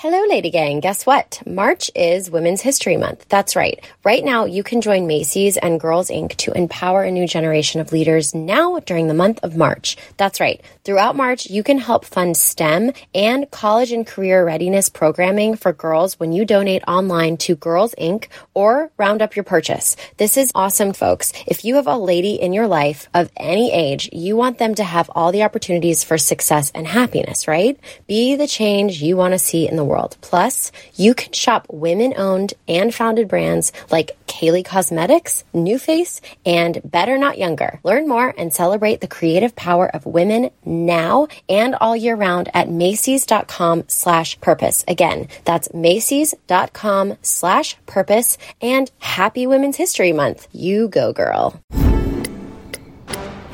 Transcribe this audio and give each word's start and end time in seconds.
Hello, 0.00 0.26
Lady 0.28 0.50
Gang. 0.50 0.78
Guess 0.78 1.06
what? 1.06 1.42
March 1.44 1.90
is 1.92 2.30
Women's 2.30 2.60
History 2.60 2.96
Month. 2.96 3.26
That's 3.28 3.56
right. 3.56 3.84
Right 4.04 4.24
now, 4.24 4.44
you 4.44 4.62
can 4.62 4.80
join 4.80 5.08
Macy's 5.08 5.56
and 5.56 5.80
Girls 5.80 6.08
Inc. 6.08 6.36
to 6.36 6.52
empower 6.52 7.02
a 7.02 7.10
new 7.10 7.26
generation 7.26 7.80
of 7.80 7.90
leaders 7.90 8.32
now 8.32 8.78
during 8.78 9.08
the 9.08 9.14
month 9.14 9.40
of 9.42 9.56
March. 9.56 9.96
That's 10.16 10.38
right. 10.38 10.62
Throughout 10.84 11.16
March, 11.16 11.50
you 11.50 11.64
can 11.64 11.78
help 11.78 12.04
fund 12.04 12.36
STEM 12.36 12.92
and 13.12 13.50
college 13.50 13.90
and 13.90 14.06
career 14.06 14.46
readiness 14.46 14.88
programming 14.88 15.56
for 15.56 15.72
girls 15.72 16.14
when 16.20 16.30
you 16.30 16.44
donate 16.44 16.84
online 16.86 17.36
to 17.38 17.56
Girls 17.56 17.92
Inc. 17.98 18.28
or 18.54 18.92
round 18.98 19.20
up 19.20 19.34
your 19.34 19.42
purchase. 19.42 19.96
This 20.16 20.36
is 20.36 20.52
awesome, 20.54 20.92
folks. 20.92 21.32
If 21.44 21.64
you 21.64 21.74
have 21.74 21.88
a 21.88 21.98
lady 21.98 22.34
in 22.34 22.52
your 22.52 22.68
life 22.68 23.08
of 23.14 23.32
any 23.36 23.72
age, 23.72 24.10
you 24.12 24.36
want 24.36 24.58
them 24.58 24.76
to 24.76 24.84
have 24.84 25.10
all 25.16 25.32
the 25.32 25.42
opportunities 25.42 26.04
for 26.04 26.18
success 26.18 26.70
and 26.72 26.86
happiness, 26.86 27.48
right? 27.48 27.76
Be 28.06 28.36
the 28.36 28.46
change 28.46 29.02
you 29.02 29.16
want 29.16 29.34
to 29.34 29.40
see 29.40 29.66
in 29.66 29.74
the 29.74 29.87
world. 29.88 30.16
Plus, 30.20 30.70
you 30.94 31.14
can 31.14 31.32
shop 31.32 31.66
women 31.70 32.14
owned 32.16 32.54
and 32.68 32.94
founded 32.94 33.28
brands 33.28 33.72
like 33.90 34.16
Kylie 34.26 34.64
Cosmetics, 34.64 35.42
NuFace, 35.54 36.20
and 36.46 36.80
Better 36.84 37.18
Not 37.18 37.38
Younger. 37.38 37.80
Learn 37.82 38.06
more 38.06 38.32
and 38.38 38.52
celebrate 38.52 39.00
the 39.00 39.08
creative 39.08 39.56
power 39.56 39.88
of 39.88 40.06
women 40.06 40.50
now 40.64 41.28
and 41.48 41.74
all 41.74 41.96
year 41.96 42.14
round 42.14 42.48
at 42.54 42.68
Macy's.com 42.68 43.84
slash 43.88 44.40
purpose. 44.40 44.84
Again, 44.86 45.28
that's 45.44 45.72
Macy's.com 45.74 47.16
slash 47.22 47.76
purpose 47.86 48.38
and 48.60 48.90
happy 48.98 49.46
Women's 49.46 49.76
History 49.76 50.12
Month. 50.12 50.46
You 50.52 50.88
go, 50.88 51.12
girl. 51.12 51.60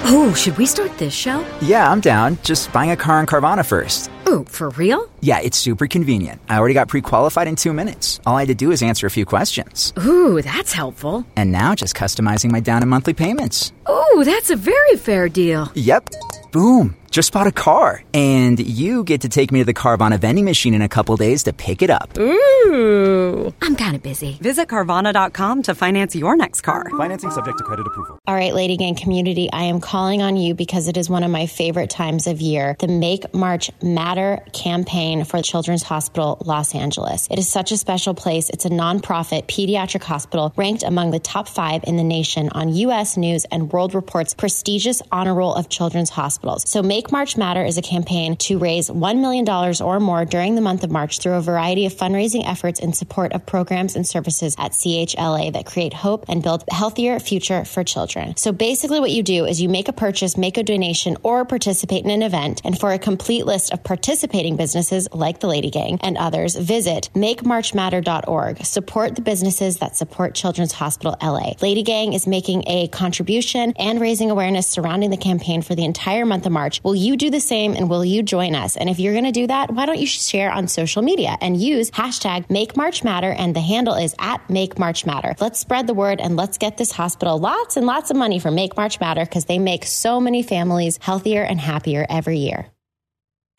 Oh, 0.06 0.34
should 0.34 0.58
we 0.58 0.66
start 0.66 0.96
this 0.98 1.14
show? 1.14 1.44
Yeah, 1.62 1.90
I'm 1.90 2.00
down. 2.00 2.36
Just 2.42 2.70
buying 2.72 2.90
a 2.90 2.96
car 2.96 3.20
in 3.20 3.26
Carvana 3.26 3.64
first. 3.64 4.10
Ooh, 4.28 4.44
for 4.48 4.70
real? 4.70 5.10
Yeah, 5.20 5.40
it's 5.40 5.58
super 5.58 5.86
convenient. 5.86 6.40
I 6.48 6.58
already 6.58 6.74
got 6.74 6.88
pre 6.88 7.00
qualified 7.00 7.48
in 7.48 7.56
two 7.56 7.72
minutes. 7.72 8.20
All 8.26 8.36
I 8.36 8.40
had 8.40 8.48
to 8.48 8.54
do 8.54 8.70
is 8.70 8.82
answer 8.82 9.06
a 9.06 9.10
few 9.10 9.24
questions. 9.24 9.92
Ooh, 10.04 10.40
that's 10.42 10.72
helpful. 10.72 11.24
And 11.36 11.52
now 11.52 11.74
just 11.74 11.94
customizing 11.94 12.50
my 12.50 12.60
down 12.60 12.82
and 12.82 12.90
monthly 12.90 13.14
payments. 13.14 13.72
Ooh, 13.88 14.22
that's 14.24 14.50
a 14.50 14.56
very 14.56 14.96
fair 14.96 15.28
deal. 15.28 15.70
Yep. 15.74 16.10
Boom. 16.52 16.96
Just 17.10 17.32
bought 17.32 17.46
a 17.46 17.52
car. 17.52 18.02
And 18.12 18.58
you 18.58 19.04
get 19.04 19.20
to 19.22 19.28
take 19.28 19.52
me 19.52 19.60
to 19.60 19.64
the 19.64 19.74
Carvana 19.74 20.18
vending 20.18 20.44
machine 20.44 20.72
in 20.74 20.82
a 20.82 20.88
couple 20.88 21.16
days 21.16 21.44
to 21.44 21.52
pick 21.52 21.82
it 21.82 21.90
up. 21.90 22.16
Ooh. 22.18 23.52
I'm 23.60 23.76
kind 23.76 23.94
of 23.94 24.02
busy. 24.02 24.38
Visit 24.40 24.68
Carvana.com 24.68 25.62
to 25.64 25.74
finance 25.74 26.16
your 26.16 26.36
next 26.36 26.62
car. 26.62 26.88
Financing 26.96 27.30
subject 27.30 27.58
to 27.58 27.64
credit 27.64 27.86
approval. 27.86 28.18
All 28.26 28.34
right, 28.34 28.54
Lady 28.54 28.76
Gang 28.76 28.94
community, 28.94 29.48
I 29.52 29.64
am 29.64 29.80
calling 29.80 30.22
on 30.22 30.36
you 30.36 30.54
because 30.54 30.88
it 30.88 30.96
is 30.96 31.10
one 31.10 31.22
of 31.22 31.30
my 31.30 31.46
favorite 31.46 31.90
times 31.90 32.26
of 32.26 32.40
year 32.40 32.76
the 32.78 32.88
Make 32.88 33.32
March 33.34 33.70
Matter 33.82 34.13
campaign 34.52 35.24
for 35.24 35.42
Children's 35.42 35.82
Hospital 35.82 36.38
Los 36.44 36.74
Angeles. 36.74 37.26
It 37.30 37.38
is 37.38 37.48
such 37.48 37.72
a 37.72 37.76
special 37.76 38.14
place. 38.14 38.50
It's 38.50 38.64
a 38.64 38.70
nonprofit 38.70 39.46
pediatric 39.46 40.02
hospital 40.02 40.52
ranked 40.56 40.82
among 40.82 41.10
the 41.10 41.18
top 41.18 41.48
five 41.48 41.82
in 41.84 41.96
the 41.96 42.04
nation 42.04 42.48
on 42.50 42.74
U.S. 42.74 43.16
News 43.16 43.44
and 43.46 43.72
World 43.72 43.94
Report's 43.94 44.34
prestigious 44.34 45.02
honor 45.10 45.34
roll 45.34 45.54
of 45.54 45.68
children's 45.68 46.10
hospitals. 46.10 46.68
So 46.68 46.82
Make 46.82 47.10
March 47.10 47.36
Matter 47.36 47.64
is 47.64 47.78
a 47.78 47.82
campaign 47.82 48.36
to 48.36 48.58
raise 48.58 48.90
$1 48.90 49.20
million 49.20 49.48
or 49.48 50.00
more 50.00 50.24
during 50.24 50.54
the 50.54 50.60
month 50.60 50.84
of 50.84 50.90
March 50.90 51.18
through 51.18 51.34
a 51.34 51.40
variety 51.40 51.86
of 51.86 51.94
fundraising 51.94 52.46
efforts 52.46 52.80
in 52.80 52.92
support 52.92 53.32
of 53.32 53.44
programs 53.46 53.96
and 53.96 54.06
services 54.06 54.54
at 54.58 54.72
CHLA 54.72 55.52
that 55.52 55.66
create 55.66 55.92
hope 55.92 56.24
and 56.28 56.42
build 56.42 56.64
a 56.70 56.74
healthier 56.74 57.18
future 57.18 57.64
for 57.64 57.82
children. 57.82 58.36
So 58.36 58.52
basically 58.52 59.00
what 59.00 59.10
you 59.10 59.22
do 59.22 59.44
is 59.44 59.60
you 59.60 59.68
make 59.68 59.88
a 59.88 59.92
purchase, 59.92 60.36
make 60.36 60.56
a 60.56 60.62
donation, 60.62 61.16
or 61.22 61.44
participate 61.44 62.04
in 62.04 62.10
an 62.10 62.22
event. 62.22 62.60
And 62.64 62.78
for 62.78 62.92
a 62.92 62.98
complete 62.98 63.46
list 63.46 63.72
of 63.72 63.82
participating 64.04 64.54
businesses 64.54 65.08
like 65.14 65.40
the 65.40 65.46
Lady 65.46 65.70
Gang 65.70 65.98
and 66.02 66.18
others, 66.18 66.56
visit 66.56 67.08
makemarchmatter.org. 67.14 68.62
Support 68.62 69.14
the 69.14 69.22
businesses 69.22 69.78
that 69.78 69.96
support 69.96 70.34
Children's 70.34 70.72
Hospital 70.72 71.16
LA. 71.22 71.54
Lady 71.62 71.82
Gang 71.82 72.12
is 72.12 72.26
making 72.26 72.64
a 72.66 72.88
contribution 72.88 73.72
and 73.78 74.02
raising 74.02 74.30
awareness 74.30 74.68
surrounding 74.68 75.08
the 75.08 75.16
campaign 75.16 75.62
for 75.62 75.74
the 75.74 75.86
entire 75.86 76.26
month 76.26 76.44
of 76.44 76.52
March. 76.52 76.82
Will 76.84 76.94
you 76.94 77.16
do 77.16 77.30
the 77.30 77.40
same 77.40 77.72
and 77.72 77.88
will 77.88 78.04
you 78.04 78.22
join 78.22 78.54
us? 78.54 78.76
And 78.76 78.90
if 78.90 78.98
you're 78.98 79.14
going 79.14 79.24
to 79.24 79.32
do 79.32 79.46
that, 79.46 79.70
why 79.70 79.86
don't 79.86 79.98
you 79.98 80.06
share 80.06 80.52
on 80.52 80.68
social 80.68 81.00
media 81.00 81.38
and 81.40 81.58
use 81.58 81.90
hashtag 81.90 82.50
Make 82.50 82.76
March 82.76 83.04
Matter 83.04 83.32
and 83.32 83.56
the 83.56 83.62
handle 83.62 83.94
is 83.94 84.14
at 84.18 84.50
Make 84.50 84.78
March 84.78 85.06
Matter. 85.06 85.34
Let's 85.40 85.58
spread 85.58 85.86
the 85.86 85.94
word 85.94 86.20
and 86.20 86.36
let's 86.36 86.58
get 86.58 86.76
this 86.76 86.92
hospital 86.92 87.38
lots 87.38 87.78
and 87.78 87.86
lots 87.86 88.10
of 88.10 88.18
money 88.18 88.38
for 88.38 88.50
Make 88.50 88.76
March 88.76 89.00
Matter 89.00 89.24
because 89.24 89.46
they 89.46 89.58
make 89.58 89.86
so 89.86 90.20
many 90.20 90.42
families 90.42 90.98
healthier 91.00 91.42
and 91.42 91.58
happier 91.58 92.04
every 92.10 92.36
year. 92.36 92.68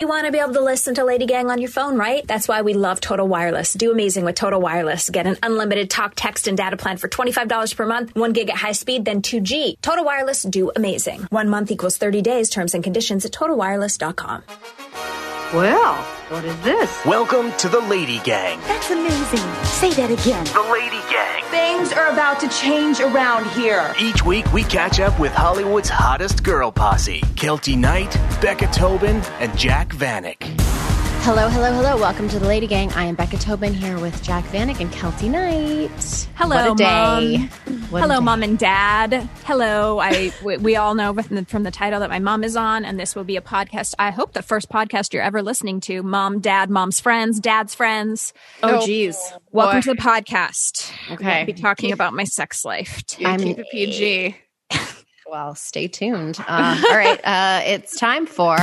You 0.02 0.10
want 0.10 0.26
to 0.26 0.32
be 0.34 0.40
able 0.40 0.52
to 0.56 0.62
listen 0.62 0.96
to 0.96 1.06
Lady 1.06 1.26
Gang 1.26 1.50
on 1.50 1.58
your 1.58 1.70
phone, 1.70 1.98
right? 1.98 2.28
That's 2.28 2.50
why 2.50 2.64
we 2.64 2.74
love 2.74 3.00
Total 3.00 3.26
Wireless. 3.26 3.72
Do 3.72 3.94
amazing 3.94 4.26
with 4.26 4.36
Total 4.36 4.60
Wireless. 4.60 5.10
Get 5.10 5.26
an 5.26 5.38
unlimited 5.42 5.90
talk, 5.90 6.16
text, 6.18 6.50
and 6.50 6.58
data 6.58 6.76
plan 6.76 6.98
for 6.98 7.08
$25 7.08 7.78
per 7.78 7.86
month, 7.86 8.14
1 8.14 8.34
gig 8.34 8.50
at 8.50 8.58
high 8.58 8.74
speed, 8.74 9.06
then 9.06 9.22
2G. 9.22 9.76
Total 9.82 10.04
Wireless, 10.04 10.44
do 10.44 10.70
amazing. 10.76 11.22
One 11.30 11.48
month 11.48 11.72
equals 11.72 11.96
30 11.96 12.22
days. 12.22 12.50
Terms 12.50 12.74
and 12.74 12.84
conditions 12.84 13.24
at 13.24 13.32
totalwireless.com. 13.32 14.44
Well, 15.56 15.96
what 16.28 16.44
is 16.44 16.60
this? 16.64 17.06
Welcome 17.06 17.54
to 17.60 17.70
the 17.70 17.80
Lady 17.80 18.20
Gang. 18.26 18.60
That's 18.68 18.92
amazing. 18.92 19.40
Say 19.64 19.90
that 19.92 20.12
again. 20.12 20.44
The 20.48 20.70
Lady 20.70 21.00
Gang. 21.10 21.44
Things 21.46 21.94
are 21.94 22.12
about 22.12 22.42
to 22.42 22.50
change 22.50 23.00
around 23.00 23.46
here. 23.52 23.96
Each 23.98 24.22
week 24.26 24.52
we 24.52 24.64
catch 24.64 25.00
up 25.00 25.18
with 25.18 25.32
Hollywood's 25.32 25.88
hottest 25.88 26.44
girl 26.44 26.74
posse 26.74 27.22
Keltie 27.36 27.78
Knight, 27.78 28.12
Becca 28.42 28.68
Tobin, 28.74 29.22
and 29.40 29.58
Jac 29.58 29.94
Vanek. 29.94 30.75
Hello, 31.26 31.50
hello, 31.50 31.74
hello. 31.74 31.98
Welcome 31.98 32.30
to 32.30 32.38
the 32.38 32.46
Lady 32.46 32.68
Gang. 32.68 32.92
I 32.92 33.06
am 33.06 33.16
Becca 33.16 33.38
Tobin 33.38 33.74
here 33.74 33.98
with 33.98 34.22
Jac 34.22 34.44
Vanek 34.46 34.80
and 34.80 34.92
Keltie 34.92 35.28
Knight. 35.28 36.28
Hello, 36.36 36.56
what 36.56 36.74
a 36.74 36.76
day. 36.76 37.38
Mom. 37.66 37.82
What 37.90 37.98
a 37.98 38.02
Hello, 38.04 38.20
day. 38.20 38.24
mom 38.26 38.44
and 38.44 38.60
dad. 38.60 39.28
Hello. 39.44 39.98
I 39.98 40.32
we, 40.44 40.58
we 40.58 40.76
all 40.76 40.94
know 40.94 41.16
from 41.16 41.36
the, 41.36 41.46
from 41.46 41.64
the 41.64 41.72
title 41.72 42.00
that 42.02 42.12
my 42.12 42.20
mom 42.20 42.44
is 42.44 42.56
on, 42.56 42.86
and 42.86 43.00
this 43.00 43.16
will 43.16 43.24
be 43.24 43.38
a 43.38 43.42
podcast. 43.42 43.96
I 43.98 44.12
hope 44.12 44.34
the 44.34 44.44
first 44.44 44.70
podcast 44.70 45.14
you're 45.14 45.24
ever 45.24 45.42
listening 45.42 45.80
to. 45.82 46.04
Mom, 46.04 46.42
dad, 46.42 46.70
mom's 46.70 47.00
friends, 47.00 47.40
dad's 47.40 47.74
friends. 47.74 48.32
Oh, 48.62 48.86
geez. 48.86 49.18
Welcome 49.52 49.82
to 49.82 49.96
the 49.96 50.02
podcast. 50.02 50.92
Okay. 51.10 51.40
I'll 51.40 51.46
be 51.48 51.54
talking 51.54 51.92
about 51.92 52.14
my 52.14 52.26
sex 52.26 52.64
life. 52.64 53.04
Too. 53.08 53.24
You 53.24 53.38
keep 53.38 53.58
it 53.58 53.66
PG. 53.72 54.36
Well, 55.28 55.56
stay 55.56 55.88
tuned. 55.88 56.40
Uh, 56.40 56.84
all 56.90 56.96
right. 56.96 57.20
Uh, 57.24 57.62
it's 57.66 57.98
time 58.00 58.26
for. 58.26 58.58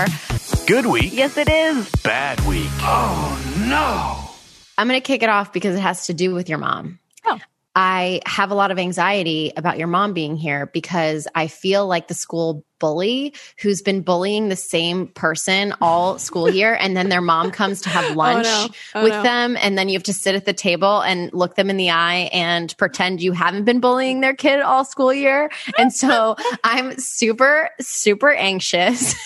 Good 0.66 0.86
week, 0.86 1.12
Yes, 1.12 1.36
it 1.36 1.48
is. 1.48 1.90
bad 2.02 2.40
week. 2.46 2.68
Oh, 2.80 3.64
no. 3.68 4.30
I'm 4.78 4.88
going 4.88 5.00
to 5.00 5.04
kick 5.06 5.22
it 5.22 5.28
off 5.28 5.52
because 5.52 5.74
it 5.76 5.80
has 5.80 6.06
to 6.06 6.14
do 6.14 6.32
with 6.34 6.48
your 6.48 6.58
mom. 6.58 6.98
Oh. 7.26 7.38
I 7.74 8.20
have 8.26 8.50
a 8.50 8.54
lot 8.54 8.70
of 8.70 8.78
anxiety 8.78 9.52
about 9.56 9.78
your 9.78 9.88
mom 9.88 10.12
being 10.12 10.36
here 10.36 10.66
because 10.66 11.26
I 11.34 11.46
feel 11.46 11.86
like 11.86 12.08
the 12.08 12.14
school 12.14 12.64
bully 12.78 13.32
who's 13.60 13.80
been 13.80 14.02
bullying 14.02 14.48
the 14.48 14.56
same 14.56 15.06
person 15.06 15.72
all 15.80 16.18
school 16.18 16.50
year. 16.52 16.74
And 16.74 16.96
then 16.96 17.08
their 17.08 17.20
mom 17.20 17.50
comes 17.50 17.80
to 17.82 17.88
have 17.88 18.10
oh, 18.10 18.14
lunch 18.14 18.44
no. 18.44 18.68
Oh, 18.94 19.02
with 19.04 19.12
no. 19.12 19.22
them. 19.22 19.56
And 19.56 19.78
then 19.78 19.88
you 19.88 19.94
have 19.94 20.02
to 20.04 20.12
sit 20.12 20.34
at 20.34 20.44
the 20.44 20.52
table 20.52 21.00
and 21.00 21.32
look 21.32 21.54
them 21.54 21.70
in 21.70 21.76
the 21.76 21.90
eye 21.90 22.28
and 22.32 22.76
pretend 22.76 23.22
you 23.22 23.32
haven't 23.32 23.64
been 23.64 23.80
bullying 23.80 24.20
their 24.20 24.34
kid 24.34 24.60
all 24.60 24.84
school 24.84 25.14
year. 25.14 25.50
And 25.78 25.92
so 25.92 26.36
I'm 26.64 26.98
super, 26.98 27.70
super 27.80 28.30
anxious. 28.30 29.14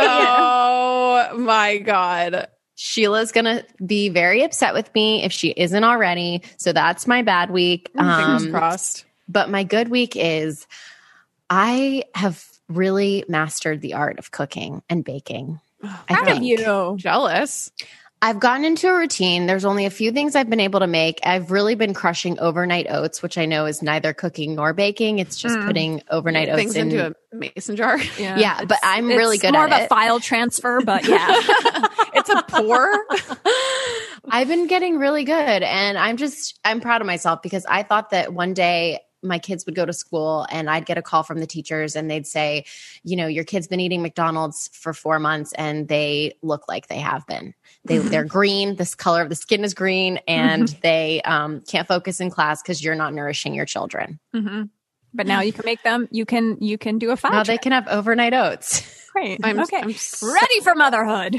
Oh 0.00 1.38
my 1.38 1.78
God. 1.78 2.48
Sheila's 2.82 3.30
gonna 3.30 3.62
be 3.86 4.08
very 4.08 4.42
upset 4.42 4.74
with 4.74 4.92
me 4.92 5.22
if 5.22 5.30
she 5.32 5.50
isn't 5.56 5.84
already. 5.84 6.42
So 6.56 6.72
that's 6.72 7.06
my 7.06 7.22
bad 7.22 7.50
week. 7.52 7.88
Fingers 7.96 8.42
Um, 8.42 8.50
crossed. 8.50 9.04
but 9.28 9.48
my 9.48 9.62
good 9.62 9.88
week 9.88 10.16
is 10.16 10.66
I 11.48 12.02
have 12.16 12.44
really 12.68 13.24
mastered 13.28 13.82
the 13.82 13.94
art 13.94 14.18
of 14.18 14.32
cooking 14.32 14.82
and 14.90 15.04
baking. 15.04 15.60
I 15.84 16.14
Proud 16.14 16.28
of 16.38 16.42
you. 16.42 16.96
Jealous. 16.98 17.70
I've 18.24 18.38
gotten 18.38 18.64
into 18.64 18.86
a 18.88 18.94
routine. 18.96 19.46
There's 19.46 19.64
only 19.64 19.84
a 19.84 19.90
few 19.90 20.12
things 20.12 20.36
I've 20.36 20.48
been 20.48 20.60
able 20.60 20.78
to 20.78 20.86
make. 20.86 21.18
I've 21.24 21.50
really 21.50 21.74
been 21.74 21.92
crushing 21.92 22.38
overnight 22.38 22.86
oats, 22.88 23.20
which 23.20 23.36
I 23.36 23.46
know 23.46 23.66
is 23.66 23.82
neither 23.82 24.12
cooking 24.14 24.54
nor 24.54 24.72
baking. 24.72 25.18
It's 25.18 25.36
just 25.36 25.56
Mm. 25.58 25.66
putting 25.66 26.02
overnight 26.08 26.48
oats 26.48 26.56
Things 26.56 26.76
in. 26.76 26.92
into 26.92 27.08
a 27.32 27.36
mason 27.36 27.74
jar. 27.74 27.98
Yeah, 28.18 28.38
Yeah, 28.38 28.64
but 28.64 28.78
I'm 28.84 29.08
really 29.08 29.38
good 29.38 29.54
at 29.54 29.54
it. 29.54 29.58
It's 29.58 29.68
more 29.70 29.76
at 29.76 29.80
of 29.82 29.86
a 29.86 29.88
file 29.88 30.20
transfer, 30.20 30.80
but 30.84 31.04
yeah. 31.08 31.26
it's 32.14 32.28
a 32.30 32.42
pour. 32.48 33.06
I've 34.30 34.46
been 34.46 34.68
getting 34.68 34.98
really 34.98 35.24
good 35.24 35.34
and 35.64 35.98
I'm 35.98 36.16
just 36.16 36.58
I'm 36.64 36.80
proud 36.80 37.00
of 37.00 37.06
myself 37.08 37.42
because 37.42 37.66
I 37.66 37.82
thought 37.82 38.10
that 38.10 38.32
one 38.32 38.54
day 38.54 39.00
my 39.22 39.38
kids 39.38 39.64
would 39.66 39.74
go 39.74 39.86
to 39.86 39.92
school 39.92 40.46
and 40.50 40.68
I'd 40.68 40.86
get 40.86 40.98
a 40.98 41.02
call 41.02 41.22
from 41.22 41.38
the 41.40 41.46
teachers 41.46 41.94
and 41.96 42.10
they'd 42.10 42.26
say, 42.26 42.64
you 43.04 43.16
know, 43.16 43.26
your 43.26 43.44
kid's 43.44 43.68
been 43.68 43.80
eating 43.80 44.02
McDonald's 44.02 44.68
for 44.72 44.92
4 44.92 45.18
months 45.18 45.52
and 45.54 45.88
they 45.88 46.34
look 46.42 46.66
like 46.68 46.88
they 46.88 46.98
have 46.98 47.26
been. 47.26 47.54
They 47.84 47.98
they're 48.12 48.24
green, 48.24 48.76
this 48.76 48.94
color 48.94 49.22
of 49.22 49.28
the 49.28 49.34
skin 49.36 49.64
is 49.64 49.74
green 49.74 50.18
and 50.28 50.68
they 50.82 51.22
um, 51.22 51.60
can't 51.68 51.86
focus 51.88 52.20
in 52.20 52.30
class 52.30 52.62
cuz 52.62 52.82
you're 52.82 52.94
not 52.94 53.14
nourishing 53.14 53.54
your 53.54 53.66
children. 53.66 54.18
hmm 54.34 54.62
But 55.14 55.26
now 55.26 55.40
you 55.40 55.52
can 55.52 55.64
make 55.66 55.82
them. 55.82 56.08
You 56.10 56.24
can 56.24 56.56
you 56.60 56.78
can 56.78 56.98
do 56.98 57.10
a 57.10 57.16
file. 57.16 57.32
Now 57.32 57.42
they 57.44 57.58
can 57.58 57.72
have 57.72 57.86
overnight 57.88 58.34
oats. 58.34 58.82
Great. 59.12 59.40
I'm, 59.44 59.60
okay. 59.60 59.78
I'm 59.82 59.92
so- 59.92 60.32
Ready 60.32 60.60
for 60.60 60.74
motherhood. 60.74 61.36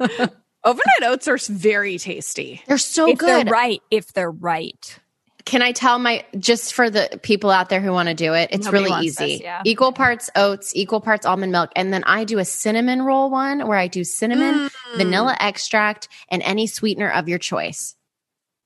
Overnight 0.64 1.02
oats 1.04 1.28
are 1.28 1.36
very 1.48 1.96
tasty. 1.98 2.60
They're 2.66 2.78
so 2.78 3.08
if 3.08 3.18
good. 3.18 3.46
they're 3.46 3.52
right, 3.52 3.80
if 3.90 4.12
they're 4.12 4.30
right. 4.30 4.98
Can 5.46 5.62
I 5.62 5.70
tell 5.72 5.98
my 6.00 6.24
just 6.36 6.74
for 6.74 6.90
the 6.90 7.20
people 7.22 7.50
out 7.50 7.68
there 7.68 7.80
who 7.80 7.92
want 7.92 8.08
to 8.08 8.14
do 8.14 8.34
it? 8.34 8.50
It's 8.52 8.66
Nobody 8.66 8.84
really 8.84 9.06
easy. 9.06 9.24
this, 9.34 9.40
yeah. 9.40 9.62
Equal 9.64 9.92
parts 9.92 10.28
oats, 10.34 10.74
equal 10.74 11.00
parts 11.00 11.24
almond 11.24 11.52
milk, 11.52 11.70
and 11.76 11.92
then 11.92 12.02
I 12.04 12.24
do 12.24 12.38
a 12.40 12.44
cinnamon 12.44 13.00
roll 13.02 13.30
one 13.30 13.66
where 13.66 13.78
I 13.78 13.86
do 13.86 14.02
cinnamon, 14.02 14.54
Mm. 14.68 14.96
vanilla 14.96 15.36
extract, 15.38 16.08
and 16.28 16.42
any 16.42 16.66
sweetener 16.66 17.08
of 17.10 17.28
your 17.28 17.38
choice. 17.38 17.94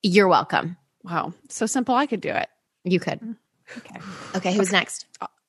You're 0.03 0.27
welcome. 0.29 0.79
Wow, 1.05 1.35
so 1.51 1.67
simple. 1.67 1.95
I 1.95 2.07
could 2.07 2.23
do 2.23 2.31
it. 2.31 2.49
You 2.85 2.99
could. 2.99 3.37
Okay. 3.77 4.01
Okay, 4.37 4.55
who's 4.55 4.73
next? 4.73 5.05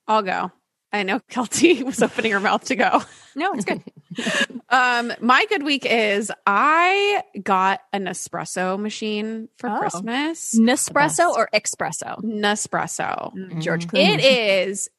I'll 0.08 0.22
go. 0.24 0.52
I 0.94 1.04
know 1.04 1.20
Keltie 1.32 1.84
was 1.86 2.02
opening 2.02 2.32
her 2.34 2.40
mouth 2.40 2.66
to 2.66 2.76
go. 2.76 3.02
No, 3.36 3.54
it's 3.54 3.66
good. 3.66 3.82
Um, 4.70 5.12
my 5.22 5.46
good 5.50 5.64
week 5.64 5.86
is 5.86 6.32
I 6.46 7.24
got 7.44 7.82
an 7.94 8.06
espresso 8.06 8.78
machine 8.80 9.48
for 9.58 9.70
Oh. 9.70 9.80
Christmas. 9.80 10.58
Nespresso 10.60 11.30
or 11.34 11.50
espresso? 11.54 12.22
Nespresso. 12.24 13.34
Mm, 13.34 13.62
George 13.62 13.88
Clooney. 13.88 14.16
It 14.20 14.24
is 14.70 14.90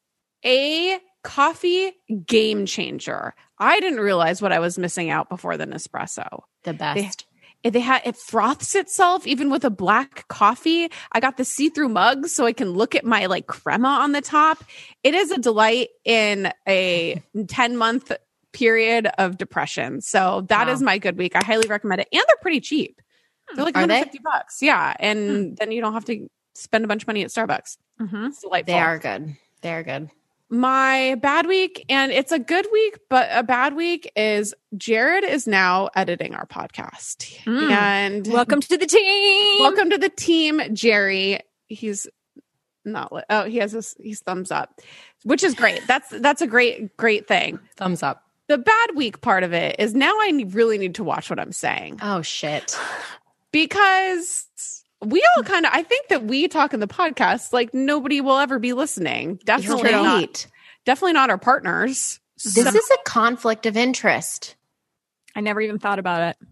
a 0.44 0.98
coffee 1.24 1.92
game 2.26 2.66
changer. 2.66 3.34
I 3.58 3.80
didn't 3.80 4.00
realize 4.00 4.42
what 4.42 4.52
I 4.52 4.58
was 4.60 4.78
missing 4.78 5.08
out 5.10 5.28
before 5.28 5.56
the 5.56 5.66
Nespresso. 5.66 6.42
The 6.64 6.72
best. 6.74 7.26
They, 7.62 7.70
they 7.70 7.80
had 7.80 8.02
it 8.04 8.16
froths 8.16 8.74
itself 8.74 9.26
even 9.26 9.50
with 9.50 9.64
a 9.64 9.70
black 9.70 10.26
coffee. 10.28 10.88
I 11.12 11.20
got 11.20 11.36
the 11.36 11.44
see-through 11.44 11.88
mugs 11.90 12.32
so 12.32 12.44
I 12.46 12.52
can 12.52 12.70
look 12.70 12.94
at 12.94 13.04
my 13.04 13.26
like 13.26 13.46
crema 13.46 13.88
on 13.88 14.12
the 14.12 14.20
top. 14.20 14.62
It 15.04 15.14
is 15.14 15.30
a 15.30 15.38
delight 15.38 15.88
in 16.04 16.52
a 16.68 17.22
10 17.48 17.76
month 17.76 18.12
period 18.52 19.08
of 19.18 19.38
depression. 19.38 20.00
So 20.00 20.42
that 20.48 20.68
is 20.68 20.80
Wow. 20.80 20.86
my 20.86 20.98
good 20.98 21.16
week. 21.16 21.34
I 21.36 21.44
highly 21.44 21.66
recommend 21.68 22.00
it. 22.02 22.08
And 22.12 22.22
they're 22.26 22.36
pretty 22.42 22.60
cheap. 22.60 23.00
They're 23.54 23.64
like 23.64 23.76
Are 23.76 23.86
they? 23.86 23.94
150 24.00 24.18
bucks. 24.24 24.58
Yeah. 24.62 24.94
And 25.00 25.56
then 25.56 25.72
you 25.72 25.80
don't 25.80 25.94
have 25.94 26.04
to 26.06 26.28
spend 26.54 26.84
a 26.84 26.88
bunch 26.88 27.02
of 27.04 27.06
money 27.06 27.22
at 27.22 27.30
Starbucks. 27.30 27.76
Mhm. 28.00 28.28
It's 28.28 28.40
delightful. 28.40 28.74
They 28.74 28.80
are 28.80 28.98
good. 28.98 29.36
They 29.62 29.72
are 29.72 29.82
good. 29.82 30.10
My 30.52 31.14
bad 31.22 31.46
week, 31.46 31.82
and 31.88 32.12
it's 32.12 32.30
a 32.30 32.38
good 32.38 32.66
week, 32.70 32.98
but 33.08 33.26
a 33.32 33.42
bad 33.42 33.74
week 33.74 34.12
is 34.14 34.52
Jared 34.76 35.24
is 35.24 35.46
now 35.46 35.88
editing 35.96 36.34
our 36.34 36.44
podcast. 36.44 37.24
Mm. 37.44 37.70
And 37.70 38.26
Welcome 38.26 38.60
to 38.60 38.76
the 38.76 38.84
team. 38.84 39.60
welcome 39.60 39.88
to 39.88 39.96
the 39.96 40.10
team, 40.10 40.60
Jerry. 40.74 41.40
He's 41.68 42.06
not 42.84 43.10
oh, 43.30 43.44
he 43.44 43.56
has 43.58 43.72
this 43.72 43.94
he's 43.98 44.20
thumbs 44.20 44.50
up, 44.50 44.78
which 45.24 45.42
is 45.42 45.54
great. 45.54 45.80
That's 45.86 46.10
that's 46.10 46.42
a 46.42 46.46
great, 46.46 46.98
great 46.98 47.26
thing. 47.26 47.58
Thumbs 47.78 48.02
up. 48.02 48.22
The 48.48 48.58
bad 48.58 48.90
week 48.94 49.22
part 49.22 49.44
of 49.44 49.54
it 49.54 49.76
is 49.78 49.94
now 49.94 50.12
I 50.12 50.44
really 50.48 50.76
need 50.76 50.96
to 50.96 51.04
watch 51.04 51.30
what 51.30 51.40
I'm 51.40 51.52
saying 51.52 52.00
Oh 52.02 52.20
shit. 52.20 52.78
because 53.52 54.48
we 55.04 55.26
all 55.36 55.42
kind 55.42 55.66
of 55.66 55.72
I 55.74 55.82
think 55.82 56.08
that 56.08 56.24
we 56.24 56.48
talk 56.48 56.74
in 56.74 56.80
the 56.80 56.86
podcast 56.88 57.52
like 57.52 57.74
nobody 57.74 58.20
will 58.20 58.38
ever 58.38 58.58
be 58.58 58.72
listening. 58.72 59.38
Definitely 59.44 59.90
You're 59.90 60.02
not 60.02 60.46
definitely 60.84 61.12
not 61.14 61.30
our 61.30 61.38
partners. 61.38 62.20
This 62.36 62.56
is 62.56 62.90
a 62.90 63.02
conflict 63.04 63.66
of 63.66 63.76
interest. 63.76 64.56
I 65.34 65.40
never 65.40 65.60
even 65.60 65.78
thought 65.78 65.98
about 65.98 66.34
it. 66.34 66.48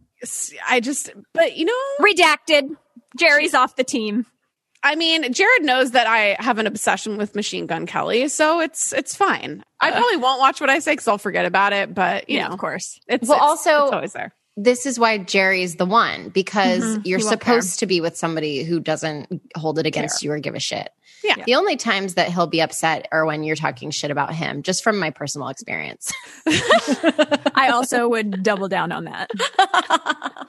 I 0.68 0.80
just, 0.80 1.10
but 1.32 1.56
you 1.56 1.64
know, 1.64 1.72
Redacted. 2.00 2.76
Jerry's 3.18 3.54
off 3.54 3.74
the 3.76 3.84
team. 3.84 4.26
I 4.82 4.94
mean, 4.94 5.32
Jared 5.32 5.62
knows 5.62 5.90
that 5.90 6.06
I 6.06 6.36
have 6.38 6.58
an 6.58 6.66
obsession 6.66 7.18
with 7.18 7.34
Machine 7.34 7.66
Gun 7.66 7.86
Kelly, 7.86 8.28
so 8.28 8.60
it's 8.60 8.92
it's 8.92 9.14
fine. 9.16 9.62
I 9.80 9.90
uh. 9.90 9.98
probably 9.98 10.16
won't 10.18 10.40
watch 10.40 10.60
what 10.60 10.70
I 10.70 10.78
say 10.78 10.92
because 10.92 11.08
I'll 11.08 11.18
forget 11.18 11.44
about 11.44 11.72
it. 11.72 11.92
But 11.94 12.30
you 12.30 12.36
Yeah, 12.38 12.48
know, 12.48 12.54
of 12.54 12.60
course. 12.60 13.00
it's 13.08 13.28
Well, 13.28 13.36
it's- 13.38 13.66
also- 13.66 13.84
it's 13.86 13.92
always 13.92 14.12
there. 14.12 14.34
This 14.56 14.84
is 14.84 14.98
why 14.98 15.18
Jerry's 15.18 15.76
the 15.76 15.86
one 15.86 16.28
because 16.28 16.82
Mhm. 16.82 17.02
you're 17.06 17.20
supposed 17.20 17.78
to 17.80 17.86
be 17.86 18.00
with 18.00 18.16
somebody 18.16 18.64
who 18.64 18.80
doesn't 18.80 19.40
hold 19.56 19.78
it 19.78 19.86
against 19.86 20.22
you 20.22 20.32
or 20.32 20.38
give 20.38 20.54
a 20.54 20.60
shit. 20.60 20.90
Yeah. 21.22 21.36
The 21.44 21.54
only 21.54 21.76
times 21.76 22.14
that 22.14 22.28
he'll 22.32 22.46
be 22.46 22.60
upset 22.60 23.06
are 23.12 23.24
when 23.26 23.42
you're 23.44 23.56
talking 23.56 23.90
shit 23.90 24.10
about 24.10 24.34
him, 24.34 24.62
just 24.62 24.82
from 24.82 24.98
my 24.98 25.10
personal 25.10 25.48
experience. 25.48 26.12
I 26.46 27.70
also 27.72 28.08
would 28.08 28.42
double 28.42 28.68
down 28.68 28.90
on 28.92 29.04
that. 29.04 29.30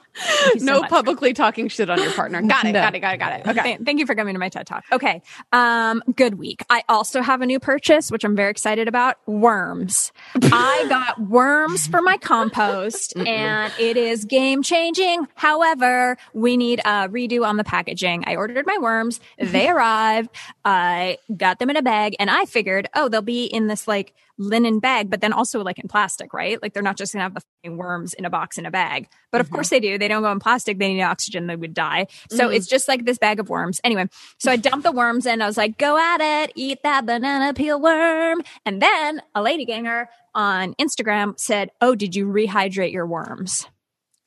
You 0.54 0.60
so 0.60 0.64
no 0.64 0.82
publicly 0.82 1.32
talking 1.32 1.68
shit 1.68 1.88
on 1.88 2.02
your 2.02 2.12
partner. 2.12 2.42
Got 2.52 2.66
it. 2.66 2.72
No. 2.72 2.80
Got 2.80 2.94
it. 2.94 3.00
Got 3.00 3.14
it. 3.14 3.18
Got 3.18 3.32
it. 3.32 3.46
Okay. 3.46 3.62
Thank, 3.62 3.86
thank 3.86 3.98
you 3.98 4.06
for 4.06 4.14
coming 4.14 4.34
to 4.34 4.38
my 4.38 4.48
TED 4.48 4.66
Talk. 4.66 4.84
Okay. 4.92 5.22
Um, 5.52 6.02
good 6.14 6.38
week. 6.38 6.64
I 6.68 6.82
also 6.88 7.22
have 7.22 7.40
a 7.40 7.46
new 7.46 7.58
purchase, 7.58 8.10
which 8.10 8.24
I'm 8.24 8.36
very 8.36 8.50
excited 8.50 8.88
about. 8.88 9.16
Worms. 9.26 10.12
I 10.34 10.86
got 10.88 11.20
worms 11.20 11.86
for 11.86 12.02
my 12.02 12.16
compost 12.18 13.16
and 13.16 13.72
it 13.78 13.96
is 13.96 14.24
game 14.24 14.62
changing. 14.62 15.26
However, 15.34 16.16
we 16.34 16.56
need 16.56 16.80
a 16.80 17.08
redo 17.08 17.46
on 17.46 17.56
the 17.56 17.64
packaging. 17.64 18.24
I 18.26 18.36
ordered 18.36 18.66
my 18.66 18.78
worms. 18.80 19.20
They 19.52 19.68
arrived. 19.68 20.30
I 20.64 21.18
got 21.36 21.58
them 21.58 21.68
in 21.68 21.76
a 21.76 21.82
bag 21.82 22.14
and 22.18 22.30
I 22.30 22.46
figured, 22.46 22.88
oh, 22.94 23.08
they'll 23.08 23.22
be 23.22 23.44
in 23.44 23.66
this 23.66 23.86
like 23.86 24.14
linen 24.42 24.78
bag, 24.78 25.10
but 25.10 25.20
then 25.20 25.32
also 25.32 25.62
like 25.62 25.78
in 25.78 25.88
plastic, 25.88 26.32
right? 26.32 26.60
Like 26.60 26.72
they're 26.72 26.82
not 26.82 26.96
just 26.96 27.12
gonna 27.12 27.24
have 27.24 27.36
the 27.64 27.70
worms 27.70 28.14
in 28.14 28.24
a 28.24 28.30
box 28.30 28.58
in 28.58 28.66
a 28.66 28.70
bag. 28.70 29.08
But 29.30 29.40
of 29.40 29.46
mm-hmm. 29.46 29.56
course 29.56 29.70
they 29.70 29.80
do. 29.80 29.98
They 29.98 30.08
don't 30.08 30.22
go 30.22 30.30
in 30.32 30.40
plastic. 30.40 30.78
They 30.78 30.92
need 30.92 31.02
oxygen. 31.02 31.46
They 31.46 31.56
would 31.56 31.74
die. 31.74 32.06
So 32.30 32.44
mm-hmm. 32.44 32.54
it's 32.54 32.66
just 32.66 32.88
like 32.88 33.04
this 33.04 33.18
bag 33.18 33.40
of 33.40 33.48
worms. 33.48 33.80
Anyway, 33.84 34.08
so 34.38 34.50
I 34.50 34.56
dumped 34.56 34.84
the 34.84 34.92
worms 34.92 35.26
in. 35.26 35.42
I 35.42 35.46
was 35.46 35.56
like, 35.56 35.78
go 35.78 35.96
at 35.96 36.20
it. 36.20 36.52
Eat 36.54 36.82
that 36.82 37.06
banana 37.06 37.54
peel 37.54 37.80
worm. 37.80 38.42
And 38.66 38.82
then 38.82 39.22
a 39.34 39.42
lady 39.42 39.64
ganger 39.64 40.08
on 40.34 40.74
Instagram 40.74 41.38
said, 41.38 41.70
oh, 41.80 41.94
did 41.94 42.14
you 42.14 42.26
rehydrate 42.26 42.92
your 42.92 43.06
worms? 43.06 43.66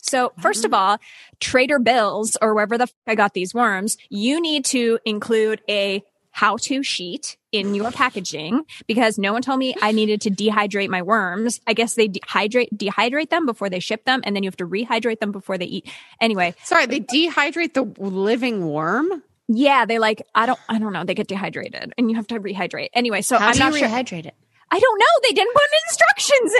So 0.05 0.33
first 0.39 0.65
of 0.65 0.73
all, 0.73 0.99
Trader 1.39 1.79
Bills 1.79 2.37
or 2.39 2.53
wherever 2.53 2.77
the 2.77 2.83
f- 2.83 2.93
I 3.07 3.15
got 3.15 3.33
these 3.33 3.55
worms, 3.55 3.97
you 4.09 4.39
need 4.39 4.63
to 4.65 4.99
include 5.03 5.61
a 5.67 6.03
how 6.35 6.57
to 6.57 6.83
sheet 6.83 7.37
in 7.53 7.73
your 7.73 7.91
packaging 7.91 8.65
because 8.87 9.17
no 9.17 9.31
one 9.31 9.41
told 9.41 9.57
me 9.57 9.73
I 9.81 9.93
needed 9.93 10.19
to 10.21 10.29
dehydrate 10.29 10.89
my 10.89 11.01
worms. 11.01 11.61
I 11.65 11.71
guess 11.73 11.93
they 11.93 12.09
dehydrate 12.09 12.67
dehydrate 12.75 13.29
them 13.29 13.45
before 13.45 13.69
they 13.69 13.79
ship 13.79 14.03
them 14.03 14.19
and 14.25 14.35
then 14.35 14.43
you 14.43 14.47
have 14.49 14.57
to 14.57 14.67
rehydrate 14.67 15.19
them 15.21 15.31
before 15.31 15.57
they 15.57 15.63
eat. 15.65 15.89
Anyway, 16.19 16.53
Sorry, 16.65 16.87
they 16.87 16.99
dehydrate 16.99 17.73
the 17.73 17.83
living 18.03 18.67
worm. 18.67 19.23
yeah, 19.47 19.85
they 19.85 19.97
like 19.97 20.21
I 20.35 20.45
don't 20.45 20.59
I 20.67 20.77
don't 20.77 20.91
know, 20.91 21.05
they 21.05 21.13
get 21.15 21.27
dehydrated 21.29 21.93
and 21.97 22.09
you 22.11 22.17
have 22.17 22.27
to 22.27 22.39
rehydrate. 22.41 22.89
Anyway, 22.93 23.21
so 23.21 23.37
How 23.37 23.47
I'm 23.47 23.53
do 23.53 23.59
not 23.59 23.71
you 23.73 23.79
sure. 23.79 23.87
rehydrate 23.87 24.25
it? 24.25 24.35
I 24.69 24.79
don't 24.79 24.99
know. 24.99 25.05
They 25.23 25.31
didn't 25.31 25.53
put 25.53 25.63
instructions 25.87 26.53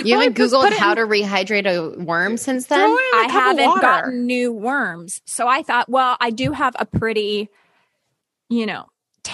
in. 0.00 0.06
You 0.06 0.14
haven't 0.18 0.36
just 0.38 0.54
Googled 0.54 0.72
how 0.72 0.92
in- 0.92 0.96
to 0.96 1.02
rehydrate 1.02 1.66
a 1.66 2.02
worm 2.02 2.38
since 2.38 2.64
then? 2.66 2.78
Throw 2.78 2.96
it 2.96 3.04
in 3.12 3.18
a 3.18 3.22
I 3.24 3.26
cup 3.26 3.52
of 3.52 3.58
haven't 3.58 3.80
gotten 3.82 4.26
new 4.26 4.52
worms. 4.52 5.20
So 5.26 5.46
I 5.46 5.62
thought, 5.64 5.88
well, 5.90 6.16
I 6.18 6.30
do 6.30 6.52
have 6.52 6.74
a 6.78 6.86
pretty, 6.86 7.50
you 8.48 8.64
know, 8.64 8.86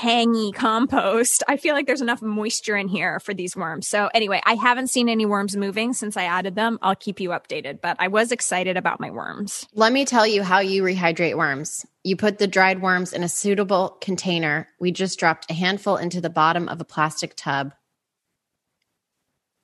tangy 0.05 0.53
compost. 0.53 1.43
I 1.49 1.57
feel 1.57 1.75
like 1.75 1.87
there's 1.87 2.03
enough 2.03 2.21
moisture 2.21 2.77
in 2.77 2.89
here 2.89 3.19
for 3.21 3.33
these 3.33 3.57
worms. 3.57 3.89
So 3.89 4.11
anyway, 4.13 4.43
I 4.45 4.55
haven't 4.55 4.89
seen 4.89 5.09
any 5.09 5.25
worms 5.25 5.57
moving 5.57 5.95
since 5.95 6.15
I 6.17 6.25
added 6.25 6.55
them. 6.55 6.79
I'll 6.83 6.95
keep 6.95 7.21
you 7.21 7.31
updated, 7.31 7.81
but 7.81 7.97
I 7.99 8.09
was 8.09 8.31
excited 8.31 8.77
about 8.77 9.01
my 9.01 9.11
worms. 9.11 9.67
Let 9.73 9.95
me 9.95 10.05
tell 10.05 10.27
you 10.27 10.43
how 10.43 10.59
you 10.59 10.83
rehydrate 10.83 11.39
worms. 11.39 11.87
You 12.03 12.17
put 12.17 12.37
the 12.37 12.47
dried 12.47 12.83
worms 12.83 13.15
in 13.15 13.23
a 13.23 13.29
suitable 13.31 13.97
container. 14.03 14.69
We 14.79 14.93
just 14.93 15.19
dropped 15.19 15.51
a 15.51 15.55
handful 15.55 15.97
into 15.97 16.21
the 16.21 16.29
bottom 16.29 16.69
of 16.69 16.83
a 16.83 16.85
plastic 16.85 17.33
tub. 17.35 17.73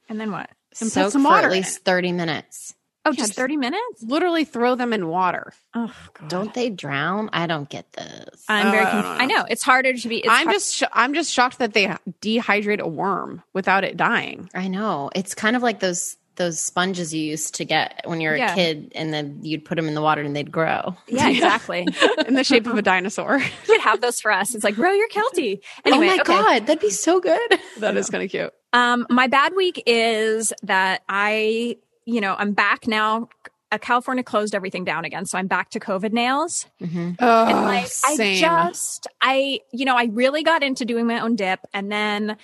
And 0.08 0.18
then 0.18 0.32
what? 0.32 0.48
And 0.80 0.88
put 0.88 0.92
Soak 0.92 1.12
some 1.12 1.24
for 1.24 1.34
at 1.34 1.50
least 1.50 1.84
30 1.84 2.12
minutes. 2.12 2.74
Oh, 3.06 3.12
just 3.12 3.34
30 3.34 3.56
minutes? 3.56 4.02
Literally 4.02 4.44
throw 4.44 4.74
them 4.74 4.92
in 4.92 5.08
water. 5.08 5.52
Oh, 5.74 5.92
God. 6.14 6.28
Don't 6.28 6.54
they 6.54 6.68
drown? 6.68 7.30
I 7.32 7.46
don't 7.46 7.68
get 7.68 7.90
this. 7.92 8.44
I'm 8.48 8.70
very 8.70 8.84
Oh, 8.84 8.88
I 8.88 8.90
confused. 8.90 9.04
know. 9.18 9.22
I 9.22 9.26
know. 9.26 9.46
It's 9.48 9.62
harder 9.62 9.94
to 9.94 10.08
be. 10.08 10.28
I'm 10.28 10.46
hard- 10.46 10.54
just 10.54 10.74
sh- 10.76 10.82
I'm 10.92 11.14
just 11.14 11.32
shocked 11.32 11.58
that 11.60 11.72
they 11.72 11.86
dehydrate 12.20 12.80
a 12.80 12.86
worm 12.88 13.42
without 13.54 13.84
it 13.84 13.96
dying. 13.96 14.50
I 14.54 14.68
know. 14.68 15.10
It's 15.14 15.34
kind 15.34 15.56
of 15.56 15.62
like 15.62 15.80
those 15.80 16.16
those 16.36 16.58
sponges 16.60 17.12
you 17.12 17.22
used 17.22 17.56
to 17.56 17.66
get 17.66 18.00
when 18.04 18.18
you 18.20 18.30
were 18.30 18.36
Yeah. 18.36 18.52
a 18.52 18.54
kid 18.54 18.92
and 18.94 19.12
then 19.12 19.40
you'd 19.42 19.62
put 19.64 19.74
them 19.76 19.88
in 19.88 19.94
the 19.94 20.00
water 20.00 20.22
and 20.22 20.34
they'd 20.34 20.50
grow. 20.50 20.96
Yeah, 21.06 21.28
exactly. 21.30 21.86
in 22.26 22.32
the 22.34 22.44
shape 22.44 22.66
of 22.66 22.78
a 22.78 22.82
dinosaur. 22.82 23.36
you 23.38 23.44
could 23.66 23.80
have 23.82 24.00
those 24.00 24.20
for 24.22 24.30
us. 24.32 24.54
It's 24.54 24.64
like, 24.64 24.74
grow 24.74 24.90
your 24.92 25.08
Kelty. 25.08 25.60
Anyway, 25.84 26.06
oh 26.06 26.08
my 26.08 26.14
okay. 26.14 26.22
god, 26.24 26.66
that'd 26.66 26.80
be 26.80 26.88
so 26.88 27.20
good. 27.20 27.58
That 27.78 27.94
is 27.98 28.08
kind 28.08 28.24
of 28.24 28.30
cute. 28.30 28.54
Um, 28.72 29.06
my 29.10 29.26
bad 29.26 29.54
week 29.54 29.82
is 29.84 30.52
that 30.62 31.02
I, 31.10 31.76
you 32.12 32.20
know, 32.20 32.34
I'm 32.38 32.52
back 32.52 32.86
now. 32.86 33.28
Uh, 33.72 33.78
California 33.78 34.24
closed 34.24 34.52
everything 34.52 34.84
down 34.84 35.04
again, 35.04 35.24
so 35.26 35.38
I'm 35.38 35.46
back 35.46 35.70
to 35.70 35.78
COVID 35.80 36.12
nails. 36.12 36.66
Oh, 36.82 36.84
And 36.84 37.62
like, 37.62 37.88
I 38.04 38.36
just, 38.40 39.06
I, 39.20 39.60
you 39.72 39.84
know, 39.84 39.96
I 39.96 40.06
really 40.06 40.42
got 40.42 40.64
into 40.64 40.84
doing 40.84 41.06
my 41.06 41.20
own 41.20 41.36
dip, 41.36 41.60
and 41.72 41.90
then, 41.90 42.36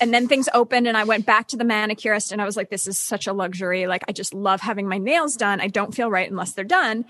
and 0.00 0.14
then 0.14 0.28
things 0.28 0.48
opened, 0.54 0.86
and 0.86 0.96
I 0.96 1.02
went 1.02 1.26
back 1.26 1.48
to 1.48 1.56
the 1.56 1.64
manicurist, 1.64 2.30
and 2.30 2.40
I 2.40 2.44
was 2.44 2.56
like, 2.56 2.70
this 2.70 2.86
is 2.86 2.96
such 2.96 3.26
a 3.26 3.32
luxury. 3.32 3.88
Like, 3.88 4.04
I 4.08 4.12
just 4.12 4.34
love 4.34 4.60
having 4.60 4.86
my 4.88 4.98
nails 4.98 5.36
done. 5.36 5.60
I 5.60 5.66
don't 5.66 5.92
feel 5.92 6.08
right 6.08 6.30
unless 6.30 6.52
they're 6.52 6.64
done. 6.64 7.06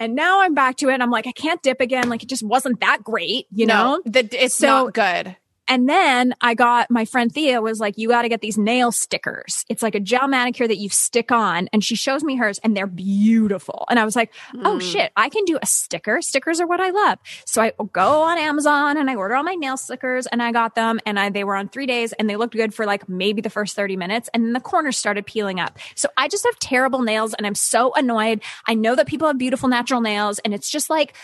And 0.00 0.14
now 0.14 0.40
I'm 0.40 0.54
back 0.54 0.76
to 0.78 0.88
it. 0.88 0.94
And 0.94 1.02
I'm 1.02 1.10
like, 1.10 1.26
I 1.26 1.32
can't 1.32 1.62
dip 1.62 1.80
again. 1.82 2.08
Like, 2.08 2.22
it 2.22 2.28
just 2.30 2.42
wasn't 2.42 2.80
that 2.80 3.04
great, 3.04 3.46
you 3.50 3.66
know? 3.66 3.96
no, 4.06 4.10
that 4.12 4.32
it's 4.32 4.54
So- 4.54 4.66
not 4.66 4.94
good. 4.94 5.36
And 5.68 5.88
then 5.88 6.34
I 6.40 6.54
got 6.54 6.90
my 6.90 7.04
friend 7.04 7.32
Thea 7.32 7.60
was 7.60 7.80
like, 7.80 7.98
you 7.98 8.08
got 8.08 8.22
to 8.22 8.28
get 8.28 8.40
these 8.40 8.56
nail 8.56 8.92
stickers. 8.92 9.64
It's 9.68 9.82
like 9.82 9.94
a 9.94 10.00
gel 10.00 10.28
manicure 10.28 10.68
that 10.68 10.76
you 10.76 10.88
stick 10.88 11.32
on. 11.32 11.68
And 11.72 11.82
she 11.82 11.96
shows 11.96 12.22
me 12.22 12.36
hers 12.36 12.58
and 12.62 12.76
they're 12.76 12.86
beautiful. 12.86 13.84
And 13.90 13.98
I 13.98 14.04
was 14.04 14.14
like, 14.16 14.32
oh 14.62 14.74
hmm. 14.74 14.78
shit, 14.78 15.12
I 15.16 15.28
can 15.28 15.44
do 15.44 15.58
a 15.60 15.66
sticker. 15.66 16.22
Stickers 16.22 16.60
are 16.60 16.66
what 16.66 16.80
I 16.80 16.90
love. 16.90 17.18
So 17.44 17.62
I 17.62 17.72
go 17.92 18.22
on 18.22 18.38
Amazon 18.38 18.96
and 18.96 19.10
I 19.10 19.14
order 19.16 19.34
all 19.34 19.42
my 19.42 19.54
nail 19.54 19.76
stickers 19.76 20.26
and 20.26 20.42
I 20.42 20.52
got 20.52 20.74
them 20.74 21.00
and 21.04 21.18
I, 21.18 21.30
they 21.30 21.44
were 21.44 21.56
on 21.56 21.68
three 21.68 21.86
days 21.86 22.12
and 22.12 22.30
they 22.30 22.36
looked 22.36 22.54
good 22.54 22.72
for 22.72 22.86
like 22.86 23.08
maybe 23.08 23.40
the 23.40 23.50
first 23.50 23.74
30 23.74 23.96
minutes. 23.96 24.30
And 24.32 24.44
then 24.44 24.52
the 24.52 24.60
corners 24.60 24.96
started 24.96 25.26
peeling 25.26 25.60
up. 25.60 25.78
So 25.94 26.08
I 26.16 26.28
just 26.28 26.44
have 26.44 26.58
terrible 26.58 27.02
nails 27.02 27.34
and 27.34 27.46
I'm 27.46 27.54
so 27.54 27.92
annoyed. 27.94 28.42
I 28.66 28.74
know 28.74 28.94
that 28.94 29.06
people 29.06 29.26
have 29.26 29.38
beautiful 29.38 29.68
natural 29.68 30.00
nails 30.00 30.38
and 30.40 30.54
it's 30.54 30.70
just 30.70 30.90
like 30.90 31.14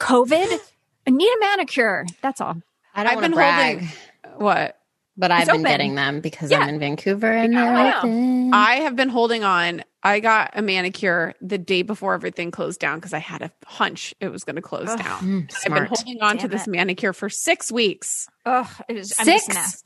COVID. 0.00 0.60
I 1.06 1.10
need 1.10 1.28
a 1.28 1.40
manicure. 1.40 2.06
That's 2.22 2.40
all. 2.40 2.56
I 2.98 3.04
don't 3.04 3.12
I've 3.14 3.20
been 3.22 3.32
brag, 3.32 3.78
holding 3.78 4.44
what? 4.44 4.78
but 5.16 5.30
I've 5.30 5.42
It's 5.42 5.50
been 5.50 5.60
open. 5.60 5.70
getting 5.72 5.94
them 5.94 6.20
because 6.20 6.50
Yeah. 6.50 6.58
I'm 6.60 6.68
in 6.68 6.78
Vancouver 6.78 7.30
and 7.30 7.52
Yeah, 7.52 7.76
I 7.76 7.98
open. 7.98 8.54
I 8.54 8.74
have 8.76 8.96
been 8.96 9.08
holding 9.08 9.44
on. 9.44 9.82
I 10.02 10.20
got 10.20 10.52
a 10.54 10.62
manicure 10.62 11.34
the 11.40 11.58
day 11.58 11.82
before 11.82 12.14
everything 12.14 12.50
closed 12.52 12.78
down 12.80 12.98
because 12.98 13.12
I 13.12 13.18
had 13.18 13.42
a 13.42 13.50
hunch 13.66 14.14
it 14.20 14.28
was 14.28 14.44
going 14.44 14.56
to 14.56 14.62
close 14.62 14.86
down. 14.94 15.20
Mm, 15.48 15.54
I've 15.66 15.74
been 15.74 15.84
holding 15.86 16.22
on 16.22 16.36
to 16.38 16.42
Damn 16.42 16.50
this 16.50 16.68
manicure 16.68 17.12
for 17.12 17.28
six 17.28 17.72
weeks, 17.72 18.28
Ugh, 18.46 18.68
it 18.88 18.96
is 18.96 19.12
I'm 19.18 19.26
just 19.26 19.46
Six? 19.46 19.82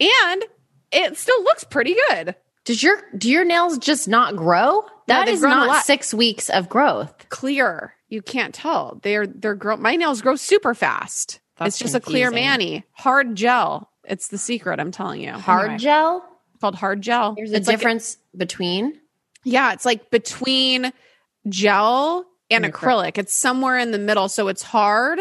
and 0.00 0.44
it 0.90 1.16
still 1.18 1.42
looks 1.44 1.64
pretty 1.64 1.94
good. 2.08 2.34
Does 2.64 2.82
your 2.82 2.96
do 3.16 3.28
your 3.30 3.44
nails 3.44 3.76
just 3.78 4.08
not 4.08 4.36
grow? 4.36 4.84
That 5.08 5.26
they've 5.26 5.34
is 5.34 5.42
not 5.42 5.84
six 5.84 6.14
weeks 6.14 6.48
of 6.48 6.68
growth. 6.68 7.28
Clear. 7.28 7.94
You 8.08 8.22
can't 8.22 8.54
tell. 8.54 9.00
They're 9.02 9.26
they're 9.26 9.54
grow. 9.56 9.76
My 9.76 9.96
nails 9.96 10.22
grow 10.22 10.36
super 10.36 10.72
fast. 10.74 11.40
That's 11.64 11.76
it's 11.76 11.78
just 11.78 11.94
a 11.94 12.00
clear 12.00 12.30
Manny. 12.30 12.84
hard 12.92 13.34
gel. 13.36 13.88
It's 14.04 14.28
the 14.28 14.38
secret. 14.38 14.80
I'm 14.80 14.90
telling 14.90 15.20
you. 15.20 15.32
Hard 15.32 15.64
Anyway. 15.64 15.78
gel. 15.78 16.24
called 16.60 16.74
hard 16.76 17.02
gel. 17.02 17.34
There's 17.34 17.52
a 17.52 17.56
It's 17.56 17.66
like- 17.66 17.76
difference 17.78 18.18
between. 18.36 19.00
yeah, 19.44 19.72
it's 19.72 19.84
like 19.84 20.10
between 20.10 20.92
gel 21.48 22.24
and 22.50 22.64
And 22.64 22.72
acrylic. 22.72 23.18
It's 23.18 23.34
somewhere 23.34 23.78
in 23.78 23.90
the 23.90 23.98
middle, 23.98 24.28
so 24.28 24.48
it's 24.48 24.62
hard, 24.62 25.18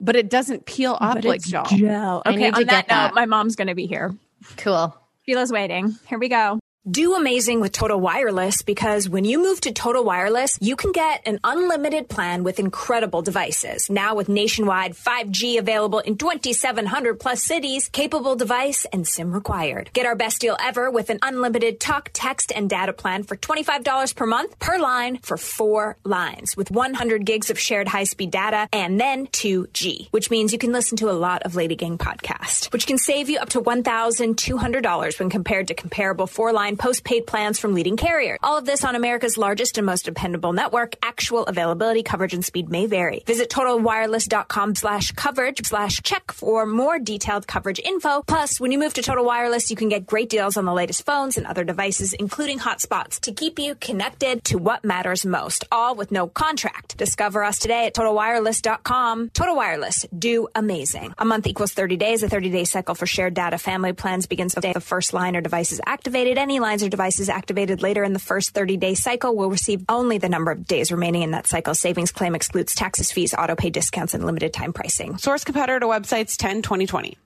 but 0.00 0.14
it 0.16 0.30
doesn't 0.30 0.66
peel 0.66 0.96
up 1.00 1.14
But 1.16 1.24
like 1.24 1.42
gel. 1.42 1.64
gel. 1.64 2.22
Okay, 2.26 2.46
on 2.46 2.52
that 2.52 2.66
get 2.66 2.88
that. 2.88 3.08
note, 3.08 3.14
my 3.14 3.26
mom's 3.26 3.56
going 3.56 3.68
to 3.68 3.74
be 3.74 3.86
here. 3.86 4.14
Cool. 4.56 4.94
Sheila's 5.28 5.50
waiting. 5.52 5.96
Here 6.08 6.18
we 6.18 6.28
go. 6.28 6.58
Do 6.90 7.14
amazing 7.14 7.60
with 7.60 7.70
Total 7.70 7.98
Wireless 7.98 8.62
because 8.62 9.08
when 9.08 9.24
you 9.24 9.40
move 9.40 9.60
to 9.60 9.72
Total 9.72 10.02
Wireless, 10.02 10.58
you 10.60 10.74
can 10.74 10.90
get 10.90 11.22
an 11.28 11.38
unlimited 11.44 12.08
plan 12.08 12.42
with 12.42 12.58
incredible 12.58 13.22
devices. 13.22 13.88
Now 13.88 14.16
with 14.16 14.28
nationwide 14.28 14.94
5G 14.94 15.60
available 15.60 16.00
in 16.00 16.18
2,700 16.18 17.20
plus 17.20 17.40
cities, 17.40 17.88
capable 17.88 18.34
device 18.34 18.84
and 18.92 19.06
SIM 19.06 19.30
required. 19.30 19.90
Get 19.92 20.06
our 20.06 20.16
best 20.16 20.40
deal 20.40 20.56
ever 20.58 20.90
with 20.90 21.08
an 21.10 21.20
unlimited 21.22 21.78
talk, 21.78 22.10
text, 22.12 22.50
and 22.52 22.68
data 22.68 22.92
plan 22.92 23.22
for 23.22 23.36
$25 23.36 24.16
per 24.16 24.26
month 24.26 24.58
per 24.58 24.76
line 24.80 25.18
for 25.18 25.36
four 25.36 25.96
lines 26.02 26.56
with 26.56 26.72
100 26.72 27.24
gigs 27.24 27.48
of 27.48 27.60
shared 27.60 27.86
high-speed 27.86 28.32
data 28.32 28.68
and 28.72 29.00
then 29.00 29.28
2G, 29.28 30.08
which 30.10 30.32
means 30.32 30.52
you 30.52 30.58
can 30.58 30.72
listen 30.72 30.96
to 30.96 31.10
a 31.10 31.14
lot 31.14 31.44
of 31.44 31.54
Lady 31.54 31.76
Gang 31.76 31.96
podcast, 31.96 32.72
which 32.72 32.88
can 32.88 32.98
save 32.98 33.30
you 33.30 33.38
up 33.38 33.50
to 33.50 33.60
$1,200 33.60 35.18
when 35.20 35.30
compared 35.30 35.68
to 35.68 35.74
comparable 35.74 36.26
four-line 36.72 36.92
postpaid 36.92 37.26
plans 37.26 37.58
from 37.58 37.74
leading 37.74 37.96
carriers. 37.96 38.38
All 38.42 38.58
of 38.58 38.64
this 38.64 38.84
on 38.84 38.94
America's 38.94 39.38
largest 39.38 39.78
and 39.78 39.86
most 39.86 40.06
dependable 40.06 40.52
network. 40.52 40.94
Actual 41.02 41.44
availability, 41.44 42.02
coverage, 42.02 42.34
and 42.34 42.44
speed 42.44 42.68
may 42.68 42.86
vary. 42.86 43.22
Visit 43.26 43.50
totalwireless.com 43.50 44.74
slash 44.74 45.12
coverage 45.12 45.66
slash 45.66 46.02
check 46.02 46.32
for 46.32 46.66
more 46.66 46.98
detailed 46.98 47.46
coverage 47.46 47.80
info. 47.84 48.22
Plus, 48.22 48.60
when 48.60 48.72
you 48.72 48.78
move 48.78 48.94
to 48.94 49.02
Total 49.02 49.24
Wireless, 49.24 49.70
you 49.70 49.76
can 49.76 49.88
get 49.88 50.06
great 50.06 50.28
deals 50.28 50.56
on 50.56 50.64
the 50.64 50.72
latest 50.72 51.04
phones 51.06 51.38
and 51.38 51.46
other 51.46 51.64
devices, 51.64 52.12
including 52.12 52.58
hotspots, 52.58 53.20
to 53.20 53.32
keep 53.32 53.58
you 53.58 53.74
connected 53.74 54.44
to 54.44 54.58
what 54.58 54.84
matters 54.84 55.24
most, 55.24 55.64
all 55.70 55.94
with 55.94 56.10
no 56.10 56.26
contract. 56.28 56.96
Discover 56.96 57.44
us 57.44 57.58
today 57.58 57.86
at 57.86 57.94
totalwireless.com. 57.94 59.30
Total 59.30 59.56
Wireless, 59.56 60.06
do 60.16 60.48
amazing. 60.54 61.14
A 61.18 61.24
month 61.24 61.46
equals 61.46 61.72
30 61.72 61.96
days. 61.96 62.22
A 62.22 62.28
30-day 62.28 62.64
cycle 62.64 62.94
for 62.94 63.06
shared 63.06 63.34
data 63.34 63.58
family 63.58 63.92
plans 63.92 64.26
begins 64.26 64.54
the 64.54 64.60
day 64.60 64.72
the 64.72 64.80
first 64.80 65.12
line 65.12 65.36
or 65.36 65.40
device 65.40 65.72
is 65.72 65.80
activated. 65.84 66.38
Any 66.38 66.60
lines 66.62 66.82
or 66.82 66.88
devices 66.88 67.28
activated 67.28 67.82
later 67.82 68.02
in 68.02 68.14
the 68.14 68.18
first 68.18 68.54
30-day 68.54 68.94
cycle 68.94 69.36
will 69.36 69.50
receive 69.50 69.84
only 69.88 70.16
the 70.16 70.30
number 70.30 70.50
of 70.50 70.66
days 70.66 70.90
remaining 70.90 71.20
in 71.20 71.32
that 71.32 71.46
cycle. 71.46 71.74
Savings 71.74 72.12
claim 72.12 72.34
excludes 72.34 72.74
taxes, 72.74 73.12
fees, 73.12 73.34
auto 73.34 73.54
pay 73.54 73.68
discounts, 73.68 74.14
and 74.14 74.24
limited 74.24 74.54
time 74.54 74.72
pricing. 74.72 75.18
Source 75.18 75.44
competitor 75.44 75.80
to 75.80 75.86
websites 75.86 76.38
10 76.38 76.62
2020. 76.62 77.18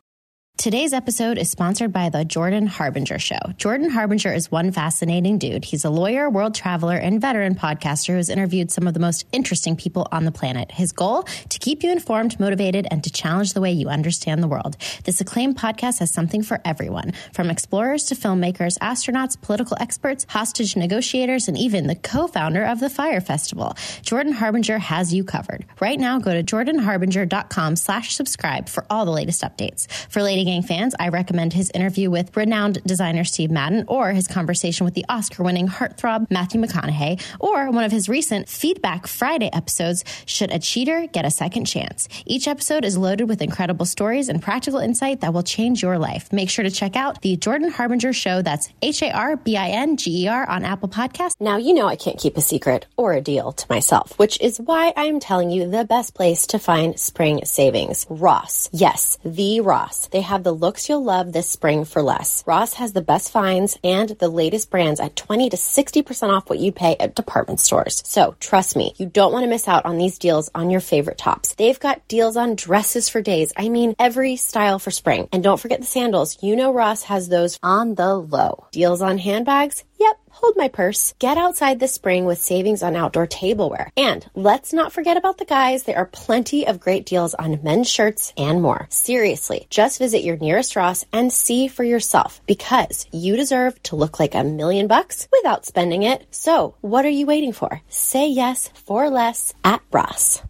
Today's 0.57 0.95
episode 0.95 1.37
is 1.37 1.51
sponsored 1.51 1.93
by 1.93 2.09
the 2.09 2.25
Jordan 2.25 2.67
Harbinger 2.67 3.19
Show. 3.19 3.39
Jordan 3.59 3.91
Harbinger 3.91 4.33
is 4.33 4.51
one 4.51 4.73
fascinating 4.73 5.37
dude. 5.37 5.67
He's 5.67 5.85
a 5.85 5.91
lawyer, 5.91 6.31
world 6.31 6.55
traveler, 6.55 6.97
and 6.97 7.21
veteran 7.21 7.55
podcaster 7.55 8.09
who 8.09 8.17
has 8.17 8.31
interviewed 8.31 8.71
some 8.71 8.87
of 8.87 8.95
the 8.95 8.99
most 8.99 9.27
interesting 9.33 9.77
people 9.77 10.09
on 10.11 10.25
the 10.25 10.33
planet. 10.33 10.73
His 10.73 10.93
goal? 10.93 11.25
To 11.51 11.59
keep 11.59 11.83
you 11.83 11.93
informed, 11.93 12.41
motivated, 12.41 12.87
and 12.91 13.05
to 13.05 13.11
challenge 13.11 13.53
the 13.53 13.61
way 13.61 13.71
you 13.71 13.89
understand 13.89 14.43
the 14.43 14.49
world. 14.49 14.79
This 15.05 15.21
acclaimed 15.21 15.59
podcast 15.59 15.99
has 15.99 16.11
something 16.11 16.43
for 16.43 16.59
everyone, 16.65 17.13
from 17.35 17.51
explorers 17.51 18.05
to 18.05 18.15
filmmakers, 18.15 18.79
astronauts, 18.79 19.39
political 19.41 19.77
experts, 19.79 20.25
hostage 20.27 20.75
negotiators, 20.75 21.49
and 21.49 21.59
even 21.59 21.87
the 21.87 21.95
co-founder 21.95 22.65
of 22.65 22.81
the 22.81 22.91
Fire 22.91 23.21
Festival. 23.21 23.77
Jordan 24.01 24.33
Harbinger 24.33 24.79
has 24.79 25.13
you 25.13 25.23
covered. 25.23 25.67
Right 25.81 26.01
now, 26.01 26.19
go 26.19 26.33
to 26.33 26.43
jordanharbinger.com 26.43 27.77
slash 27.77 28.15
subscribe 28.17 28.71
for 28.71 28.87
all 28.89 29.05
the 29.05 29.13
latest 29.13 29.43
updates. 29.43 29.87
For 30.11 30.23
Lady 30.23 30.46
Gang 30.47 30.63
fans, 30.63 30.95
I 30.99 31.09
recommend 31.09 31.53
his 31.53 31.71
interview 31.71 32.11
with 32.11 32.37
renowned 32.37 32.83
designer 32.85 33.25
Steve 33.25 33.51
Madden 33.51 33.85
or 33.89 34.13
his 34.13 34.29
conversation 34.29 34.85
with 34.85 34.95
the 34.95 35.05
Oscar-winning 35.09 35.69
heartthrob 35.69 36.31
Matthew 36.31 36.61
McConaughey 36.61 37.21
or 37.41 37.71
one 37.71 37.85
of 37.85 37.93
his 37.93 38.09
recent 38.09 38.49
Feedback 38.49 39.07
Friday 39.07 39.51
episodes, 39.53 40.05
Should 40.25 40.53
a 40.53 40.59
Cheater 40.59 41.09
Get 41.09 41.25
a 41.27 41.31
Second 41.31 41.65
Chance? 41.67 42.09
Each 42.25 42.47
episode 42.47 42.85
is 42.85 42.97
loaded 42.97 43.29
with 43.29 43.43
incredible 43.43 43.85
stories 43.85 44.29
and 44.29 44.41
practical 44.41 44.79
insight 44.79 45.21
that 45.21 45.35
will 45.35 45.43
change 45.43 45.83
your 45.83 45.99
life. 45.99 46.33
Make 46.33 46.49
sure 46.49 46.63
to 46.63 46.71
check 46.71 46.97
out 46.97 47.23
the 47.23 47.37
Jordan 47.37 47.71
Harbinger 47.71 48.13
Show. 48.13 48.41
That's 48.43 48.69
H-A-R-B-I-N-G-E-R 48.83 50.49
on 50.49 50.65
Apple 50.65 50.89
Podcasts. 50.89 51.41
Now, 51.41 51.57
you 51.57 51.75
know 51.75 51.89
I 51.89 51.97
can't 51.97 52.19
keep 52.19 52.37
a 52.37 52.41
secret 52.41 52.87
or 52.97 53.13
a 53.13 53.21
deal 53.21 53.53
to 53.53 53.67
myself, 53.69 54.19
which 54.19 54.41
is 54.41 54.59
why 54.59 54.93
I'm 54.97 55.19
telling 55.19 55.51
you 55.51 55.69
the 55.69 55.85
best 55.85 56.15
place 56.15 56.47
to 56.49 56.61
find 56.61 56.99
spring 57.01 57.45
savings. 57.45 58.07
Ross. 58.09 58.71
Yes, 58.73 59.19
the 59.25 59.61
Ross. 59.61 60.07
They 60.07 60.21
have 60.21 60.36
the 60.45 60.53
looks 60.53 60.89
you'll 60.89 61.05
love 61.05 61.33
this 61.33 61.49
spring 61.49 61.85
for 61.85 62.03
less. 62.03 62.43
Ross 62.47 62.75
has 62.75 62.93
the 62.93 63.01
best 63.03 63.31
finds 63.31 63.79
and 63.83 64.11
the 64.11 64.29
latest 64.29 64.71
brands 64.71 65.01
at 65.01 65.17
20 65.17 65.51
to 65.51 65.57
60% 65.57 66.29
off 66.31 66.49
what 66.49 66.59
you 66.59 66.73
pay 66.73 66.97
at 66.99 67.15
department 67.15 67.61
stores. 67.61 68.03
So 68.07 68.35
trust 68.41 68.77
me, 68.77 68.95
you 68.97 69.07
don't 69.07 69.33
want 69.33 69.45
to 69.45 69.51
miss 69.51 69.69
out 69.69 69.85
on 69.85 69.99
these 69.99 70.19
deals 70.19 70.51
on 70.55 70.71
your 70.71 70.81
favorite 70.81 71.19
tops. 71.19 71.55
They've 71.55 71.79
got 71.79 72.07
deals 72.09 72.37
on 72.37 72.57
dresses 72.57 73.09
for 73.09 73.21
days. 73.21 73.53
I 73.57 73.69
mean, 73.69 73.95
every 73.99 74.37
style 74.37 74.79
for 74.79 74.91
spring. 74.91 75.29
And 75.33 75.43
don't 75.43 75.61
forget 75.61 75.81
the 75.81 75.87
sandals. 75.87 76.43
You 76.43 76.57
know 76.57 76.73
Ross 76.73 77.03
has 77.05 77.29
those 77.29 77.59
on 77.63 77.95
the 77.95 78.15
low. 78.15 78.67
Deals 78.73 79.03
on 79.03 79.19
handbags? 79.19 79.85
Yep, 79.99 80.17
hold 80.31 80.57
my 80.57 80.69
purse. 80.69 81.15
Get 81.19 81.39
outside 81.39 81.81
this 81.81 81.95
spring 81.95 82.27
with 82.27 82.39
savings 82.39 82.83
on 82.83 82.97
outdoor 82.97 83.27
tableware. 83.27 83.91
And 83.97 84.29
let's 84.35 84.73
not 84.73 84.93
forget 84.93 85.17
about 85.17 85.39
the 85.39 85.45
guys. 85.45 85.85
There 85.85 85.97
are 85.97 86.07
plenty 86.07 86.67
of 86.67 86.81
great 86.81 87.07
deals 87.07 87.35
on 87.35 87.63
men's 87.63 87.91
shirts 87.91 88.33
and 88.37 88.61
more. 88.61 88.87
Seriously, 88.91 89.67
just 89.71 89.99
visit 89.99 90.23
your 90.23 90.37
nearest 90.37 90.77
Ross 90.77 91.05
and 91.13 91.33
see 91.33 91.69
for 91.69 91.85
yourself 91.85 92.41
because 92.47 93.07
you 93.11 93.37
deserve 93.37 93.83
to 93.85 93.97
look 93.97 94.21
like 94.21 94.35
a 94.35 94.45
million 94.45 94.87
bucks 94.87 95.29
without 95.33 95.65
spending 95.67 96.03
it. 96.03 96.27
So 96.31 96.75
what 96.81 97.07
are 97.07 97.17
you 97.21 97.27
waiting 97.27 97.53
for? 97.53 97.81
Say 97.89 98.29
yes 98.29 98.69
for 98.87 99.09
less 99.09 99.55
at 99.65 99.81
Ross. 99.93 100.43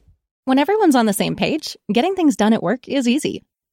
When 0.44 0.58
everyone's 0.58 0.96
on 0.96 1.06
the 1.06 1.12
same 1.12 1.34
page, 1.34 1.76
getting 1.92 2.14
things 2.14 2.36
done 2.36 2.52
at 2.52 2.62
work 2.62 2.88
is 2.88 3.08
easy. 3.08 3.42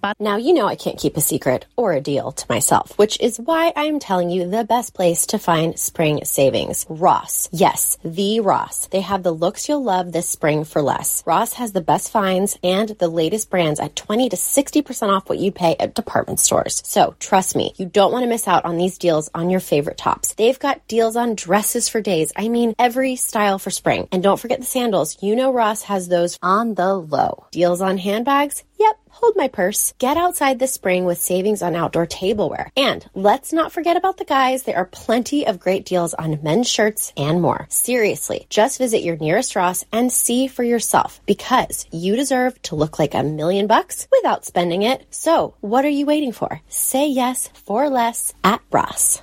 Spot. 0.00 0.16
Now, 0.18 0.36
you 0.38 0.54
know 0.54 0.66
I 0.66 0.76
can't 0.76 0.98
keep 0.98 1.16
a 1.16 1.20
secret 1.20 1.66
or 1.76 1.92
a 1.92 2.00
deal 2.00 2.32
to 2.32 2.46
myself, 2.48 2.96
which 2.98 3.20
is 3.20 3.38
why 3.38 3.72
I'm 3.76 4.00
telling 4.00 4.30
you 4.30 4.48
the 4.48 4.64
best 4.64 4.94
place 4.94 5.26
to 5.26 5.38
find 5.38 5.78
spring 5.78 6.24
savings. 6.24 6.86
Ross. 6.88 7.48
Yes, 7.52 7.98
the 8.02 8.40
Ross. 8.40 8.86
They 8.86 9.02
have 9.02 9.22
the 9.22 9.32
looks 9.32 9.68
you'll 9.68 9.84
love 9.84 10.12
this 10.12 10.28
spring 10.28 10.64
for 10.64 10.80
less. 10.80 11.22
Ross 11.26 11.52
has 11.54 11.72
the 11.72 11.82
best 11.82 12.10
finds 12.10 12.58
and 12.62 12.88
the 12.88 13.08
latest 13.08 13.50
brands 13.50 13.78
at 13.78 13.94
20 13.94 14.30
to 14.30 14.36
60% 14.36 15.08
off 15.08 15.28
what 15.28 15.38
you 15.38 15.52
pay 15.52 15.76
at 15.78 15.94
department 15.94 16.40
stores. 16.40 16.82
So 16.86 17.14
trust 17.18 17.54
me, 17.54 17.74
you 17.76 17.84
don't 17.84 18.12
want 18.12 18.22
to 18.22 18.28
miss 18.28 18.48
out 18.48 18.64
on 18.64 18.78
these 18.78 18.96
deals 18.96 19.28
on 19.34 19.50
your 19.50 19.60
favorite 19.60 19.98
tops. 19.98 20.34
They've 20.34 20.58
got 20.58 20.86
deals 20.88 21.16
on 21.16 21.34
dresses 21.34 21.90
for 21.90 22.00
days. 22.00 22.32
I 22.36 22.48
mean, 22.48 22.74
every 22.78 23.16
style 23.16 23.58
for 23.58 23.70
spring. 23.70 24.08
And 24.12 24.22
don't 24.22 24.40
forget 24.40 24.60
the 24.60 24.66
sandals. 24.66 25.22
You 25.22 25.36
know 25.36 25.52
Ross 25.52 25.82
has 25.82 26.08
those 26.08 26.38
on 26.40 26.74
the 26.74 26.94
low. 26.94 27.46
Deals 27.50 27.82
on 27.82 27.98
handbags? 27.98 28.64
Yep, 28.80 28.98
hold 29.10 29.36
my 29.36 29.48
purse. 29.48 29.92
Get 29.98 30.16
outside 30.16 30.58
this 30.58 30.72
spring 30.72 31.04
with 31.04 31.20
savings 31.20 31.60
on 31.60 31.76
outdoor 31.76 32.06
tableware. 32.06 32.70
And 32.74 33.06
let's 33.14 33.52
not 33.52 33.72
forget 33.72 33.98
about 33.98 34.16
the 34.16 34.24
guys. 34.24 34.62
There 34.62 34.78
are 34.78 34.86
plenty 34.86 35.46
of 35.46 35.60
great 35.60 35.84
deals 35.84 36.14
on 36.14 36.42
men's 36.42 36.66
shirts 36.66 37.12
and 37.14 37.42
more. 37.42 37.66
Seriously, 37.68 38.46
just 38.48 38.78
visit 38.78 39.02
your 39.02 39.16
nearest 39.16 39.54
Ross 39.54 39.84
and 39.92 40.10
see 40.10 40.46
for 40.46 40.64
yourself 40.64 41.20
because 41.26 41.86
you 41.92 42.16
deserve 42.16 42.60
to 42.62 42.74
look 42.74 42.98
like 42.98 43.12
a 43.12 43.22
million 43.22 43.66
bucks 43.66 44.08
without 44.10 44.46
spending 44.46 44.80
it. 44.80 45.04
So 45.10 45.56
what 45.60 45.84
are 45.84 45.96
you 45.98 46.06
waiting 46.06 46.32
for? 46.32 46.62
Say 46.70 47.06
yes 47.08 47.50
for 47.66 47.90
less 47.90 48.32
at 48.42 48.62
Ross. 48.72 49.20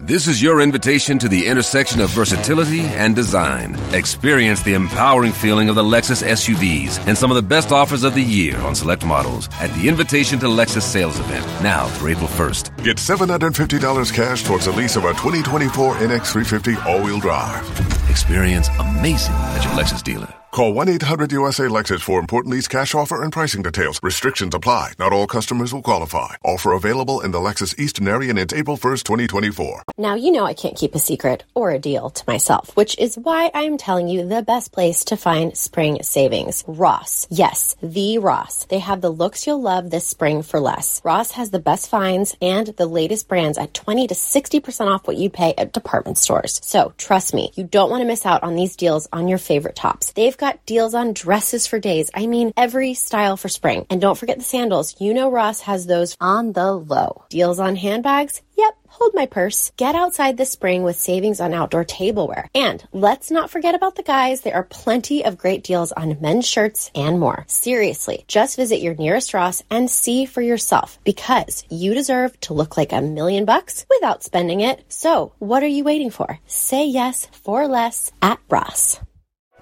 This 0.00 0.28
is 0.28 0.42
your 0.42 0.60
invitation 0.60 1.18
to 1.20 1.28
the 1.28 1.46
intersection 1.46 2.02
of 2.02 2.10
versatility 2.10 2.80
and 2.80 3.16
design. 3.16 3.74
Experience 3.94 4.62
the 4.62 4.74
empowering 4.74 5.32
feeling 5.32 5.70
of 5.70 5.74
the 5.74 5.82
Lexus 5.82 6.22
SUVs 6.22 6.98
and 7.08 7.16
some 7.16 7.30
of 7.30 7.34
the 7.34 7.42
best 7.42 7.72
offers 7.72 8.04
of 8.04 8.14
the 8.14 8.22
year 8.22 8.58
on 8.58 8.74
select 8.74 9.06
models 9.06 9.48
at 9.54 9.72
the 9.72 9.88
Invitation 9.88 10.38
to 10.40 10.46
Lexus 10.48 10.82
sales 10.82 11.18
event 11.18 11.46
now 11.62 11.86
through 11.88 12.10
April 12.10 12.28
1st. 12.28 12.84
Get 12.84 12.98
$750 12.98 14.12
cash 14.12 14.44
towards 14.44 14.66
the 14.66 14.72
lease 14.72 14.96
of 14.96 15.04
a 15.04 15.14
2024 15.14 15.94
NX350 15.94 16.84
all-wheel 16.84 17.18
drive. 17.18 17.64
Experience 18.10 18.68
amazing 18.78 19.32
at 19.32 19.64
your 19.64 19.72
Lexus 19.72 20.02
dealer. 20.02 20.35
Call 20.56 20.72
1 20.72 20.88
800 20.88 21.32
USA 21.32 21.64
Lexus 21.64 22.00
for 22.00 22.18
important 22.18 22.50
lease 22.50 22.66
cash 22.66 22.94
offer 22.94 23.20
and 23.20 23.30
pricing 23.30 23.60
details. 23.60 24.00
Restrictions 24.02 24.54
apply. 24.54 24.94
Not 24.98 25.12
all 25.12 25.26
customers 25.26 25.74
will 25.74 25.82
qualify. 25.82 26.36
Offer 26.42 26.72
available 26.72 27.20
in 27.20 27.30
the 27.30 27.38
Lexus 27.38 27.78
Eastern 27.78 28.08
area 28.08 28.30
and 28.30 28.38
it's 28.38 28.54
April 28.54 28.78
1st, 28.78 29.02
2024. 29.02 29.82
Now, 29.98 30.14
you 30.14 30.32
know 30.32 30.46
I 30.46 30.54
can't 30.54 30.74
keep 30.74 30.94
a 30.94 30.98
secret 30.98 31.44
or 31.54 31.72
a 31.72 31.78
deal 31.78 32.08
to 32.08 32.24
myself, 32.26 32.74
which 32.74 32.98
is 32.98 33.18
why 33.18 33.50
I'm 33.52 33.76
telling 33.76 34.08
you 34.08 34.26
the 34.26 34.40
best 34.40 34.72
place 34.72 35.04
to 35.04 35.18
find 35.18 35.54
spring 35.54 36.02
savings. 36.02 36.64
Ross. 36.66 37.26
Yes, 37.28 37.76
the 37.82 38.16
Ross. 38.16 38.64
They 38.64 38.78
have 38.78 39.02
the 39.02 39.10
looks 39.10 39.46
you'll 39.46 39.60
love 39.60 39.90
this 39.90 40.06
spring 40.06 40.40
for 40.40 40.58
less. 40.58 41.02
Ross 41.04 41.32
has 41.32 41.50
the 41.50 41.58
best 41.58 41.90
finds 41.90 42.34
and 42.40 42.68
the 42.68 42.86
latest 42.86 43.28
brands 43.28 43.58
at 43.58 43.74
20 43.74 44.06
to 44.06 44.14
60% 44.14 44.86
off 44.86 45.06
what 45.06 45.18
you 45.18 45.28
pay 45.28 45.52
at 45.58 45.74
department 45.74 46.16
stores. 46.16 46.62
So 46.64 46.94
trust 46.96 47.34
me, 47.34 47.52
you 47.56 47.64
don't 47.64 47.90
want 47.90 48.00
to 48.00 48.06
miss 48.06 48.24
out 48.24 48.42
on 48.42 48.56
these 48.56 48.76
deals 48.76 49.06
on 49.12 49.28
your 49.28 49.36
favorite 49.36 49.76
tops. 49.76 50.12
They've 50.12 50.34
got 50.34 50.45
deals 50.66 50.94
on 50.94 51.12
dresses 51.12 51.66
for 51.66 51.78
days. 51.78 52.10
I 52.14 52.26
mean, 52.26 52.52
every 52.56 52.94
style 52.94 53.36
for 53.36 53.48
spring. 53.48 53.86
And 53.90 54.00
don't 54.00 54.18
forget 54.18 54.38
the 54.38 54.44
sandals. 54.44 55.00
You 55.00 55.14
know 55.14 55.30
Ross 55.30 55.60
has 55.60 55.86
those 55.86 56.16
on 56.20 56.52
the 56.52 56.72
low. 56.72 57.24
Deals 57.28 57.58
on 57.58 57.76
handbags? 57.76 58.42
Yep, 58.58 58.74
hold 58.88 59.14
my 59.14 59.26
purse. 59.26 59.70
Get 59.76 59.94
outside 59.94 60.36
this 60.36 60.50
spring 60.50 60.82
with 60.82 60.96
savings 60.96 61.40
on 61.40 61.52
outdoor 61.52 61.84
tableware. 61.84 62.48
And 62.54 62.82
let's 62.92 63.30
not 63.30 63.50
forget 63.50 63.74
about 63.74 63.96
the 63.96 64.02
guys. 64.02 64.40
There 64.40 64.54
are 64.54 64.62
plenty 64.62 65.24
of 65.24 65.36
great 65.36 65.62
deals 65.62 65.92
on 65.92 66.16
men's 66.20 66.48
shirts 66.48 66.90
and 66.94 67.20
more. 67.20 67.44
Seriously, 67.48 68.24
just 68.28 68.56
visit 68.56 68.80
your 68.80 68.94
nearest 68.94 69.34
Ross 69.34 69.62
and 69.70 69.90
see 69.90 70.24
for 70.24 70.40
yourself 70.40 70.98
because 71.04 71.64
you 71.68 71.92
deserve 71.92 72.38
to 72.40 72.54
look 72.54 72.76
like 72.76 72.92
a 72.92 73.02
million 73.02 73.44
bucks 73.44 73.84
without 73.90 74.24
spending 74.24 74.60
it. 74.60 74.82
So 74.88 75.32
what 75.38 75.62
are 75.62 75.74
you 75.76 75.84
waiting 75.84 76.10
for? 76.10 76.38
Say 76.46 76.86
yes 76.86 77.26
for 77.44 77.68
less 77.68 78.10
at 78.22 78.40
Ross. 78.48 79.00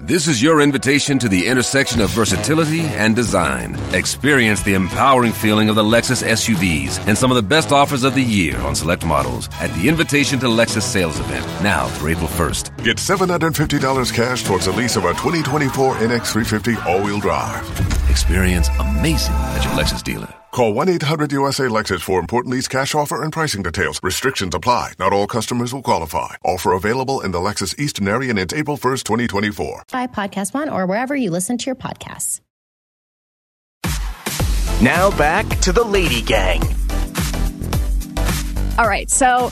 This 0.07 0.29
is 0.29 0.43
your 0.43 0.61
invitation 0.61 1.19
to 1.21 1.31
the 1.31 1.47
intersection 1.47 2.03
of 2.03 2.11
versatility 2.11 2.83
and 2.83 3.17
design. 3.17 3.75
Experience 3.95 4.63
the 4.63 4.75
empowering 4.75 5.33
feeling 5.33 5.71
of 5.71 5.77
the 5.77 5.83
Lexus 5.83 6.23
SUVs 6.23 7.03
and 7.09 7.17
some 7.17 7.31
of 7.31 7.37
the 7.37 7.43
best 7.43 7.73
offers 7.73 8.05
of 8.05 8.15
the 8.15 8.23
year 8.23 8.59
on 8.59 8.75
select 8.75 9.07
models 9.07 9.49
at 9.63 9.73
the 9.73 9.89
Invitation 9.89 10.39
to 10.41 10.47
Lexus 10.47 10.83
sales 10.83 11.19
event 11.19 11.47
now 11.63 11.89
through 11.89 12.11
April 12.11 12.29
1st. 12.29 12.85
Get 12.85 12.99
$750 12.99 14.13
cash 14.13 14.45
towards 14.45 14.67
the 14.67 14.73
lease 14.73 14.97
of 14.97 15.07
a 15.07 15.13
2024 15.15 15.95
NX350 15.95 16.85
all-wheel 16.85 17.21
drive. 17.21 17.67
Experience 18.11 18.69
amazing 18.81 19.33
at 19.33 19.65
your 19.65 19.73
Lexus 19.73 20.03
dealer. 20.03 20.29
Call 20.55 20.73
1 20.73 20.89
800 20.89 21.33
USA 21.33 21.65
Lexus 21.65 22.01
for 22.01 22.21
important 22.21 22.55
lease 22.55 22.69
cash 22.69 22.95
offer 22.95 23.25
and 23.25 23.33
pricing 23.33 23.65
details. 23.65 23.99
Restrictions 24.05 24.55
apply. 24.55 24.93
Not 25.01 25.13
all 25.13 25.27
customers 25.27 25.75
will 25.75 25.83
qualify. 25.83 26.37
Offer 26.45 26.75
available 26.75 27.23
in 27.23 27.33
the 27.33 27.41
Lexus 27.41 27.77
Eastern 27.77 28.07
area 28.07 28.31
and 28.31 28.39
it's 28.39 28.55
April 28.55 28.77
1st, 28.77 29.03
2024. 29.03 29.83
By 29.91 30.07
Podcast 30.07 30.55
One 30.55 30.69
or 30.69 30.87
wherever 30.87 31.17
you 31.17 31.33
listen 31.33 31.59
to 31.59 31.67
your 31.67 31.75
podcasts. 31.75 32.41
Now 34.81 35.11
back 35.19 35.49
to 35.63 35.73
the 35.73 35.83
Lady 35.83 36.23
Gang. 36.23 36.63
All 38.79 38.87
right. 38.87 39.11
So 39.11 39.51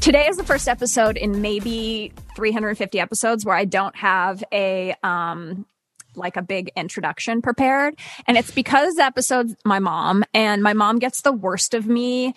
today 0.00 0.28
is 0.28 0.36
the 0.36 0.44
first 0.44 0.68
episode 0.68 1.16
in 1.16 1.42
maybe 1.42 2.12
350 2.36 3.00
episodes 3.00 3.44
where 3.44 3.56
I 3.56 3.64
don't 3.64 3.96
have 3.96 4.44
a 4.52 4.94
um 5.02 5.66
like 6.16 6.36
a 6.36 6.42
big 6.42 6.70
introduction 6.76 7.42
prepared. 7.42 7.94
And 8.26 8.36
it's 8.36 8.50
because 8.50 8.98
episode's 8.98 9.54
my 9.64 9.78
mom 9.78 10.24
and 10.32 10.62
my 10.62 10.72
mom 10.72 10.98
gets 10.98 11.22
the 11.22 11.32
worst 11.32 11.74
of 11.74 11.86
me 11.86 12.34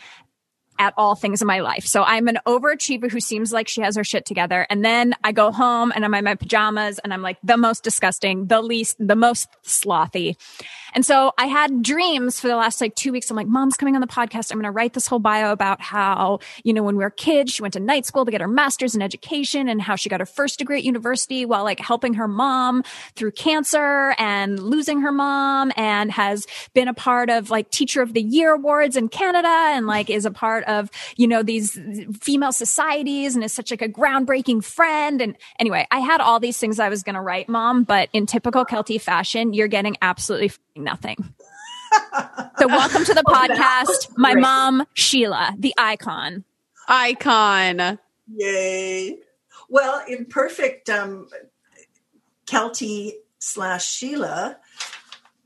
at 0.80 0.94
all 0.98 1.16
things 1.16 1.42
in 1.42 1.48
my 1.48 1.60
life. 1.60 1.86
So 1.86 2.04
I'm 2.04 2.28
an 2.28 2.40
overachiever 2.46 3.12
who 3.12 3.20
seems 3.20 3.52
like 3.52 3.68
she 3.68 3.82
has 3.82 3.96
her 3.96 4.04
shit 4.04 4.26
together. 4.26 4.66
And 4.70 4.84
then 4.84 5.14
I 5.24 5.32
go 5.32 5.52
home 5.52 5.92
and 5.96 6.04
I'm 6.06 6.14
in 6.14 6.24
my 6.24 6.36
pajamas 6.36 7.00
and 7.00 7.14
I'm 7.14 7.22
like 7.22 7.38
the 7.44 7.58
most 7.58 7.84
disgusting, 7.84 8.48
the 8.48 8.62
least, 8.62 8.98
the 9.00 9.16
most 9.16 9.50
slothy. 9.64 10.36
And 10.94 11.06
so 11.06 11.34
I 11.38 11.48
had 11.48 11.84
dreams 11.84 12.40
for 12.40 12.48
the 12.48 12.56
last 12.56 12.82
like 12.82 12.96
two 12.96 13.12
weeks. 13.12 13.30
I'm 13.30 13.36
like, 13.36 13.48
mom's 13.48 13.78
coming 13.78 13.96
on 13.96 14.02
the 14.02 14.08
podcast. 14.08 14.52
I'm 14.52 14.58
going 14.58 14.64
to 14.64 14.72
write 14.72 14.94
this 14.94 15.08
whole 15.08 15.20
bio 15.20 15.52
about 15.52 15.82
how, 15.82 16.40
you 16.64 16.74
know, 16.74 16.82
when 16.84 16.96
we 16.96 17.04
were 17.04 17.10
kids, 17.10 17.52
she 17.52 17.62
went 17.62 17.74
to 17.74 17.80
night 17.80 18.06
school 18.06 18.26
to 18.26 18.32
get 18.32 18.42
her 18.42 18.48
master's 18.48 18.96
in 18.96 19.02
education 19.02 19.70
and 19.70 19.82
how 19.82 19.96
she 19.96 20.10
got 20.10 20.22
her 20.22 20.26
first 20.26 20.60
degree 20.60 20.80
at 20.80 20.84
university 20.84 21.46
while 21.46 21.64
like 21.64 21.80
helping 21.80 22.16
her 22.16 22.28
mom 22.28 22.84
through 23.16 23.32
cancer 23.32 24.16
and 24.18 24.60
losing 24.60 25.02
her 25.02 25.12
mom 25.12 25.72
and 25.76 26.12
has 26.12 26.48
been 26.74 26.88
a 26.88 26.94
part 26.94 27.30
of 27.30 27.50
like 27.50 27.70
teacher 27.70 28.02
of 28.02 28.14
the 28.14 28.22
year 28.22 28.54
awards 28.54 28.96
in 28.96 29.10
Canada 29.10 29.48
and 29.48 29.88
like 29.88 30.10
is 30.10 30.26
a 30.26 30.32
part 30.32 30.64
of, 30.68 30.90
you 31.16 31.28
know, 31.28 31.44
these 31.44 31.80
female 32.20 32.52
societies 32.52 33.36
and 33.36 33.44
is 33.44 33.54
such 33.54 33.72
like 33.72 33.82
a 33.82 33.90
groundbreaking 33.90 34.64
friend. 34.64 35.22
And 35.22 35.38
anyway, 35.60 35.88
I 35.92 36.00
had 36.00 36.22
all 36.22 36.40
these 36.40 36.58
things 36.58 36.80
I 36.80 36.90
was 36.90 37.04
going 37.04 37.16
to 37.16 37.22
write, 37.22 37.50
mom, 37.50 37.84
but 37.84 38.10
in 38.14 38.26
typical 38.26 38.66
Keltie 38.66 39.02
fashion, 39.02 39.54
you're 39.54 39.68
getting 39.68 39.98
absolutely 40.02 40.52
nothing. 40.76 41.34
so 42.60 42.68
welcome 42.68 43.06
to 43.06 43.14
the 43.14 43.24
podcast, 43.28 44.18
my 44.18 44.36
mom, 44.36 44.86
Sheila, 44.94 45.56
the 45.58 45.74
icon. 45.78 46.44
Icon. 46.88 48.00
Yay. 48.34 49.20
Well, 49.70 50.04
in 50.08 50.26
perfect 50.26 50.90
um, 50.90 51.28
Keltie 52.46 53.14
slash 53.40 53.88
Sheila, 53.88 54.58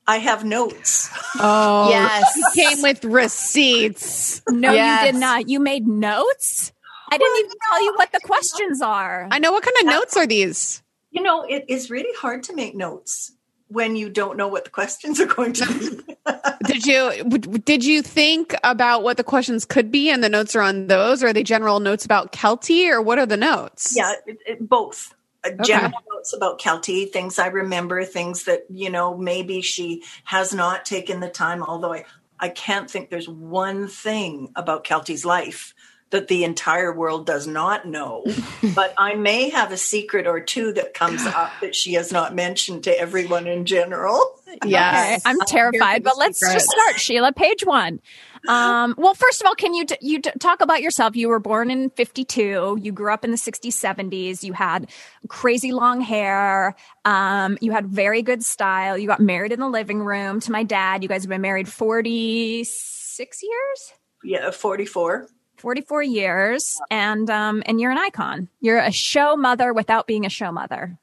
I 0.07 0.17
have 0.17 0.43
notes. 0.43 1.09
Oh, 1.39 1.89
Yes. 1.89 2.33
You 2.35 2.45
came 2.55 2.81
with 2.81 3.03
receipts. 3.05 4.41
No, 4.49 4.73
Yes. 4.73 5.05
you 5.05 5.11
did 5.11 5.19
not. 5.19 5.49
You 5.49 5.59
made 5.59 5.87
notes? 5.87 6.71
I 7.11 7.17
didn't 7.17 7.39
even 7.39 7.51
tell 7.69 7.83
you 7.83 7.93
what 7.95 8.11
the 8.11 8.19
questions 8.21 8.81
are. 8.81 9.27
I 9.31 9.39
know. 9.39 9.51
What 9.51 9.63
kind 9.63 9.75
of 9.81 9.85
notes 9.93 10.15
are 10.17 10.25
these? 10.25 10.81
You 11.11 11.21
know, 11.21 11.43
it 11.43 11.65
is 11.67 11.89
really 11.91 12.13
hard 12.17 12.43
to 12.43 12.55
make 12.55 12.73
notes 12.75 13.33
when 13.67 13.95
you 13.97 14.09
don't 14.09 14.37
know 14.37 14.47
what 14.47 14.63
the 14.65 14.69
questions 14.69 15.19
are 15.19 15.25
going 15.25 15.53
to 15.53 15.65
be. 15.65 16.15
Did 16.65 16.85
you 16.85 17.23
did 17.65 17.83
you 17.83 18.01
think 18.01 18.55
about 18.63 19.01
what 19.03 19.17
the 19.17 19.23
questions 19.23 19.65
could 19.65 19.91
be, 19.91 20.09
and 20.09 20.23
the 20.23 20.29
notes 20.29 20.55
are 20.55 20.61
on 20.61 20.87
those? 20.87 21.23
Or 21.23 21.27
are 21.27 21.33
they 21.33 21.43
general 21.43 21.79
notes 21.79 22.05
about 22.05 22.31
Keltie, 22.31 22.89
or 22.89 23.01
what 23.01 23.17
are 23.17 23.25
the 23.25 23.35
notes? 23.37 23.93
yeah, 23.97 24.13
it, 24.27 24.37
it, 24.45 24.69
both. 24.69 25.13
Uh, 25.43 25.51
General 25.63 26.03
notes 26.13 26.33
about 26.33 26.59
Keltie, 26.59 27.11
things 27.11 27.39
I 27.39 27.47
remember, 27.47 28.03
things 28.03 28.43
that, 28.43 28.65
you 28.69 28.89
know, 28.89 29.17
maybe 29.17 29.61
she 29.61 30.03
has 30.25 30.53
not 30.53 30.85
taken 30.85 31.19
the 31.19 31.29
time, 31.29 31.63
although 31.63 31.93
I, 31.93 32.05
I 32.39 32.49
can't 32.49 32.89
think 32.89 33.09
there's 33.09 33.29
one 33.29 33.87
thing 33.87 34.51
about 34.55 34.83
Keltie's 34.83 35.25
life 35.25 35.73
that 36.11 36.27
the 36.27 36.43
entire 36.43 36.93
world 36.93 37.25
does 37.25 37.47
not 37.47 37.87
know. 37.87 38.23
but 38.75 38.93
I 38.97 39.15
may 39.15 39.49
have 39.49 39.71
a 39.71 39.77
secret 39.77 40.27
or 40.27 40.39
two 40.39 40.73
that 40.73 40.93
comes 40.93 41.25
up 41.25 41.51
that 41.61 41.75
she 41.75 41.93
has 41.93 42.11
not 42.11 42.35
mentioned 42.35 42.83
to 42.83 42.97
everyone 42.97 43.47
in 43.47 43.65
general. 43.65 44.39
Yeah, 44.65 45.15
Okay, 45.15 45.19
I'm 45.25 45.39
terrified, 45.47 46.03
but 46.03 46.17
let's 46.17 46.39
just 46.39 46.69
start. 46.69 46.99
Sheila, 46.99 47.31
page 47.33 47.65
one. 47.65 47.99
Um, 48.47 48.95
well, 48.97 49.13
first 49.13 49.41
of 49.41 49.47
all, 49.47 49.55
can 49.55 49.73
you 49.73 49.85
t- 49.85 49.97
you 50.01 50.19
t- 50.19 50.31
talk 50.39 50.61
about 50.61 50.81
yourself? 50.81 51.15
You 51.15 51.29
were 51.29 51.39
born 51.39 51.69
in 51.69 51.89
'52. 51.91 52.79
You 52.81 52.91
grew 52.91 53.13
up 53.13 53.23
in 53.23 53.31
the 53.31 53.37
'60s, 53.37 53.73
'70s. 53.73 54.43
You 54.43 54.53
had 54.53 54.89
crazy 55.27 55.71
long 55.71 56.01
hair. 56.01 56.75
Um, 57.05 57.57
you 57.61 57.71
had 57.71 57.87
very 57.87 58.21
good 58.21 58.43
style. 58.43 58.97
You 58.97 59.07
got 59.07 59.19
married 59.19 59.51
in 59.51 59.59
the 59.59 59.69
living 59.69 59.99
room 59.99 60.39
to 60.41 60.51
my 60.51 60.63
dad. 60.63 61.03
You 61.03 61.09
guys 61.09 61.23
have 61.23 61.29
been 61.29 61.41
married 61.41 61.67
46 61.67 63.43
years. 63.43 63.93
Yeah, 64.23 64.51
44. 64.51 65.27
44 65.57 66.03
years, 66.03 66.79
and 66.89 67.29
um, 67.29 67.61
and 67.67 67.79
you're 67.79 67.91
an 67.91 67.99
icon. 67.99 68.49
You're 68.61 68.79
a 68.79 68.91
show 68.91 69.35
mother 69.35 69.73
without 69.73 70.07
being 70.07 70.25
a 70.25 70.29
show 70.29 70.51
mother. 70.51 70.97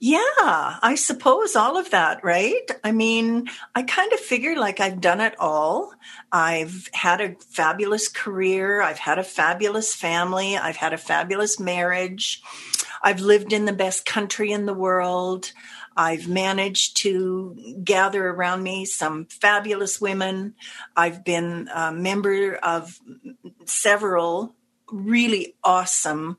Yeah, 0.00 0.78
I 0.80 0.94
suppose 0.96 1.56
all 1.56 1.76
of 1.76 1.90
that, 1.90 2.22
right? 2.22 2.70
I 2.84 2.92
mean, 2.92 3.48
I 3.74 3.82
kind 3.82 4.12
of 4.12 4.20
figure 4.20 4.54
like 4.54 4.78
I've 4.78 5.00
done 5.00 5.20
it 5.20 5.34
all. 5.40 5.92
I've 6.30 6.88
had 6.92 7.20
a 7.20 7.34
fabulous 7.50 8.06
career. 8.06 8.80
I've 8.80 9.00
had 9.00 9.18
a 9.18 9.24
fabulous 9.24 9.96
family. 9.96 10.56
I've 10.56 10.76
had 10.76 10.92
a 10.92 10.98
fabulous 10.98 11.58
marriage. 11.58 12.40
I've 13.02 13.20
lived 13.20 13.52
in 13.52 13.64
the 13.64 13.72
best 13.72 14.06
country 14.06 14.52
in 14.52 14.66
the 14.66 14.74
world. 14.74 15.50
I've 15.96 16.28
managed 16.28 16.98
to 16.98 17.56
gather 17.82 18.28
around 18.28 18.62
me 18.62 18.84
some 18.84 19.24
fabulous 19.24 20.00
women. 20.00 20.54
I've 20.96 21.24
been 21.24 21.68
a 21.74 21.90
member 21.90 22.54
of 22.54 23.00
several 23.64 24.54
really 24.92 25.56
awesome 25.64 26.38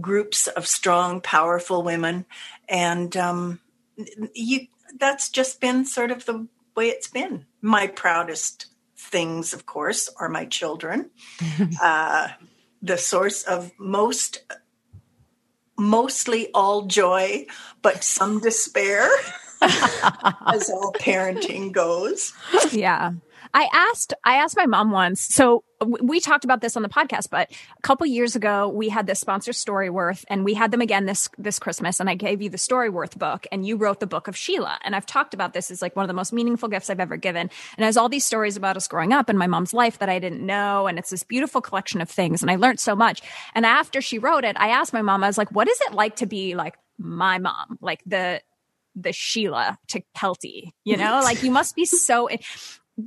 groups 0.00 0.46
of 0.46 0.66
strong, 0.66 1.20
powerful 1.20 1.82
women, 1.82 2.24
and 2.72 3.16
um, 3.16 3.60
you. 4.34 4.66
That's 4.98 5.30
just 5.30 5.60
been 5.60 5.86
sort 5.86 6.10
of 6.10 6.26
the 6.26 6.48
way 6.76 6.88
it's 6.88 7.08
been. 7.08 7.46
My 7.62 7.86
proudest 7.86 8.66
things, 8.96 9.54
of 9.54 9.64
course, 9.64 10.10
are 10.18 10.28
my 10.28 10.44
children. 10.46 11.10
uh, 11.82 12.28
the 12.82 12.98
source 12.98 13.42
of 13.44 13.70
most, 13.78 14.42
mostly 15.78 16.48
all 16.52 16.82
joy, 16.82 17.46
but 17.80 18.04
some 18.04 18.40
despair, 18.40 19.08
as 19.62 20.68
all 20.68 20.92
parenting 20.98 21.72
goes. 21.72 22.34
Yeah. 22.70 23.12
I 23.54 23.68
asked 23.72 24.14
I 24.24 24.36
asked 24.36 24.56
my 24.56 24.66
mom 24.66 24.90
once. 24.90 25.20
So 25.20 25.64
we 25.80 26.20
talked 26.20 26.44
about 26.44 26.60
this 26.60 26.76
on 26.76 26.82
the 26.82 26.88
podcast, 26.88 27.28
but 27.30 27.50
a 27.50 27.82
couple 27.82 28.06
years 28.06 28.34
ago 28.36 28.68
we 28.68 28.88
had 28.88 29.06
this 29.06 29.20
sponsor 29.20 29.52
Storyworth 29.52 30.24
and 30.28 30.44
we 30.44 30.54
had 30.54 30.70
them 30.70 30.80
again 30.80 31.06
this 31.06 31.28
this 31.36 31.58
Christmas 31.58 32.00
and 32.00 32.08
I 32.08 32.14
gave 32.14 32.40
you 32.40 32.48
the 32.48 32.56
Storyworth 32.56 33.18
book 33.18 33.46
and 33.52 33.66
you 33.66 33.76
wrote 33.76 34.00
the 34.00 34.06
book 34.06 34.28
of 34.28 34.36
Sheila. 34.36 34.78
And 34.82 34.96
I've 34.96 35.06
talked 35.06 35.34
about 35.34 35.52
this 35.52 35.70
as 35.70 35.82
like 35.82 35.96
one 35.96 36.04
of 36.04 36.08
the 36.08 36.14
most 36.14 36.32
meaningful 36.32 36.68
gifts 36.68 36.88
I've 36.88 37.00
ever 37.00 37.16
given. 37.16 37.50
And 37.76 37.84
it 37.84 37.84
has 37.84 37.96
all 37.96 38.08
these 38.08 38.24
stories 38.24 38.56
about 38.56 38.76
us 38.76 38.88
growing 38.88 39.12
up 39.12 39.28
and 39.28 39.38
my 39.38 39.46
mom's 39.46 39.74
life 39.74 39.98
that 39.98 40.08
I 40.08 40.18
didn't 40.18 40.44
know 40.44 40.86
and 40.86 40.98
it's 40.98 41.10
this 41.10 41.24
beautiful 41.24 41.60
collection 41.60 42.00
of 42.00 42.08
things 42.08 42.42
and 42.42 42.50
I 42.50 42.56
learned 42.56 42.80
so 42.80 42.96
much. 42.96 43.22
And 43.54 43.66
after 43.66 44.00
she 44.00 44.18
wrote 44.18 44.44
it, 44.44 44.56
I 44.58 44.68
asked 44.68 44.92
my 44.92 45.02
mom 45.02 45.24
I 45.24 45.26
was 45.26 45.38
like, 45.38 45.52
"What 45.52 45.68
is 45.68 45.78
it 45.82 45.92
like 45.92 46.16
to 46.16 46.26
be 46.26 46.54
like 46.54 46.76
my 46.98 47.38
mom?" 47.38 47.78
Like 47.80 48.02
the 48.06 48.40
the 48.94 49.12
Sheila 49.12 49.78
to 49.88 50.02
Keltie, 50.16 50.72
you 50.84 50.96
know, 50.96 51.20
like 51.24 51.42
you 51.42 51.50
must 51.50 51.74
be 51.74 51.84
so 51.84 52.28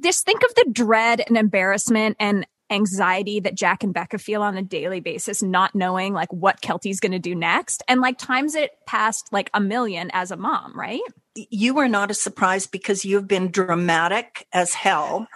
just 0.04 0.26
think 0.26 0.44
of 0.44 0.56
the 0.56 0.66
dread 0.72 1.22
and 1.28 1.38
embarrassment 1.38 2.18
and 2.20 2.46
anxiety 2.70 3.40
that 3.40 3.56
Jac 3.56 3.84
and 3.84 3.94
Becca 3.94 4.18
feel 4.18 4.42
on 4.42 4.58
a 4.58 4.64
daily 4.64 5.00
basis, 5.00 5.44
not 5.44 5.76
knowing 5.76 6.14
like 6.14 6.32
what 6.34 6.62
Keltie's 6.62 7.00
going 7.00 7.12
to 7.12 7.20
do 7.20 7.36
next. 7.36 7.84
And 7.88 8.02
like 8.02 8.18
times 8.18 8.56
it 8.56 8.72
past 8.88 9.30
like 9.32 9.50
a 9.54 9.60
million 9.60 10.10
as 10.14 10.32
a 10.32 10.38
mom, 10.38 10.78
right? 10.78 11.02
You 11.36 11.80
are 11.80 11.88
not 11.88 12.12
a 12.12 12.16
surprise 12.16 12.66
because 12.66 13.04
you've 13.04 13.28
been 13.28 13.52
dramatic 13.52 14.48
as 14.54 14.74
hell 14.74 15.28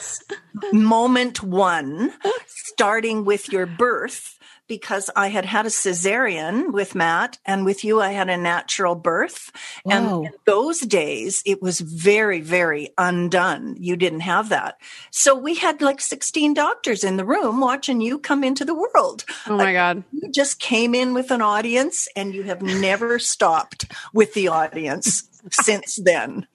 moment 0.72 1.42
one, 1.42 2.12
starting 2.46 3.24
with 3.24 3.52
your 3.52 3.66
birth 3.66 4.38
because 4.68 5.10
I 5.16 5.28
had 5.28 5.44
had 5.44 5.66
a 5.66 5.70
cesarean 5.70 6.72
with 6.72 6.94
Matt 6.94 7.38
and 7.44 7.64
with 7.64 7.84
you, 7.84 8.00
I 8.00 8.12
had 8.12 8.28
a 8.28 8.36
natural 8.36 8.94
birth. 8.94 9.50
Whoa. 9.84 9.92
And 9.96 10.26
in 10.26 10.32
those 10.44 10.80
days, 10.80 11.42
it 11.46 11.62
was 11.62 11.80
very, 11.80 12.40
very 12.40 12.90
undone. 12.98 13.76
You 13.78 13.96
didn't 13.96 14.20
have 14.20 14.48
that. 14.50 14.78
So 15.10 15.34
we 15.34 15.54
had 15.56 15.80
like 15.82 16.00
16 16.00 16.54
doctors 16.54 17.04
in 17.04 17.16
the 17.16 17.24
room 17.24 17.60
watching 17.60 18.00
you 18.00 18.18
come 18.18 18.42
into 18.44 18.64
the 18.64 18.74
world. 18.74 19.24
Oh 19.46 19.56
my 19.56 19.64
Like, 19.64 19.74
God. 19.74 20.04
You 20.12 20.30
just 20.32 20.58
came 20.58 20.94
in 20.94 21.14
with 21.14 21.30
an 21.30 21.42
audience 21.42 22.08
and 22.16 22.34
you 22.34 22.42
have 22.44 22.62
never 22.62 23.18
stopped 23.18 23.92
with 24.12 24.34
the 24.34 24.48
audience 24.48 25.28
since 25.52 25.96
then. 26.02 26.46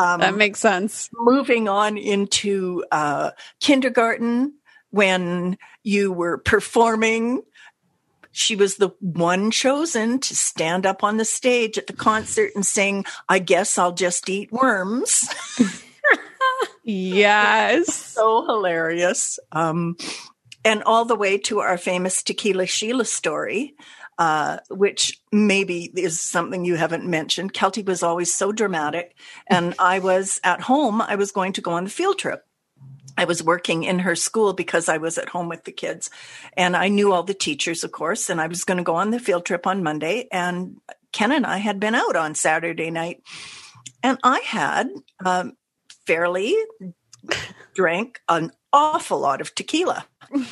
Um, 0.00 0.20
That 0.20 0.36
makes 0.36 0.60
sense. 0.60 1.10
moving 1.12 1.68
on 1.68 1.98
into 1.98 2.84
uh, 2.92 3.32
kindergarten 3.60 4.54
when 4.90 5.58
you 5.82 6.12
were 6.12 6.38
performing 6.38 7.42
she 8.32 8.56
was 8.56 8.76
the 8.76 8.90
one 9.00 9.50
chosen 9.50 10.18
to 10.20 10.34
stand 10.34 10.86
up 10.86 11.02
on 11.02 11.16
the 11.16 11.24
stage 11.24 11.78
at 11.78 11.86
the 11.86 11.92
concert 11.92 12.52
and 12.54 12.64
sing 12.64 13.04
i 13.28 13.38
guess 13.38 13.78
i'll 13.78 13.92
just 13.92 14.28
eat 14.28 14.52
worms. 14.52 15.28
Yes. 16.84 17.94
so 17.94 18.46
hilarious. 18.46 19.38
Um, 19.52 19.98
and 20.64 20.82
all 20.84 21.04
the 21.04 21.16
way 21.16 21.36
to 21.36 21.60
our 21.60 21.76
famous 21.76 22.22
tequila 22.22 22.64
sheila 22.64 23.04
story 23.04 23.74
uh, 24.18 24.58
which 24.68 25.20
maybe 25.30 25.92
is 25.96 26.20
something 26.20 26.64
you 26.64 26.74
haven't 26.74 27.06
mentioned. 27.06 27.54
Keltie 27.54 27.86
was 27.86 28.02
always 28.02 28.34
so 28.34 28.50
dramatic 28.50 29.16
and 29.46 29.74
i 29.78 29.98
was 30.00 30.40
at 30.42 30.60
home 30.62 31.00
i 31.00 31.14
was 31.14 31.30
going 31.30 31.52
to 31.52 31.60
go 31.60 31.70
on 31.70 31.84
the 31.84 31.90
field 31.90 32.18
trip 32.18 32.44
I 33.18 33.24
was 33.24 33.42
working 33.42 33.82
in 33.82 33.98
her 33.98 34.14
school 34.14 34.52
because 34.52 34.88
I 34.88 34.98
was 34.98 35.18
at 35.18 35.28
home 35.28 35.48
with 35.48 35.64
the 35.64 35.72
kids. 35.72 36.08
And 36.56 36.76
I 36.76 36.86
knew 36.86 37.12
all 37.12 37.24
the 37.24 37.34
teachers, 37.34 37.82
of 37.82 37.90
course, 37.90 38.30
and 38.30 38.40
I 38.40 38.46
was 38.46 38.62
going 38.62 38.78
to 38.78 38.84
go 38.84 38.94
on 38.94 39.10
the 39.10 39.18
field 39.18 39.44
trip 39.44 39.66
on 39.66 39.82
Monday. 39.82 40.28
And 40.30 40.76
Ken 41.12 41.32
and 41.32 41.44
I 41.44 41.58
had 41.58 41.80
been 41.80 41.96
out 41.96 42.14
on 42.14 42.36
Saturday 42.36 42.92
night. 42.92 43.22
And 44.04 44.18
I 44.22 44.38
had 44.38 44.88
um, 45.26 45.54
fairly 46.06 46.56
drank 47.74 48.20
an 48.28 48.52
awful 48.72 49.18
lot 49.18 49.40
of 49.40 49.52
tequila. 49.54 50.06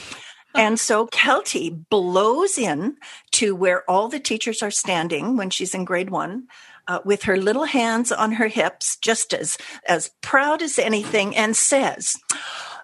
And 0.56 0.80
so 0.80 1.06
Keltie 1.06 1.84
blows 1.90 2.56
in 2.56 2.96
to 3.32 3.54
where 3.54 3.88
all 3.90 4.08
the 4.08 4.18
teachers 4.18 4.62
are 4.62 4.70
standing 4.70 5.36
when 5.36 5.50
she's 5.50 5.74
in 5.74 5.84
grade 5.84 6.08
one. 6.08 6.46
Uh, 6.88 7.00
with 7.04 7.24
her 7.24 7.36
little 7.36 7.64
hands 7.64 8.12
on 8.12 8.32
her 8.32 8.48
hips, 8.48 8.96
just 8.98 9.34
as 9.34 9.58
as 9.88 10.10
proud 10.22 10.62
as 10.62 10.78
anything, 10.78 11.34
and 11.36 11.56
says, 11.56 12.14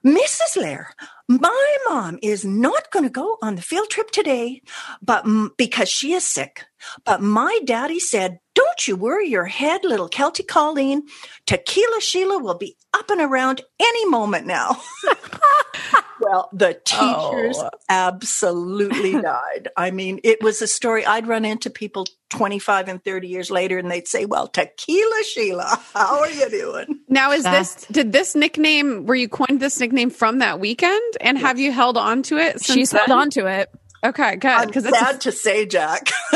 "Mrs. 0.05 0.57
Lair, 0.57 0.95
my 1.29 1.77
mom 1.89 2.19
is 2.23 2.45
not 2.45 2.91
going 2.91 3.05
to 3.05 3.11
go 3.11 3.39
on 3.43 3.55
the 3.55 3.63
field 3.63 3.91
trip 3.91 4.11
today, 4.11 4.61
but 5.01 5.25
m- 5.25 5.53
because 5.57 5.89
she 5.89 6.13
is 6.13 6.25
sick. 6.25 6.65
But 7.05 7.21
my 7.23 7.59
daddy 7.65 7.99
said, 8.01 8.39
"Don't 8.55 8.87
you 8.89 8.97
worry 8.97 9.29
your 9.29 9.47
head, 9.47 9.81
little 9.85 10.09
Keltie 10.09 10.47
Colleen. 10.47 11.03
Tequila 11.47 12.01
Sheila 12.01 12.39
will 12.39 12.59
be 12.59 12.77
up 12.93 13.11
and 13.11 13.21
around 13.21 13.63
any 13.81 14.07
moment 14.07 14.47
now." 14.47 14.81
well, 16.21 16.49
the 16.53 16.75
teachers 16.85 17.59
Oh. 17.59 17.71
absolutely 17.89 19.13
died. 19.23 19.69
I 19.77 19.91
mean, 19.91 20.21
it 20.25 20.43
was 20.43 20.63
a 20.63 20.67
story 20.67 21.05
I'd 21.05 21.27
run 21.27 21.45
into 21.45 21.71
people 21.71 22.07
25 22.31 22.89
and 22.89 23.05
30 23.05 23.29
years 23.29 23.51
later 23.51 23.79
and 23.79 23.91
they'd 23.91 24.09
say, 24.09 24.25
Well, 24.25 24.47
Tequila 24.49 25.23
Sheila, 25.25 25.79
how 25.93 26.21
are 26.21 26.31
you 26.31 26.49
doing? 26.49 27.01
Now, 27.09 27.33
is 27.33 27.45
this, 27.45 27.87
did 27.91 28.13
this 28.13 28.35
nickname, 28.35 29.05
were 29.07 29.15
you 29.15 29.29
coined 29.29 29.61
this 29.61 29.79
nickname 29.81 30.11
from 30.11 30.39
that 30.39 30.61
weekend? 30.61 31.03
And 31.21 31.37
have 31.37 31.59
you 31.59 31.73
held 31.73 31.99
on 31.99 32.23
to 32.25 32.39
it 32.39 32.61
since 32.61 32.75
She's 32.75 32.93
held 32.93 33.11
on 33.11 33.29
to 33.31 33.47
it. 33.47 33.71
Okay, 34.05 34.37
good. 34.37 34.51
I'm 34.51 34.67
Because 34.67 34.89
sad 34.89 35.21
to 35.23 35.33
say, 35.33 35.65
Jac, 35.65 36.11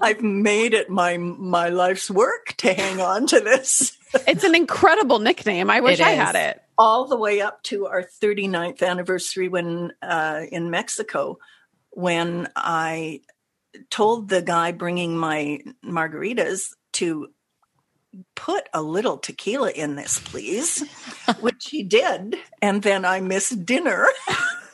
I've 0.00 0.22
made 0.22 0.72
it 0.72 0.88
my 0.88 1.18
my 1.18 1.68
life's 1.68 2.10
work 2.10 2.54
to 2.58 2.72
hang 2.72 3.00
on 3.00 3.26
to 3.26 3.40
this. 3.40 3.96
it's 4.26 4.44
an 4.44 4.54
incredible 4.54 5.18
nickname. 5.18 5.68
I 5.70 5.80
wish 5.80 6.00
I 6.00 6.10
had 6.10 6.34
it. 6.34 6.62
all 6.78 7.06
the 7.06 7.16
way 7.18 7.40
up 7.42 7.62
to 7.64 7.86
our 7.86 8.02
39th 8.02 8.82
anniversary 8.82 9.48
when 9.48 9.92
uh, 10.00 10.42
in 10.50 10.70
Mexico, 10.70 11.38
when 11.90 12.48
I 12.56 13.20
told 13.90 14.28
the 14.30 14.40
guy 14.42 14.72
bringing 14.72 15.16
my 15.16 15.60
margaritas 15.84 16.74
to 16.94 17.28
put 18.34 18.66
a 18.72 18.80
little 18.82 19.18
tequila 19.18 19.70
in 19.70 19.96
this, 19.96 20.18
please, 20.20 20.80
which 21.40 21.68
he 21.70 21.82
did. 21.82 22.36
And 22.62 22.82
then 22.82 23.04
I 23.04 23.20
missed 23.20 23.64
dinner 23.66 24.08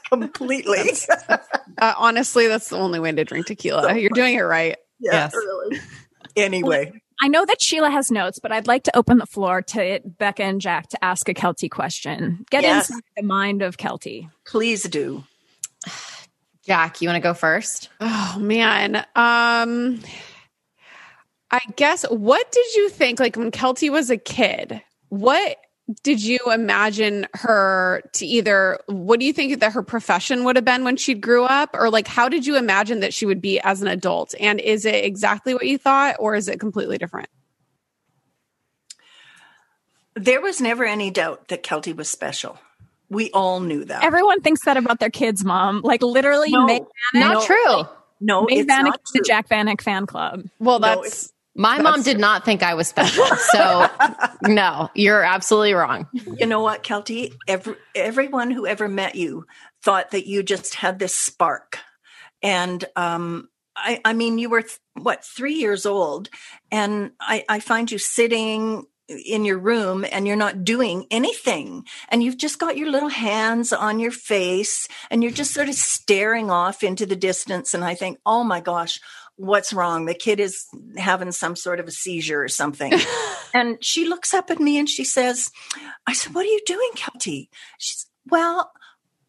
completely. 0.08 0.82
Uh, 1.80 1.94
honestly, 1.96 2.48
that's 2.48 2.70
the 2.70 2.76
only 2.76 2.98
way 2.98 3.12
to 3.12 3.24
drink 3.24 3.46
tequila. 3.46 3.96
You're 3.96 4.10
doing 4.10 4.34
it 4.34 4.40
right. 4.40 4.76
yeah, 4.98 5.12
Yes. 5.12 5.34
really. 5.34 5.78
Anyway, 6.36 6.92
I 7.20 7.28
know 7.28 7.44
that 7.44 7.62
Sheila 7.62 7.88
has 7.90 8.10
notes, 8.10 8.40
but 8.40 8.50
I'd 8.50 8.66
like 8.66 8.82
to 8.84 8.96
open 8.96 9.18
the 9.18 9.26
floor 9.26 9.62
to 9.62 10.00
Becca 10.04 10.42
and 10.42 10.60
Jac 10.60 10.88
to 10.88 11.04
ask 11.04 11.28
a 11.28 11.34
Keltie 11.34 11.70
question. 11.70 12.44
Get 12.50 12.62
Yes. 12.64 12.90
inside 12.90 13.02
the 13.16 13.22
mind 13.22 13.62
of 13.62 13.76
Keltie. 13.76 14.28
please 14.44 14.82
do. 14.84 15.22
Jac, 16.66 17.00
you 17.00 17.08
want 17.08 17.16
to 17.16 17.20
go 17.20 17.32
first? 17.34 17.88
Oh 18.00 18.36
man. 18.40 18.96
Um 19.14 20.00
I 21.50 21.60
guess 21.76 22.04
what 22.10 22.50
did 22.50 22.74
you 22.74 22.88
think 22.88 23.20
like 23.20 23.36
when 23.36 23.50
Keltie 23.52 23.90
was 23.90 24.10
a 24.10 24.16
kid? 24.18 24.82
What 25.10 25.56
did 26.02 26.22
you 26.22 26.38
imagine 26.52 27.26
her 27.34 28.02
to 28.12 28.26
either 28.26 28.78
what 28.86 29.18
do 29.20 29.26
you 29.26 29.32
think 29.32 29.58
that 29.60 29.72
her 29.72 29.82
profession 29.82 30.44
would 30.44 30.54
have 30.56 30.64
been 30.64 30.84
when 30.84 30.96
she 30.96 31.14
grew 31.14 31.44
up 31.44 31.70
or 31.72 31.88
like 31.90 32.06
how 32.06 32.28
did 32.28 32.46
you 32.46 32.56
imagine 32.56 33.00
that 33.00 33.14
she 33.14 33.24
would 33.24 33.40
be 33.40 33.58
as 33.60 33.80
an 33.80 33.88
adult 33.88 34.34
and 34.38 34.60
is 34.60 34.84
it 34.84 35.04
exactly 35.04 35.54
what 35.54 35.66
you 35.66 35.78
thought 35.78 36.16
or 36.18 36.34
is 36.34 36.46
it 36.48 36.60
completely 36.60 36.98
different 36.98 37.28
there 40.14 40.40
was 40.40 40.60
never 40.60 40.84
any 40.84 41.10
doubt 41.10 41.48
that 41.48 41.62
keltie 41.62 41.96
was 41.96 42.08
special 42.08 42.58
we 43.10 43.30
all 43.30 43.60
knew 43.60 43.86
that 43.86 44.04
Everyone 44.04 44.42
thinks 44.42 44.66
that 44.66 44.76
about 44.76 45.00
their 45.00 45.08
kids, 45.08 45.42
mom. 45.42 45.80
Like 45.82 46.02
literally, 46.02 46.50
No, 46.50 46.66
Meg 46.66 46.82
Not 47.14 47.32
No, 47.32 47.46
true. 47.46 47.88
no 48.20 48.42
Meg 48.42 48.58
it's 48.58 48.70
Vanek 48.70 48.82
not 48.82 49.00
is 49.06 49.12
the. 49.14 49.24
Jac 49.26 49.48
Vanek 49.48 49.80
fan 49.80 50.04
club. 50.04 50.44
well 50.58 50.78
No, 50.78 50.96
that's 50.96 51.32
My 51.58 51.82
mom 51.82 52.02
did 52.02 52.18
not 52.18 52.44
think 52.44 52.62
I 52.62 52.74
was 52.74 52.88
special. 52.88 53.26
So, 53.26 53.90
no, 54.42 54.88
you're 54.94 55.24
absolutely 55.24 55.74
wrong. 55.74 56.06
you 56.12 56.46
know 56.46 56.62
what 56.62 56.84
keltie 56.84 57.34
Every, 57.46 57.74
everyone 57.94 58.50
who 58.52 58.66
ever 58.66 58.88
met 58.88 59.16
you 59.16 59.44
thought 59.82 60.12
that 60.12 60.26
you 60.26 60.42
just 60.42 60.76
had 60.76 60.98
this 60.98 61.14
spark 61.14 61.78
and 62.42 62.84
um 62.96 63.48
I, 63.80 64.00
I 64.04 64.12
mean, 64.12 64.38
you 64.38 64.50
were 64.50 64.62
th- 64.62 64.80
what 64.94 65.24
three 65.24 65.54
years 65.54 65.86
old, 65.86 66.30
and 66.72 67.12
I, 67.20 67.44
I 67.48 67.60
find 67.60 67.88
you 67.90 67.98
sitting 67.98 68.86
in 69.08 69.44
your 69.44 69.58
room 69.58 70.04
and 70.10 70.26
you're 70.26 70.36
not 70.36 70.64
doing 70.64 71.06
anything, 71.12 71.86
and 72.08 72.22
you've 72.22 72.38
just 72.38 72.58
got 72.58 72.76
your 72.76 72.90
little 72.90 73.08
hands 73.08 73.72
on 73.72 74.00
your 74.00 74.10
face, 74.10 74.88
and 75.10 75.22
you're 75.22 75.32
just 75.32 75.54
sort 75.54 75.68
of 75.68 75.76
staring 75.76 76.50
off 76.50 76.82
into 76.82 77.06
the 77.06 77.14
distance. 77.14 77.72
And 77.72 77.84
I 77.84 77.94
think, 77.94 78.18
oh 78.26 78.42
my 78.42 78.60
gosh, 78.60 78.98
what's 79.38 79.72
wrong? 79.72 80.04
The 80.04 80.14
kid 80.14 80.40
is 80.40 80.66
having 80.96 81.32
some 81.32 81.56
sort 81.56 81.80
of 81.80 81.88
a 81.88 81.90
seizure 81.90 82.42
or 82.42 82.48
something. 82.48 82.92
and 83.54 83.82
she 83.82 84.06
looks 84.06 84.34
up 84.34 84.50
at 84.50 84.60
me 84.60 84.78
and 84.78 84.88
she 84.88 85.04
says, 85.04 85.50
"I 86.06 86.12
said, 86.12 86.34
what 86.34 86.44
are 86.44 86.50
you 86.50 86.60
doing, 86.66 86.90
Keltie?" 86.94 87.48
She's 87.78 88.06
well. 88.26 88.70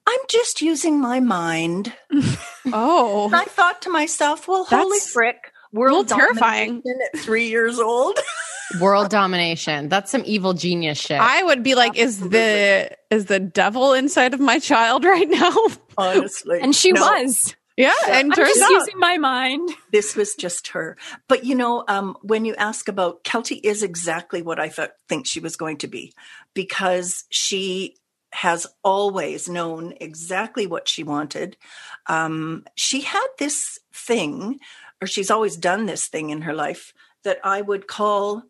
I'm 0.08 0.19
just 0.28 0.63
using 0.63 1.00
my 1.00 1.19
mind. 1.19 1.93
oh 2.74 3.26
And 3.26 3.36
I 3.36 3.43
thought 3.45 3.84
to 3.84 3.91
myself, 3.91 4.48
well, 4.48 4.63
holy 4.63 4.98
frick, 4.98 5.52
world 5.72 6.08
terrifying. 6.08 6.82
at 7.13 7.19
three 7.19 7.48
years 7.50 7.78
old. 7.80 8.17
World 8.80 9.10
domination. 9.10 9.89
That's 9.89 10.12
some 10.12 10.22
evil 10.28 10.54
genius 10.54 11.00
shit. 11.00 11.19
I 11.19 11.41
would 11.41 11.63
be 11.63 11.74
like 11.74 11.98
is 11.98 12.19
the 12.19 12.95
is 13.10 13.26
the 13.26 13.39
devil 13.39 13.93
inside 13.93 14.36
of 14.36 14.39
my 14.39 14.60
child 14.60 15.04
right 15.06 15.28
now 15.28 15.56
Honestly. 15.98 16.60
And 16.62 16.76
she 16.76 16.91
No, 16.91 17.02
was. 17.02 17.56
Yeah 17.80 17.94
and 18.08 18.34
I'm 18.34 18.36
just 18.36 18.62
out 18.62 18.70
using 18.70 19.00
my 19.00 19.18
mind. 19.18 19.70
This 19.92 20.15
was 20.15 20.36
just 20.36 20.68
her. 20.70 20.98
But 21.28 21.46
you 21.46 21.56
know, 21.56 21.84
um, 21.88 22.18
when 22.22 22.46
you 22.46 22.54
ask 22.56 22.88
about 22.88 23.24
Keltie 23.24 23.62
is 23.63 23.82
exactly 23.84 24.42
what 24.42 24.60
I 24.60 24.70
thought 24.70 24.92
think 25.08 25.26
she 25.26 25.39
was 25.39 25.56
going 25.56 25.78
to 25.78 25.88
be 25.88 26.13
because 26.54 27.24
she 27.30 27.96
has 28.32 28.68
always 28.84 29.48
known 29.48 29.94
exactly 30.00 30.68
what 30.68 30.88
she 30.88 31.04
wanted. 31.04 31.58
Um, 32.06 32.65
she 32.76 33.02
had 33.02 33.28
this 33.39 33.80
thing, 33.94 34.60
or 35.02 35.08
she's 35.08 35.32
always 35.32 35.58
done 35.58 35.86
this 35.86 36.08
thing 36.08 36.30
in 36.30 36.42
her 36.42 36.54
life 36.54 36.94
that 37.24 37.39
I 37.44 37.62
would 37.62 37.88
call 37.88 38.44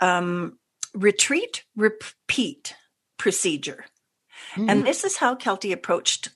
um, 0.00 0.58
retreat, 0.94 1.64
repeat 1.74 2.74
procedure. 3.18 3.86
And 4.56 4.86
this 4.86 5.04
is 5.04 5.16
how 5.16 5.34
Keltie 5.34 5.72
approached 5.72 6.30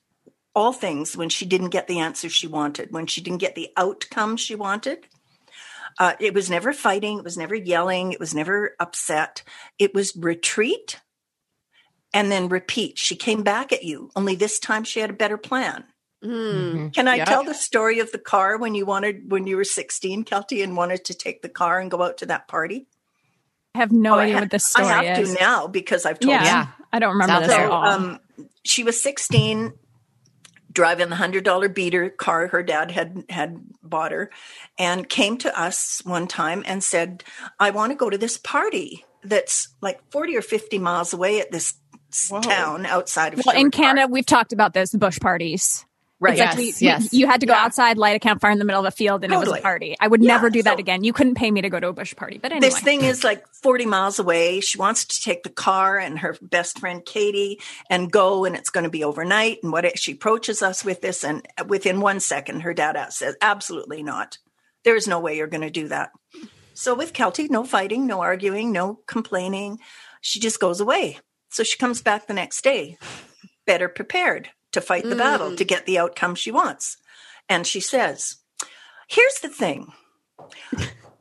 all 0.54 0.72
things 0.72 1.16
when 1.16 1.28
she 1.28 1.46
didn't 1.46 1.70
get 1.70 1.86
the 1.86 1.98
answer 2.00 2.28
she 2.28 2.46
wanted, 2.46 2.92
when 2.92 3.06
she 3.06 3.20
didn't 3.20 3.38
get 3.40 3.54
the 3.54 3.70
outcome 3.76 4.36
she 4.36 4.54
wanted. 4.54 5.06
Uh, 5.98 6.14
it 6.20 6.34
was 6.34 6.48
never 6.48 6.72
fighting, 6.72 7.18
it 7.18 7.24
was 7.24 7.36
never 7.36 7.54
yelling, 7.54 8.12
it 8.12 8.20
was 8.20 8.34
never 8.34 8.74
upset. 8.80 9.42
It 9.78 9.92
was 9.94 10.16
retreat 10.16 11.00
and 12.12 12.30
then 12.30 12.48
repeat. 12.48 12.98
She 12.98 13.16
came 13.16 13.42
back 13.42 13.72
at 13.72 13.84
you, 13.84 14.10
only 14.16 14.34
this 14.34 14.58
time 14.58 14.84
she 14.84 15.00
had 15.00 15.10
a 15.10 15.14
better 15.14 15.36
plan. 15.36 15.84
Mm. 16.24 16.92
Can 16.94 17.08
I 17.08 17.16
Yeah. 17.16 17.24
tell 17.24 17.44
the 17.44 17.54
story 17.54 17.98
of 17.98 18.12
the 18.12 18.18
car 18.18 18.58
when 18.58 18.74
you 18.74 18.84
wanted, 18.86 19.30
when 19.30 19.46
you 19.46 19.56
were 19.56 19.64
16, 19.64 20.24
Keltie, 20.24 20.62
and 20.62 20.76
wanted 20.76 21.04
to 21.06 21.14
take 21.14 21.42
the 21.42 21.48
car 21.48 21.78
and 21.80 21.90
go 21.90 22.02
out 22.02 22.18
to 22.18 22.26
that 22.26 22.46
party? 22.46 22.86
I 23.74 23.78
have 23.78 23.92
no 23.92 24.14
Oh, 24.16 24.18
idea 24.18 24.34
ha- 24.34 24.40
what 24.40 24.50
this 24.50 24.66
story 24.66 24.86
is. 24.86 24.90
I 24.92 25.04
have 25.04 25.18
is. 25.20 25.34
to 25.34 25.40
now 25.40 25.66
because 25.66 26.04
I've 26.04 26.18
told 26.18 26.32
yeah, 26.32 26.40
you. 26.40 26.46
Yeah. 26.46 26.66
I 26.92 26.98
don't 26.98 27.12
remember 27.12 27.34
Sounds 27.34 27.46
this 27.46 27.56
at 27.56 27.70
all. 27.70 27.84
um, 27.84 28.20
she 28.64 28.82
was 28.84 29.00
16 29.02 29.72
driving 30.72 31.08
the 31.08 31.16
hundred 31.16 31.44
dollar 31.44 31.68
beater 31.68 32.10
car 32.10 32.48
her 32.48 32.62
dad 32.62 32.90
had 32.90 33.24
had 33.28 33.60
bought 33.82 34.12
her 34.12 34.30
and 34.78 35.08
came 35.08 35.36
to 35.38 35.60
us 35.60 36.00
one 36.04 36.26
time 36.26 36.62
and 36.66 36.82
said 36.84 37.24
i 37.58 37.70
want 37.70 37.90
to 37.90 37.96
go 37.96 38.08
to 38.08 38.18
this 38.18 38.36
party 38.38 39.04
that's 39.22 39.68
like 39.80 40.00
40 40.10 40.36
or 40.36 40.42
50 40.42 40.78
miles 40.78 41.12
away 41.12 41.40
at 41.40 41.50
this 41.50 41.74
s- 42.12 42.32
town 42.42 42.86
outside 42.86 43.34
of 43.34 43.40
well, 43.44 43.54
in 43.54 43.62
Sherwood 43.62 43.72
Park." 43.72 43.84
Canada, 43.84 44.12
we've 44.12 44.26
talked 44.26 44.52
about 44.52 44.72
this, 44.72 44.90
the 44.92 44.98
bush 44.98 45.18
parties. 45.20 45.84
Right 46.22 46.32
It's 46.32 46.40
like 46.40 46.48
Yes, 46.58 46.80
we- 46.80 46.86
yes. 46.86 47.12
You 47.14 47.26
had 47.26 47.40
to 47.40 47.46
go 47.46 47.54
outside, 47.54 47.96
light 47.96 48.14
a 48.14 48.18
campfire 48.18 48.50
in 48.50 48.58
the 48.58 48.66
middle 48.66 48.80
of 48.84 48.86
a 48.86 48.94
field, 48.94 49.24
and 49.24 49.32
it 49.32 49.38
was 49.38 49.48
a 49.48 49.60
party. 49.62 49.96
I 49.98 50.06
would 50.06 50.22
Yeah, 50.22 50.34
never 50.34 50.50
do 50.50 50.62
that 50.62 50.74
so- 50.74 50.78
again. 50.78 51.02
You 51.02 51.14
couldn't 51.14 51.36
pay 51.36 51.50
me 51.50 51.62
to 51.62 51.70
go 51.70 51.80
to 51.80 51.88
a 51.88 51.92
bush 51.94 52.14
party. 52.14 52.36
But 52.36 52.52
anyway. 52.52 52.68
This 52.68 52.78
thing 52.78 53.02
is 53.02 53.24
like 53.24 53.42
40 53.62 53.86
miles 53.86 54.18
away. 54.18 54.60
She 54.60 54.76
wants 54.76 55.06
to 55.06 55.20
take 55.22 55.44
the 55.44 55.48
car 55.50 55.98
and 55.98 56.18
her 56.18 56.36
best 56.42 56.78
friend 56.78 57.02
Katie 57.04 57.58
and 57.88 58.12
go, 58.12 58.44
and 58.44 58.54
it's 58.54 58.68
going 58.70 58.84
to 58.84 58.90
be 58.90 59.02
overnight. 59.02 59.60
And 59.62 59.72
what 59.72 59.86
it, 59.86 59.98
she 59.98 60.12
approaches 60.12 60.60
us 60.62 60.84
with 60.84 61.00
this, 61.00 61.24
and 61.24 61.46
within 61.66 62.00
one 62.00 62.20
second, 62.20 62.60
her 62.60 62.74
dad 62.74 62.98
says, 63.14 63.34
"Absolutely 63.40 64.02
not. 64.02 64.36
There 64.84 64.96
is 64.96 65.08
no 65.08 65.20
way 65.20 65.36
you're 65.38 65.46
going 65.46 65.60
to 65.62 65.70
do 65.70 65.88
that." 65.88 66.10
So 66.74 66.94
with 66.94 67.14
Keltie, 67.14 67.48
no 67.48 67.64
fighting, 67.64 68.06
no 68.06 68.20
arguing, 68.20 68.72
no 68.72 69.00
complaining. 69.06 69.78
She 70.20 70.38
just 70.38 70.60
goes 70.60 70.80
away. 70.80 71.18
So 71.50 71.62
she 71.62 71.78
comes 71.78 72.02
back 72.02 72.26
the 72.26 72.34
next 72.34 72.62
day, 72.62 72.98
better 73.66 73.88
prepared 73.88 74.50
to 74.72 74.80
fight 74.80 75.04
the 75.04 75.16
battle 75.16 75.56
to 75.56 75.64
mm. 75.64 75.68
get 75.68 75.86
the 75.86 75.98
outcome 75.98 76.34
she 76.34 76.50
wants. 76.50 76.96
And 77.48 77.66
she 77.66 77.80
says, 77.80 78.36
Here's 79.08 79.40
the 79.40 79.48
thing. 79.48 79.92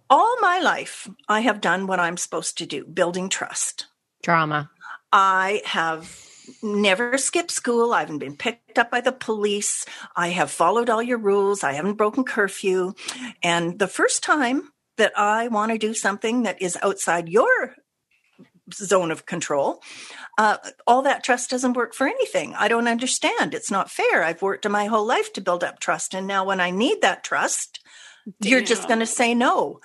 All 0.10 0.40
my 0.42 0.60
life, 0.60 1.10
I 1.28 1.42
have 1.42 1.62
done 1.62 1.88
what 1.88 2.00
I'm 2.00 2.18
supposed 2.18 2.58
to 2.60 2.66
do, 2.66 2.86
building 2.86 3.30
trust. 3.30 3.88
Drama. 4.24 4.70
I 5.12 5.62
have 5.66 6.26
never 6.64 7.18
skipped 7.18 7.52
school. 7.52 7.94
I 7.94 8.02
haven't 8.02 8.20
been 8.20 8.36
picked 8.36 8.78
up 8.78 8.92
by 8.92 9.02
the 9.02 9.12
police. 9.12 9.86
I 10.16 10.30
have 10.30 10.52
followed 10.52 10.90
all 10.90 11.02
your 11.02 11.18
rules. 11.18 11.64
I 11.64 11.74
haven't 11.74 11.96
broken 11.96 12.24
curfew. 12.24 12.94
And 13.44 13.80
the 13.80 13.88
first 13.88 14.24
time 14.24 14.72
that 14.98 15.14
I 15.18 15.48
want 15.48 15.72
to 15.72 15.78
do 15.78 15.94
something 15.94 16.44
that 16.44 16.62
is 16.62 16.78
outside 16.82 17.30
your 17.30 17.76
zone 18.74 19.12
of 19.12 19.26
control, 19.26 19.82
uh, 20.38 20.58
all 20.88 21.02
that 21.04 21.24
trust 21.24 21.50
doesn't 21.50 21.74
work 21.74 21.94
for 21.94 22.08
anything. 22.08 22.54
I 22.56 22.68
don't 22.68 22.88
understand. 22.88 23.54
It's 23.54 23.72
not 23.72 23.92
fair. 23.92 24.24
I've 24.24 24.42
worked 24.42 24.68
my 24.68 24.86
whole 24.86 25.06
life 25.06 25.34
to 25.34 25.42
build 25.42 25.64
up 25.64 25.80
trust. 25.80 26.14
And 26.14 26.28
now 26.28 26.46
when 26.46 26.60
I 26.60 26.72
need 26.72 27.02
that 27.02 27.24
trust, 27.24 27.80
you're 28.42 28.62
just 28.62 28.88
going 28.88 29.00
to 29.00 29.06
say 29.06 29.34
no. 29.34 29.80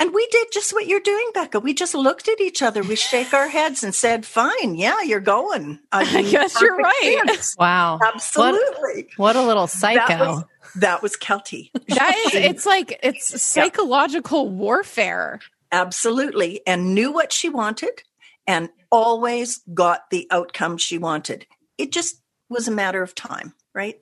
And 0.00 0.12
we 0.12 0.26
did 0.32 0.48
just 0.52 0.72
what 0.72 0.88
you're 0.88 0.98
doing, 0.98 1.30
Becca. 1.32 1.60
We 1.60 1.74
just 1.74 1.94
looked 1.94 2.26
at 2.26 2.40
each 2.40 2.60
other. 2.60 2.82
We 2.82 2.96
shake 2.96 3.32
our 3.32 3.46
heads 3.46 3.84
and 3.84 3.94
said, 3.94 4.26
"Fine, 4.26 4.74
yeah, 4.74 5.00
you're 5.02 5.20
going." 5.20 5.78
I, 5.92 6.00
I 6.18 6.22
guess 6.22 6.60
you're 6.60 6.76
right. 6.76 7.54
Wow. 7.56 8.00
Absolutely. 8.04 9.08
What, 9.16 9.36
what 9.36 9.36
a 9.36 9.46
little 9.46 9.66
That 9.66 9.70
psycho. 9.70 10.18
was, 10.18 10.44
that 10.76 11.02
was 11.02 11.16
Keltie. 11.16 11.70
That 11.88 12.16
is, 12.26 12.34
it's 12.34 12.66
like 12.66 12.98
it's 13.04 13.40
psychological 13.40 14.48
warfare. 14.48 15.38
Absolutely. 15.70 16.62
And 16.66 16.94
knew 16.94 17.12
what 17.12 17.32
she 17.32 17.48
wanted 17.48 18.02
and 18.46 18.68
always 18.90 19.60
got 19.72 20.10
the 20.10 20.26
outcome 20.30 20.76
she 20.78 20.98
wanted. 20.98 21.46
It 21.78 21.92
just 21.92 22.20
was 22.48 22.68
a 22.68 22.72
matter 22.72 23.02
of 23.02 23.14
time, 23.14 23.54
right? 23.74 24.00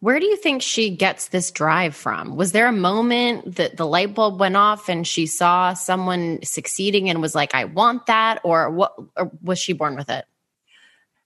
Where 0.00 0.20
do 0.20 0.26
you 0.26 0.36
think 0.36 0.62
she 0.62 0.90
gets 0.94 1.28
this 1.28 1.50
drive 1.50 1.96
from? 1.96 2.36
Was 2.36 2.52
there 2.52 2.68
a 2.68 2.72
moment 2.72 3.56
that 3.56 3.76
the 3.76 3.86
light 3.86 4.14
bulb 4.14 4.38
went 4.38 4.56
off 4.56 4.88
and 4.88 5.04
she 5.04 5.26
saw 5.26 5.72
someone 5.72 6.38
succeeding 6.44 7.10
and 7.10 7.20
was 7.20 7.34
like, 7.34 7.52
I 7.52 7.64
want 7.64 8.06
that? 8.06 8.40
Or 8.44 8.70
what 8.70 8.94
or 9.16 9.32
was 9.42 9.58
she 9.58 9.72
born 9.72 9.96
with 9.96 10.08
it? 10.08 10.24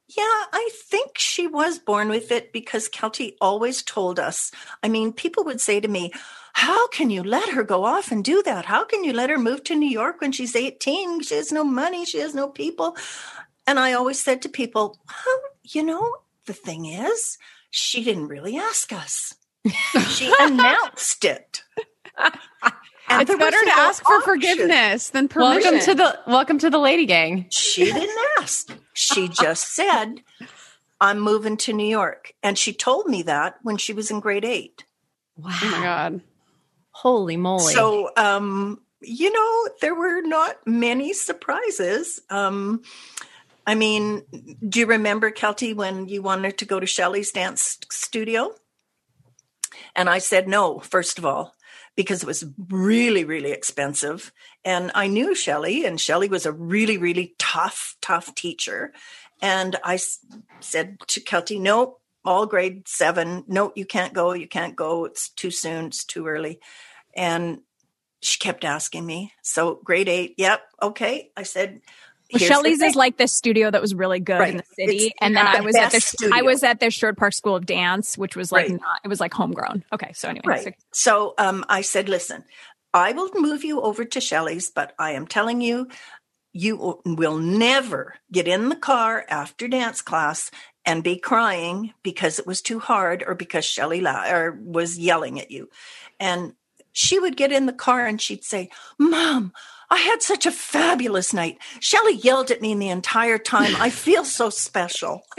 Yeah, 0.08 0.22
I 0.24 0.70
think 0.74 1.18
she 1.18 1.46
was 1.46 1.78
born 1.78 2.08
with 2.08 2.32
it 2.32 2.52
because 2.52 2.88
Keltie 2.88 3.34
always 3.40 3.82
told 3.82 4.18
us. 4.18 4.50
I 4.82 4.88
mean, 4.88 5.12
people 5.12 5.44
would 5.44 5.60
say 5.60 5.80
to 5.80 5.88
me, 5.88 6.12
How 6.52 6.86
can 6.88 7.10
you 7.10 7.22
let 7.22 7.50
her 7.50 7.62
go 7.62 7.84
off 7.84 8.12
and 8.12 8.22
do 8.24 8.42
that? 8.42 8.66
How 8.66 8.84
can 8.84 9.04
you 9.04 9.12
let 9.12 9.30
her 9.30 9.38
move 9.38 9.64
to 9.64 9.74
New 9.74 9.88
York 9.88 10.20
when 10.20 10.32
she's 10.32 10.54
18? 10.54 11.22
She 11.22 11.34
has 11.34 11.50
no 11.52 11.64
money, 11.64 12.04
she 12.04 12.18
has 12.18 12.34
no 12.34 12.48
people. 12.48 12.96
And 13.66 13.78
I 13.78 13.92
always 13.92 14.20
said 14.20 14.42
to 14.42 14.48
people, 14.48 14.98
Well, 15.08 15.40
you 15.62 15.82
know, 15.82 16.16
the 16.46 16.52
thing 16.52 16.86
is, 16.86 17.38
she 17.70 18.04
didn't 18.04 18.28
really 18.28 18.56
ask 18.56 18.92
us. 18.92 19.34
She 20.08 20.32
announced 20.40 21.24
it. 21.24 21.62
And 22.18 23.22
it's 23.22 23.30
better 23.30 23.58
to 23.58 23.66
no 23.66 23.72
ask 23.72 24.02
for 24.04 24.16
option. 24.16 24.32
forgiveness 24.34 25.10
than 25.10 25.28
permission. 25.28 25.62
Welcome 25.62 25.80
to 25.80 25.94
the 25.94 26.18
welcome 26.26 26.58
to 26.58 26.70
the 26.70 26.78
lady 26.78 27.06
gang. 27.06 27.46
She 27.50 27.84
didn't 27.84 28.18
ask. 28.38 28.72
She 28.94 29.28
just 29.28 29.74
said, 29.74 30.22
I'm 31.00 31.20
moving 31.20 31.56
to 31.58 31.72
New 31.72 31.86
York. 31.86 32.32
And 32.42 32.58
she 32.58 32.72
told 32.72 33.06
me 33.06 33.22
that 33.22 33.56
when 33.62 33.76
she 33.76 33.92
was 33.92 34.10
in 34.10 34.20
grade 34.20 34.44
eight. 34.44 34.84
Wow. 35.36 35.50
oh 35.62 35.70
my 35.70 35.82
god. 35.82 36.20
Holy 36.92 37.36
moly. 37.36 37.72
So, 37.72 38.10
um, 38.16 38.80
you 39.00 39.32
know, 39.32 39.68
there 39.80 39.94
were 39.94 40.20
not 40.22 40.56
many 40.66 41.12
surprises. 41.12 42.20
Um, 42.30 42.82
I 43.66 43.74
mean, 43.74 44.22
do 44.68 44.80
you 44.80 44.86
remember, 44.86 45.30
Keltie, 45.30 45.74
when 45.74 46.08
you 46.08 46.22
wanted 46.22 46.58
to 46.58 46.64
go 46.64 46.78
to 46.78 46.86
Shelley's 46.86 47.32
dance 47.32 47.78
studio? 47.90 48.54
And 49.94 50.08
I 50.08 50.18
said 50.18 50.48
no, 50.48 50.80
first 50.80 51.18
of 51.18 51.24
all, 51.24 51.54
because 51.96 52.22
it 52.22 52.26
was 52.26 52.44
really, 52.68 53.24
really 53.24 53.52
expensive. 53.52 54.32
And 54.64 54.90
I 54.94 55.06
knew 55.06 55.34
Shelley, 55.34 55.84
and 55.84 56.00
Shelley 56.00 56.28
was 56.28 56.46
a 56.46 56.52
really, 56.52 56.98
really 56.98 57.34
tough, 57.38 57.96
tough 58.00 58.34
teacher. 58.34 58.92
And 59.40 59.76
I 59.84 59.98
said 60.60 60.98
to 61.08 61.20
Keltie, 61.20 61.60
no, 61.60 61.98
all 62.24 62.46
grade 62.46 62.86
seven, 62.88 63.44
no, 63.48 63.72
you 63.74 63.84
can't 63.86 64.12
go, 64.12 64.32
you 64.32 64.46
can't 64.48 64.76
go. 64.76 65.04
It's 65.04 65.28
too 65.30 65.50
soon, 65.50 65.86
it's 65.86 66.04
too 66.04 66.26
early. 66.26 66.60
And 67.14 67.60
she 68.20 68.38
kept 68.38 68.64
asking 68.64 69.04
me. 69.04 69.32
So 69.42 69.80
grade 69.84 70.08
eight, 70.08 70.34
yep, 70.38 70.62
okay. 70.80 71.30
I 71.36 71.42
said, 71.42 71.80
Well, 72.32 72.38
Shelley's 72.40 72.80
is 72.80 72.94
like 72.94 73.16
the 73.18 73.26
studio 73.26 73.70
that 73.70 73.80
was 73.80 73.94
really 73.94 74.20
good 74.20 74.38
Right. 74.38 74.50
in 74.52 74.56
the 74.58 74.64
city, 74.76 75.06
It's 75.06 75.14
and 75.20 75.36
then 75.36 75.44
the 75.44 75.58
I 75.58 75.60
was 75.60 75.74
at 75.76 75.90
the 75.92 76.00
studio. 76.00 76.36
I 76.36 76.42
was 76.42 76.62
at 76.62 76.78
the 76.80 76.90
Sherwood 76.90 77.16
Park 77.16 77.32
School 77.34 77.56
of 77.56 77.66
Dance, 77.66 78.16
which 78.16 78.36
was 78.36 78.52
like 78.52 78.68
Right. 78.68 78.80
not 78.80 79.00
it 79.04 79.08
was 79.08 79.18
like 79.20 79.34
homegrown. 79.34 79.84
Okay, 79.92 80.12
so 80.14 80.28
anyway, 80.28 80.42
Right. 80.46 80.64
so- 80.64 80.72
So 80.92 81.34
um, 81.38 81.64
I 81.68 81.80
said, 81.82 82.08
listen, 82.08 82.44
I 82.94 83.12
will 83.12 83.30
move 83.34 83.64
you 83.64 83.80
over 83.80 84.04
to 84.04 84.20
Shelley's, 84.20 84.70
but 84.70 84.94
I 84.98 85.12
am 85.12 85.26
telling 85.26 85.60
you, 85.60 85.88
you 86.54 87.00
will 87.06 87.38
never 87.38 88.14
get 88.30 88.46
in 88.46 88.68
the 88.68 88.76
car 88.76 89.24
after 89.28 89.66
dance 89.66 90.02
class 90.02 90.50
and 90.84 91.04
be 91.04 91.16
crying 91.16 91.92
because 92.02 92.38
it 92.38 92.46
was 92.46 92.60
too 92.62 92.78
hard 92.78 93.22
or 93.26 93.34
because 93.34 93.64
Shelley 93.64 94.00
la- 94.00 94.28
or 94.30 94.58
was 94.62 94.98
yelling 94.98 95.40
at 95.40 95.50
you. 95.50 95.68
And 96.18 96.54
she 96.92 97.18
would 97.18 97.36
get 97.36 97.52
in 97.52 97.66
the 97.66 97.72
car 97.72 98.06
and 98.06 98.20
she'd 98.20 98.44
say, 98.44 98.68
Mom, 98.98 99.52
I 99.90 99.98
had 99.98 100.22
such 100.22 100.46
a 100.46 100.50
fabulous 100.50 101.34
night. 101.34 101.58
Shelley 101.80 102.14
yelled 102.14 102.50
at 102.50 102.62
me 102.62 102.74
the 102.74 102.88
entire 102.88 103.38
time. 103.38 103.76
I 103.76 103.90
feel 103.90 104.24
so 104.24 104.50
special. 104.50 105.22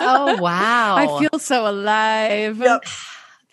Oh 0.00 0.40
wow. 0.40 0.96
I 0.96 1.20
feel 1.20 1.38
so 1.38 1.68
alive. 1.68 2.62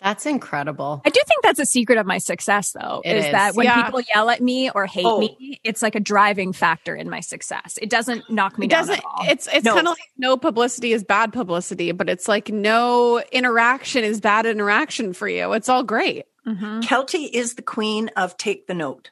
That's 0.02 0.26
incredible. 0.26 1.00
I 1.04 1.10
do 1.10 1.20
think 1.26 1.42
that's 1.42 1.60
a 1.60 1.66
secret 1.66 1.98
of 1.98 2.06
my 2.06 2.18
success, 2.18 2.72
though, 2.72 3.02
It 3.04 3.16
is, 3.16 3.24
is. 3.26 3.32
that 3.32 3.54
when 3.54 3.66
Yeah. 3.66 3.84
people 3.84 4.00
yell 4.14 4.30
at 4.30 4.40
me 4.40 4.68
or 4.70 4.86
hate 4.86 5.04
Oh. 5.06 5.20
me, 5.20 5.60
it's 5.62 5.80
like 5.82 5.94
a 5.94 6.00
driving 6.00 6.52
factor 6.52 6.94
in 6.96 7.08
my 7.08 7.20
success. 7.20 7.78
It 7.80 7.88
doesn't 7.88 8.28
knock 8.30 8.58
me 8.58 8.66
It 8.66 8.70
down 8.70 8.80
doesn't 8.80 8.98
at 8.98 9.04
all. 9.04 9.24
it's 9.28 9.48
it's 9.52 9.64
No. 9.64 9.74
kind 9.74 9.86
of 9.86 9.92
like 9.92 10.10
no 10.18 10.36
publicity 10.36 10.92
is 10.92 11.04
bad 11.04 11.32
publicity, 11.32 11.92
but 11.92 12.08
it's 12.08 12.26
like 12.28 12.48
no 12.50 13.22
interaction 13.30 14.02
is 14.04 14.20
bad 14.20 14.44
interaction 14.46 15.12
for 15.12 15.28
you. 15.28 15.52
It's 15.52 15.68
all 15.68 15.82
great. 15.84 16.24
Mm-hmm. 16.46 16.80
Keltie 16.80 17.30
is 17.32 17.54
the 17.54 17.62
queen 17.62 18.10
of 18.16 18.36
take 18.36 18.66
the 18.66 18.74
note. 18.74 19.10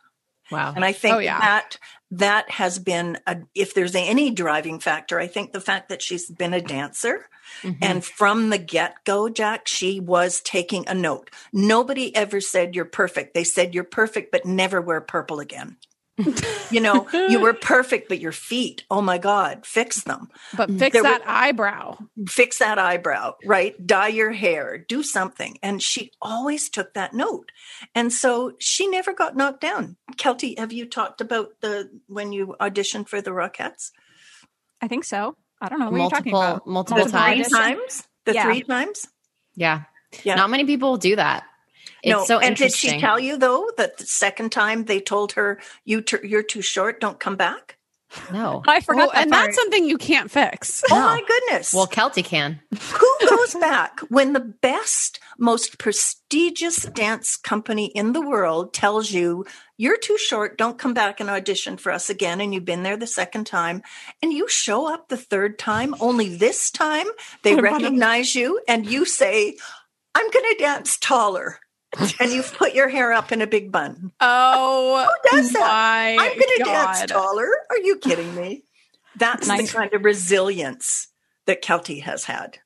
Wow. 0.51 0.73
And 0.75 0.85
I 0.85 0.91
think 0.93 1.15
Oh, 1.15 1.19
yeah. 1.21 1.39
that 1.39 1.79
that 2.13 2.51
has 2.51 2.79
been 2.79 3.19
a, 3.27 3.39
if 3.55 3.75
there's 3.75 3.95
any 3.95 4.31
driving 4.31 4.81
factor, 4.81 5.21
I 5.21 5.27
think 5.27 5.53
the 5.53 5.61
fact 5.61 5.89
that 5.91 6.03
she's 6.03 6.31
been 6.31 6.55
a 6.55 6.61
dancer 6.61 7.27
Mm-hmm. 7.63 7.83
and 7.83 8.05
from 8.05 8.51
the 8.51 8.59
get 8.59 9.05
go, 9.05 9.29
Jac, 9.29 9.67
she 9.67 10.01
was 10.01 10.41
taking 10.41 10.85
a 10.87 10.95
note. 10.95 11.31
Nobody 11.53 12.15
ever 12.15 12.41
said 12.41 12.75
you're 12.75 12.85
perfect. 12.85 13.35
They 13.35 13.45
said 13.45 13.75
you're 13.75 13.85
perfect, 13.85 14.33
but 14.33 14.47
never 14.47 14.81
wear 14.81 15.01
purple 15.01 15.41
again. 15.41 15.77
You 16.71 16.81
know, 16.81 17.07
you 17.13 17.41
were 17.41 17.53
perfect, 17.75 18.09
but 18.09 18.21
your 18.21 18.33
feet, 18.33 18.85
oh 18.91 19.01
my 19.03 19.19
God, 19.19 19.67
fix 19.67 20.03
them. 20.05 20.29
But 20.57 20.69
mm-hmm. 20.69 20.79
fix 20.79 20.93
There 20.95 21.03
that 21.03 21.23
were- 21.23 21.29
eyebrow. 21.29 21.99
fix 22.29 22.59
that 22.59 22.79
eyebrow, 22.79 23.35
right? 23.45 23.75
Dye 23.87 24.09
your 24.09 24.31
hair, 24.33 24.79
do 24.79 25.03
something. 25.03 25.59
And 25.63 25.83
she 25.83 26.13
always 26.23 26.69
took 26.71 26.95
that 26.95 27.13
note. 27.15 27.51
And 27.95 28.13
so 28.13 28.53
she 28.59 28.87
never 28.87 29.13
got 29.13 29.37
knocked 29.37 29.61
down. 29.61 29.97
Keltie, 30.17 30.59
have 30.59 30.73
you 30.73 30.87
talked 30.87 31.21
about 31.21 31.49
the 31.61 31.91
when 32.07 32.33
you 32.33 32.55
auditioned 32.61 33.09
for 33.09 33.21
the 33.21 33.31
Rockettes? 33.31 33.91
I 34.81 34.89
think 34.89 35.05
so. 35.05 35.37
I 35.61 35.69
don't 35.69 35.79
know 35.81 35.91
what 35.91 35.99
you're 36.01 36.11
talking 36.11 36.33
multiple 36.33 36.41
about. 36.57 36.67
multiple 36.67 37.05
the 37.05 37.11
times. 37.11 37.49
three 37.49 37.59
times? 37.59 38.09
The 38.27 38.35
Yeah. 38.35 38.45
three 38.45 38.63
times? 38.63 39.09
Yeah. 39.55 39.83
Yeah. 40.25 40.37
Not 40.37 40.51
many 40.51 40.65
people 40.65 40.97
do 40.97 41.17
that. 41.17 41.45
It's 42.03 42.13
no. 42.13 42.25
so 42.25 42.39
and 42.39 42.57
did 42.57 42.73
she 42.73 42.99
tell 42.99 43.19
you 43.21 43.37
though 43.37 43.71
that 43.77 43.99
the 43.99 44.07
second 44.07 44.53
time 44.53 44.85
they 44.85 45.01
told 45.01 45.33
her 45.33 45.61
you 45.85 46.01
t- 46.03 46.17
you're 46.27 46.43
too 46.43 46.63
short, 46.63 47.01
don't 47.01 47.21
come 47.21 47.37
back? 47.37 47.77
No. 48.33 48.63
I 48.67 48.81
forgot 48.81 48.97
Well, 48.99 49.11
that 49.15 49.23
and 49.23 49.31
part. 49.31 49.45
that's 49.45 49.57
something 49.57 49.85
you 49.85 49.97
can't 49.97 50.29
fix. 50.33 50.83
Oh 50.91 50.95
No. 50.97 51.01
my 51.07 51.23
goodness. 51.29 51.73
Well, 51.73 51.87
Keltie 51.87 52.25
can. 52.25 52.59
Who 52.99 53.29
goes 53.29 53.55
back 53.55 54.01
when 54.09 54.33
the 54.33 54.41
best, 54.41 55.21
most 55.39 55.79
prestigious 55.79 56.83
dance 56.87 57.37
company 57.37 57.87
in 57.87 58.13
the 58.13 58.21
world 58.21 58.75
tells 58.75 59.13
you 59.13 59.45
you're 59.79 59.97
too 59.97 60.19
short, 60.19 60.59
don't 60.59 60.77
come 60.77 60.93
back 60.93 61.21
and 61.21 61.31
audition 61.31 61.77
for 61.77 61.93
us 61.93 62.11
again, 62.11 62.41
and 62.41 62.53
you've 62.53 62.65
been 62.65 62.83
there 62.83 62.97
the 62.97 63.07
second 63.07 63.47
time, 63.47 63.81
and 64.21 64.33
you 64.33 64.49
show 64.49 64.93
up 64.93 65.09
the 65.09 65.17
third 65.17 65.57
time, 65.57 65.95
only 66.01 66.35
this 66.35 66.71
time 66.73 67.07
they 67.43 67.55
recognize 67.55 68.35
you 68.35 68.61
and 68.67 68.91
you 68.91 69.05
say, 69.05 69.57
I'm 70.17 70.29
going 70.31 70.45
to 70.51 70.57
dance 70.59 70.99
taller. 70.99 71.61
and 72.21 72.33
you've 72.33 72.53
put 72.55 72.75
your 72.75 72.89
hair 72.89 73.13
up 73.13 73.33
in 73.33 73.43
a 73.43 73.47
big 73.47 73.73
bun. 73.73 74.13
Oh, 74.21 75.09
Who 75.31 75.37
does 75.37 75.53
that? 75.53 76.17
I'm 76.21 76.29
going 76.29 76.41
to 76.59 76.65
dance 76.65 77.05
taller. 77.07 77.49
Are 77.71 77.79
you 77.79 77.97
kidding 77.99 78.35
me? 78.35 78.65
That's 79.17 79.49
Nice. 79.49 79.73
the 79.73 79.79
kind 79.79 79.93
of 79.95 80.05
resilience 80.05 81.09
that 81.47 81.63
Keltie 81.63 82.03
has 82.03 82.25
had. 82.25 82.59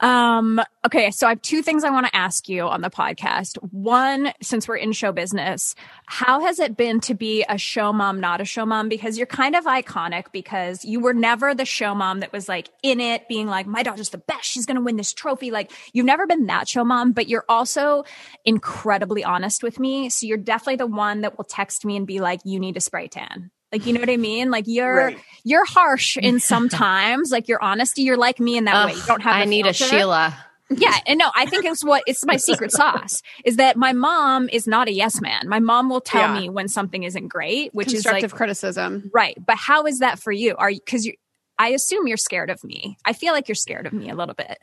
Um, 0.00 0.60
okay, 0.86 1.10
so 1.10 1.26
I 1.26 1.30
have 1.30 1.42
two 1.42 1.62
things 1.62 1.82
I 1.82 1.90
want 1.90 2.06
to 2.06 2.16
ask 2.16 2.48
you 2.48 2.62
on 2.62 2.82
the 2.82 2.90
podcast. 2.90 3.56
One, 3.72 4.32
since 4.40 4.68
we're 4.68 4.76
in 4.76 4.92
show 4.92 5.10
business, 5.10 5.74
how 6.06 6.40
has 6.42 6.60
it 6.60 6.76
been 6.76 7.00
to 7.00 7.14
be 7.14 7.44
a 7.48 7.58
show 7.58 7.92
mom, 7.92 8.20
not 8.20 8.40
a 8.40 8.44
show 8.44 8.64
mom? 8.64 8.88
Because 8.88 9.18
you're 9.18 9.26
kind 9.26 9.56
of 9.56 9.64
iconic 9.64 10.26
because 10.32 10.84
you 10.84 11.00
were 11.00 11.14
never 11.14 11.54
the 11.54 11.64
show 11.64 11.94
mom 11.94 12.20
that 12.20 12.32
was 12.32 12.48
like 12.48 12.68
in 12.82 13.00
it, 13.00 13.28
being 13.28 13.48
like, 13.48 13.66
my 13.66 13.82
daughter's 13.82 14.10
the 14.10 14.18
best. 14.18 14.44
She's 14.44 14.66
going 14.66 14.76
to 14.76 14.82
win 14.82 14.96
this 14.96 15.12
trophy. 15.12 15.50
Like, 15.50 15.72
you've 15.92 16.06
never 16.06 16.26
been 16.26 16.46
that 16.46 16.68
show 16.68 16.84
mom, 16.84 17.12
but 17.12 17.28
you're 17.28 17.44
also 17.48 18.04
incredibly 18.44 19.24
honest 19.24 19.62
with 19.62 19.80
me. 19.80 20.10
So 20.10 20.26
you're 20.26 20.38
definitely 20.38 20.76
the 20.76 20.86
one 20.86 21.22
that 21.22 21.36
will 21.36 21.44
text 21.44 21.84
me 21.84 21.96
and 21.96 22.06
be 22.06 22.20
like, 22.20 22.40
you 22.44 22.60
need 22.60 22.76
a 22.76 22.80
spray 22.80 23.08
tan. 23.08 23.50
Like, 23.72 23.84
you 23.86 23.92
know 23.92 24.00
what 24.00 24.10
I 24.10 24.16
mean? 24.16 24.50
Like, 24.50 24.64
you're, 24.66 24.96
Right. 24.96 25.18
you're 25.44 25.64
harsh 25.66 26.16
in 26.16 26.40
sometimes, 26.40 27.30
like 27.32 27.48
your 27.48 27.62
honesty. 27.62 28.02
You're 28.02 28.16
like 28.16 28.40
me 28.40 28.56
in 28.56 28.64
that 28.64 28.86
way. 28.86 28.94
You 28.94 29.02
don't 29.06 29.20
have 29.22 29.34
I 29.36 29.44
the 29.44 29.50
need 29.50 29.66
a. 29.66 29.72
Sheila. 29.72 30.36
Yeah, 30.70 30.94
and 31.06 31.18
no, 31.18 31.30
I 31.34 31.46
think 31.46 31.64
it's 31.64 31.82
what 31.82 32.02
it's 32.06 32.26
my 32.26 32.36
secret 32.36 32.72
sauce 32.72 33.22
is 33.44 33.56
that 33.56 33.78
my 33.78 33.94
mom 33.94 34.50
is 34.50 34.66
not 34.66 34.86
a 34.86 34.92
yes 34.92 35.18
man. 35.20 35.48
My 35.48 35.60
mom 35.60 35.88
will 35.88 36.02
tell 36.02 36.34
Yeah. 36.34 36.40
me 36.40 36.50
when 36.50 36.68
something 36.68 37.04
isn't 37.04 37.28
great, 37.28 37.74
which 37.74 37.88
is 37.88 38.02
Constructive 38.02 38.32
like 38.32 38.36
criticism. 38.36 39.10
right. 39.14 39.34
But 39.46 39.56
how 39.56 39.86
is 39.86 40.00
that 40.00 40.18
for 40.18 40.30
you? 40.30 40.56
Are 40.56 40.70
you 40.70 40.80
because 40.84 41.06
you? 41.06 41.14
I 41.58 41.68
assume 41.70 42.06
you're 42.06 42.18
scared 42.18 42.50
of 42.50 42.62
me. 42.64 42.98
I 43.06 43.14
feel 43.14 43.32
like 43.32 43.48
you're 43.48 43.54
scared 43.54 43.86
of 43.86 43.94
me 43.94 44.10
a 44.10 44.14
little 44.14 44.34
bit. 44.34 44.58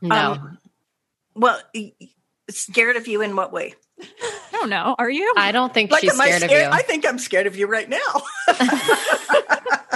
No. 0.00 0.16
Um, 0.32 0.58
Well, 1.34 1.60
y- 1.74 1.92
y- 2.00 2.08
scared 2.50 2.96
of 2.96 3.06
you 3.08 3.22
in 3.22 3.34
what 3.36 3.52
way? 3.52 3.74
I 4.02 4.52
don't 4.52 4.70
know. 4.70 4.94
Are 4.98 5.10
you? 5.10 5.32
I 5.36 5.52
don't 5.52 5.72
think 5.72 5.92
she's 5.98 6.12
am 6.12 6.20
I 6.20 6.26
scared 6.30 6.42
of 6.44 6.50
you. 6.50 6.68
I 6.70 6.82
think 6.82 7.06
I'm 7.06 7.18
scared 7.18 7.46
of 7.46 7.56
you 7.56 7.66
right 7.66 7.88
now. 7.88 7.98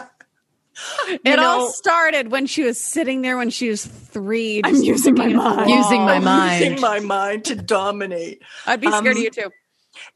It 1.25 1.39
all 1.39 1.61
know- 1.61 1.69
started 1.71 2.31
when 2.31 2.47
she 2.47 2.65
was 2.65 2.79
sitting 2.81 3.23
there 3.23 3.37
when 3.37 3.51
she 3.51 3.69
was 3.71 3.85
three. 3.85 4.61
I'm 4.65 4.75
using 4.75 5.15
my 5.15 5.27
looking 5.27 5.41
at 5.41 5.43
the 5.51 5.57
mind. 5.57 5.71
Using 5.71 6.03
my 6.05 6.15
I'm 6.17 6.25
mind. 6.25 6.65
Using 6.65 6.81
my 6.81 7.01
mind 7.01 7.45
to 7.47 7.55
dominate. 7.55 8.43
I'd 8.67 8.81
be 8.81 8.89
scared 8.89 9.07
Um, 9.07 9.13
of 9.13 9.19
you 9.19 9.31
too. 9.31 9.51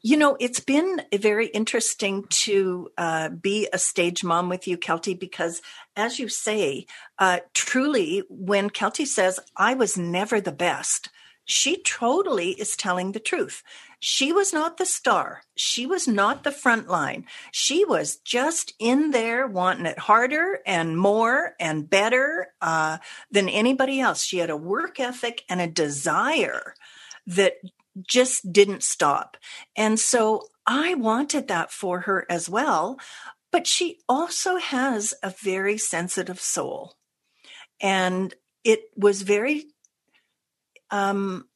You 0.03 0.17
know, 0.17 0.37
it's 0.39 0.59
been 0.59 1.01
very 1.13 1.47
interesting 1.47 2.25
to 2.29 2.89
uh, 2.97 3.29
be 3.29 3.67
a 3.73 3.79
stage 3.79 4.23
mom 4.23 4.47
with 4.49 4.67
you, 4.67 4.77
Keltie, 4.77 5.17
because 5.19 5.61
as 5.95 6.19
you 6.19 6.27
say, 6.29 6.85
uh, 7.17 7.39
truly, 7.55 8.21
when 8.29 8.69
Keltie 8.69 9.07
says, 9.07 9.39
I 9.57 9.73
was 9.73 9.97
never 9.97 10.39
the 10.39 10.51
best, 10.51 11.09
she 11.45 11.81
totally 11.81 12.51
is 12.51 12.75
telling 12.75 13.11
the 13.11 13.19
truth. 13.19 13.63
She 13.99 14.33
was 14.33 14.51
not 14.51 14.77
the 14.77 14.85
star. 14.85 15.43
She 15.55 15.85
was 15.85 16.07
not 16.07 16.43
the 16.43 16.51
front 16.51 16.87
line. 16.87 17.25
She 17.51 17.85
was 17.85 18.15
just 18.15 18.73
in 18.79 19.11
there 19.11 19.45
wanting 19.45 19.85
it 19.85 19.99
harder 19.99 20.59
and 20.65 20.97
more 20.97 21.53
and 21.59 21.87
better 21.89 22.47
uh, 22.61 22.97
than 23.29 23.47
anybody 23.47 23.99
else. 23.99 24.23
She 24.23 24.39
had 24.39 24.49
a 24.49 24.57
work 24.57 24.99
ethic 24.99 25.43
and 25.49 25.61
a 25.61 25.67
desire 25.67 26.73
that 27.27 27.53
just 28.07 28.51
didn't 28.51 28.83
stop. 28.83 29.37
And 29.75 29.99
so 29.99 30.47
I 30.65 30.95
wanted 30.95 31.47
that 31.49 31.71
for 31.71 32.01
her 32.01 32.25
as 32.29 32.49
well. 32.49 32.99
But 33.51 33.67
she 33.67 33.99
also 34.07 34.55
has 34.55 35.13
a 35.21 35.29
very 35.29 35.77
sensitive 35.77 36.39
soul. 36.39 36.95
And 37.81 38.33
it 38.63 38.83
was 38.95 39.23
very, 39.23 39.65
um, 40.91 41.47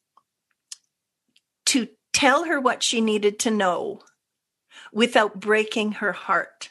to 1.67 1.87
tell 2.13 2.45
her 2.45 2.59
what 2.59 2.81
she 2.81 3.01
needed 3.01 3.39
to 3.39 3.51
know 3.51 4.01
without 4.93 5.39
breaking 5.39 5.93
her 5.93 6.13
heart 6.13 6.69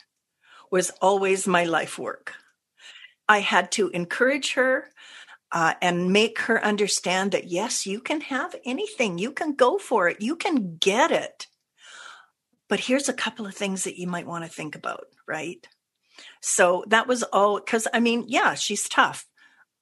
was 0.71 0.91
always 1.03 1.47
my 1.47 1.65
life 1.65 1.99
work. 1.99 2.35
I 3.29 3.41
had 3.41 3.71
to 3.73 3.89
encourage 3.91 4.55
her 4.55 4.91
uh, 5.53 5.75
and 5.81 6.13
make 6.13 6.41
her 6.41 6.63
understand 6.65 7.33
that 7.33 7.47
yes, 7.49 7.87
you 7.87 8.01
can 8.01 8.23
have 8.23 8.57
anything, 8.65 9.19
you 9.19 9.31
can 9.31 9.55
go 9.55 9.79
for 9.79 10.09
it, 10.09 10.21
you 10.21 10.37
can 10.37 10.77
get 10.79 11.13
it. 11.13 11.47
but 12.69 12.81
here's 12.81 13.09
a 13.09 13.15
couple 13.15 13.47
of 13.47 13.55
things 13.55 13.85
that 13.85 13.99
you 13.99 14.07
might 14.07 14.27
want 14.27 14.45
to 14.45 14.51
think 14.51 14.75
about, 14.75 15.05
right? 15.29 15.69
So 16.41 16.85
that 16.89 17.07
was 17.07 17.23
all 17.23 17.61
because 17.61 17.87
I 17.93 18.01
mean, 18.01 18.25
yeah, 18.29 18.55
she's 18.55 18.89
tough, 18.89 19.27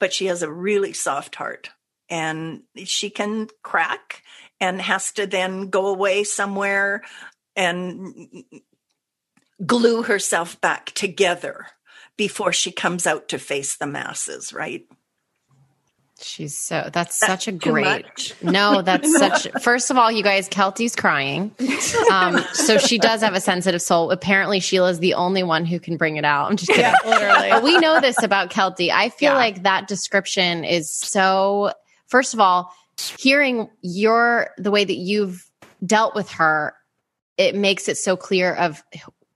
but 0.00 0.12
she 0.12 0.26
has 0.26 0.42
a 0.42 0.52
really 0.52 0.92
soft 0.92 1.36
heart 1.36 1.70
and 2.12 2.60
she 2.84 3.08
can 3.08 3.48
crack 3.62 4.22
and 4.60 4.80
has 4.82 5.12
to 5.12 5.26
then 5.26 5.70
go 5.70 5.86
away 5.86 6.24
somewhere 6.24 7.02
and 7.56 8.44
glue 9.64 10.02
herself 10.02 10.60
back 10.60 10.92
together 10.92 11.66
before 12.18 12.52
she 12.52 12.70
comes 12.70 13.06
out 13.06 13.28
to 13.28 13.38
face 13.38 13.76
the 13.76 13.86
masses, 13.86 14.52
right? 14.52 14.84
She's 16.20 16.56
so 16.56 16.88
that's, 16.92 17.18
That's 17.18 17.44
such 17.44 17.48
a 17.48 17.52
great 17.52 18.36
no 18.42 18.80
that's 18.88 19.10
such 19.18 19.48
first 19.60 19.90
of 19.90 19.96
all 19.98 20.12
you 20.12 20.22
guys 20.22 20.48
Keltie's 20.48 20.94
crying. 20.94 21.50
Um 22.12 22.38
so 22.52 22.78
she 22.78 22.98
does 22.98 23.22
have 23.22 23.34
a 23.34 23.40
sensitive 23.40 23.82
soul. 23.82 24.12
Apparently 24.12 24.60
Sheila's 24.60 25.00
the 25.00 25.14
only 25.14 25.42
one 25.42 25.64
who 25.64 25.80
can 25.80 25.96
bring 25.96 26.18
it 26.18 26.24
out. 26.24 26.48
I'm 26.48 26.56
just 26.56 26.70
kidding. 26.70 26.84
Yeah, 26.84 27.10
literally. 27.10 27.50
But 27.50 27.62
we 27.64 27.76
know 27.78 28.00
this 28.00 28.22
about 28.22 28.50
Keltie. 28.50 28.90
I 28.90 29.08
feel 29.08 29.32
Yeah. 29.32 29.36
like 29.38 29.62
that 29.64 29.88
description 29.88 30.62
is 30.64 30.94
so 30.94 31.72
first 32.12 32.32
of 32.34 32.38
all 32.40 32.72
hearing 33.18 33.68
your 33.80 34.50
the 34.58 34.70
way 34.70 34.84
that 34.84 34.94
you've 34.96 35.50
dealt 35.84 36.14
with 36.14 36.28
her 36.30 36.74
it 37.38 37.56
makes 37.56 37.88
it 37.88 37.96
so 37.96 38.16
clear 38.16 38.54
of 38.54 38.82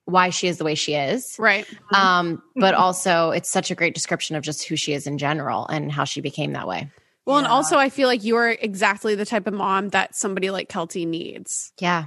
why 0.04 0.30
she 0.30 0.46
is 0.46 0.58
the 0.58 0.64
way 0.64 0.74
she 0.76 0.94
is 0.94 1.34
Right. 1.38 1.66
um 1.94 2.40
but 2.54 2.74
also 2.74 3.30
it's 3.30 3.50
such 3.50 3.70
a 3.70 3.74
great 3.74 3.94
description 3.94 4.36
of 4.36 4.44
just 4.44 4.68
who 4.68 4.76
she 4.76 4.92
is 4.92 5.06
in 5.08 5.18
general 5.18 5.66
and 5.66 5.90
how 5.90 6.04
she 6.04 6.20
became 6.20 6.52
that 6.52 6.68
way 6.68 6.90
Well, 7.24 7.38
and 7.38 7.46
also 7.46 7.76
I 7.76 7.88
feel 7.88 8.06
like 8.06 8.22
you're 8.22 8.50
exactly 8.50 9.16
the 9.16 9.26
type 9.26 9.48
of 9.48 9.54
mom 9.54 9.88
that 9.88 10.14
somebody 10.14 10.50
like 10.50 10.68
Keltie 10.68 11.08
needs. 11.08 11.72
yeah 11.80 12.04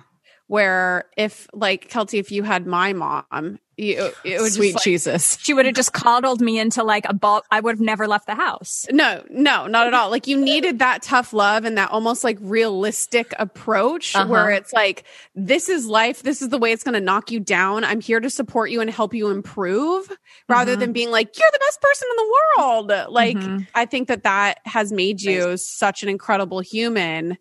Where 0.49 1.05
if 1.15 1.47
like 1.53 1.89
Keltie, 1.91 2.19
if 2.19 2.31
you 2.31 2.41
had 2.41 2.65
my 2.65 2.91
mom, 2.93 3.59
you 3.77 4.11
it 4.25 4.41
would 4.41 4.51
Sweet 4.51 4.69
just, 4.69 4.75
like, 4.77 4.83
Jesus. 4.83 5.37
She 5.39 5.53
would 5.53 5.67
have 5.67 5.75
just 5.75 5.93
coddled 5.93 6.41
me 6.41 6.57
into 6.57 6.83
like 6.83 7.05
a 7.07 7.13
ball. 7.13 7.43
I 7.51 7.59
would 7.59 7.73
have 7.75 7.79
never 7.79 8.07
left 8.07 8.25
the 8.25 8.33
house. 8.33 8.87
No, 8.91 9.23
no, 9.29 9.67
not 9.67 9.85
at 9.85 9.93
all. 9.93 10.09
Like 10.09 10.25
you 10.25 10.37
needed 10.41 10.79
that 10.79 11.03
tough 11.03 11.33
love 11.33 11.65
and 11.65 11.77
that 11.77 11.91
almost 11.91 12.23
like 12.23 12.39
realistic 12.41 13.31
approach 13.37 14.15
Uh-huh. 14.15 14.27
where 14.27 14.49
it's 14.49 14.73
like, 14.73 15.03
this 15.35 15.69
is 15.69 15.85
life. 15.85 16.23
This 16.23 16.41
is 16.41 16.49
the 16.49 16.57
way 16.57 16.71
it's 16.71 16.83
going 16.83 16.95
to 16.95 16.99
knock 16.99 17.29
you 17.29 17.39
down. 17.39 17.83
I'm 17.83 18.01
here 18.01 18.19
to 18.19 18.29
support 18.31 18.71
you 18.71 18.81
and 18.81 18.89
help 18.89 19.13
you 19.13 19.29
improve 19.29 20.09
rather 20.49 20.71
Mm-hmm. 20.71 20.79
than 20.79 20.93
being 20.93 21.11
like, 21.11 21.37
you're 21.37 21.47
the 21.53 21.59
best 21.59 21.79
person 21.79 22.07
in 22.09 22.15
the 22.25 22.35
world. 22.57 22.91
Like, 23.13 23.37
I 23.75 23.85
think 23.85 24.07
that 24.07 24.23
that 24.23 24.61
has 24.65 24.91
made 24.91 25.21
you 25.21 25.57
such 25.57 26.01
an 26.01 26.09
incredible 26.09 26.59
human 26.59 27.37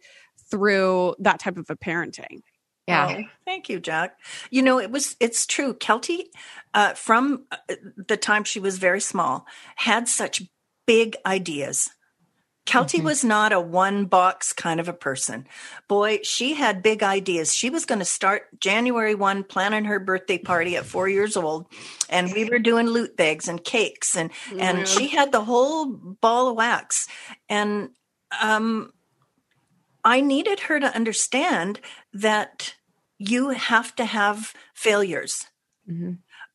through 0.51 1.15
that 1.21 1.41
type 1.41 1.57
of 1.57 1.71
a 1.71 1.75
parenting. 1.77 2.43
Yeah 2.89 3.16
Oh, 3.18 3.24
thank 3.45 3.68
you, 3.68 3.80
Jac. 3.80 4.18
You 4.51 4.62
know, 4.62 4.80
it 4.80 4.91
was 4.91 5.16
it's 5.20 5.47
true. 5.47 5.74
Keltie, 5.74 6.24
uh, 6.74 6.95
from 6.95 7.45
uh, 7.53 7.74
the 7.97 8.16
time 8.16 8.45
she 8.45 8.61
was 8.61 8.78
very 8.78 9.01
small, 9.01 9.47
had 9.76 10.09
such 10.09 10.43
big 10.86 11.16
ideas. 11.26 11.91
Keltie 12.66 13.03
was 13.03 13.24
not 13.24 13.53
a 13.53 13.61
one 13.61 14.05
box 14.05 14.53
kind 14.53 14.78
of 14.78 14.89
a 14.89 14.93
person. 14.93 15.47
Boy, 15.89 16.20
she 16.22 16.53
had 16.53 16.82
big 16.82 17.03
ideas. 17.03 17.55
She 17.55 17.70
was 17.70 17.86
going 17.86 18.01
to 18.01 18.05
start 18.05 18.61
January 18.61 19.14
1 19.14 19.45
planning 19.45 19.86
her 19.86 19.99
birthday 19.99 20.36
party 20.36 20.76
at 20.76 20.84
4 20.84 21.09
years 21.09 21.34
old 21.34 21.64
and 22.11 22.30
we 22.30 22.45
were 22.45 22.59
doing 22.59 22.86
loot 22.86 23.16
bags 23.16 23.49
and 23.49 23.64
cakes 23.64 24.14
and 24.16 24.30
and 24.59 24.86
she 24.86 25.09
had 25.09 25.32
the 25.32 25.45
whole 25.45 25.86
ball 25.86 26.51
of 26.51 26.57
wax 26.57 27.09
and 27.49 27.89
um 28.39 28.93
I 30.05 30.20
needed 30.20 30.61
her 30.61 30.78
to 30.78 30.95
understand 30.95 31.80
that 32.12 32.74
you 33.19 33.51
have 33.51 33.95
to 33.97 34.05
have 34.05 34.55
failures, 34.75 35.47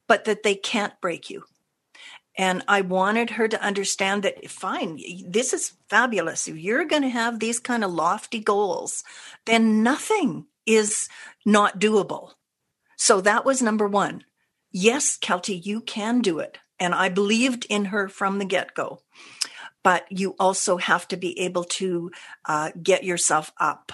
but 0.07 0.25
that 0.25 0.43
they 0.43 0.55
can't 0.55 0.99
break 1.01 1.29
you. 1.29 1.43
And 2.37 2.63
I 2.67 2.81
wanted 2.81 3.31
her 3.31 3.47
to 3.47 3.61
understand 3.61 4.23
that 4.23 4.49
fine, 4.49 4.99
this 5.27 5.53
is 5.53 5.73
fabulous. 5.89 6.47
If 6.47 6.57
you're 6.57 6.85
going 6.85 7.03
to 7.03 7.09
have 7.09 7.39
these 7.39 7.59
kind 7.59 7.83
of 7.83 7.93
lofty 7.93 8.39
goals, 8.39 9.03
then 9.45 9.83
nothing 9.83 10.47
is 10.65 11.09
not 11.45 11.79
doable. 11.79 12.31
So 12.95 13.21
that 13.21 13.45
was 13.45 13.61
number 13.61 13.87
one. 13.87 14.23
Yes, 14.71 15.17
Keltie, 15.17 15.63
you 15.63 15.81
can 15.81 16.21
do 16.21 16.39
it. 16.39 16.57
And 16.79 16.95
I 16.95 17.09
believed 17.09 17.67
in 17.69 17.85
her 17.85 18.07
from 18.07 18.39
the 18.39 18.45
get 18.45 18.73
go. 18.73 19.01
But 19.83 20.05
you 20.09 20.35
also 20.39 20.77
have 20.77 21.07
to 21.09 21.17
be 21.17 21.39
able 21.39 21.65
to 21.65 22.11
uh, 22.45 22.71
get 22.81 23.03
yourself 23.03 23.51
up 23.59 23.91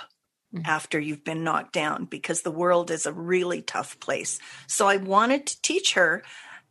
after 0.66 1.00
you've 1.00 1.24
been 1.24 1.44
knocked 1.44 1.74
down 1.74 2.06
because 2.06 2.42
the 2.42 2.52
world 2.52 2.92
is 2.92 3.06
a 3.06 3.14
really 3.14 3.62
tough 3.62 4.00
place. 4.00 4.40
So 4.68 4.88
I 4.88 4.98
wanted 4.98 5.46
to 5.48 5.62
teach 5.62 5.94
her 5.94 6.24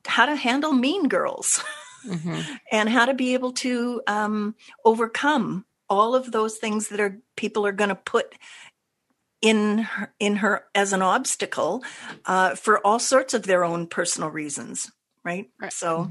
how 0.07 0.27
to 0.27 0.37
handle 0.37 0.73
mean 0.73 1.09
girls 1.09 1.63
and 2.73 2.89
how 2.89 3.07
to 3.07 3.15
be 3.15 3.35
able 3.35 3.53
to 3.53 4.03
um, 4.07 4.55
overcome 4.85 5.65
all 5.89 6.15
of 6.15 6.33
those 6.33 6.57
things 6.59 6.89
that 6.89 7.01
are 7.01 7.19
people 7.37 7.67
are 7.67 7.73
going 7.73 7.89
to 7.89 7.95
put 7.95 8.35
in 9.41 9.79
her, 9.79 10.13
in 10.19 10.37
her 10.37 10.65
as 10.75 10.93
an 10.93 11.03
obstacle 11.03 11.83
uh, 12.27 12.55
for 12.55 12.85
all 12.85 12.99
sorts 12.99 13.35
of 13.35 13.45
their 13.45 13.65
own 13.65 13.87
personal 13.87 14.29
reasons, 14.29 14.91
right? 15.25 15.49
So 15.71 16.09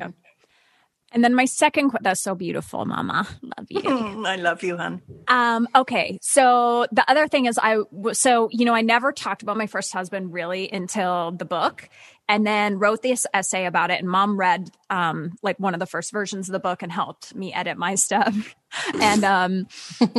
And 1.12 1.24
then 1.24 1.34
my 1.34 1.46
second, 1.46 1.92
que- 1.92 2.00
that's 2.02 2.22
so 2.22 2.36
beautiful, 2.36 2.86
Mama. 2.86 3.28
Love 3.42 3.68
you. 3.70 3.82
I 4.26 4.36
love 4.36 4.62
you, 4.64 4.78
hon. 4.78 5.02
Um, 5.28 5.68
okay. 5.74 6.20
So 6.22 6.86
the 6.92 7.10
other 7.10 7.28
thing 7.28 7.46
is 7.46 7.58
I, 7.62 7.78
so, 8.12 8.50
you 8.52 8.66
know, 8.66 8.74
I 8.74 8.82
never 8.82 9.12
talked 9.12 9.42
about 9.42 9.58
my 9.58 9.68
first 9.68 9.94
husband 9.94 10.34
really 10.34 10.70
until 10.72 11.32
the 11.32 11.46
book 11.46 11.90
and 12.30 12.46
then 12.46 12.78
wrote 12.78 13.02
this 13.02 13.26
essay 13.34 13.66
about 13.66 13.90
it. 13.90 14.00
And 14.02 14.10
mom 14.10 14.38
read, 14.38 14.70
um, 14.90 15.38
like 15.42 15.58
one 15.60 15.74
of 15.74 15.80
the 15.80 15.86
first 15.86 16.12
versions 16.12 16.50
of 16.50 16.54
the 16.54 16.60
book 16.60 16.84
and 16.84 16.92
helped 16.92 17.34
me 17.34 17.54
edit 17.54 17.78
my 17.78 17.96
stuff. 18.08 18.56
and, 19.00 19.24
um, 19.24 19.68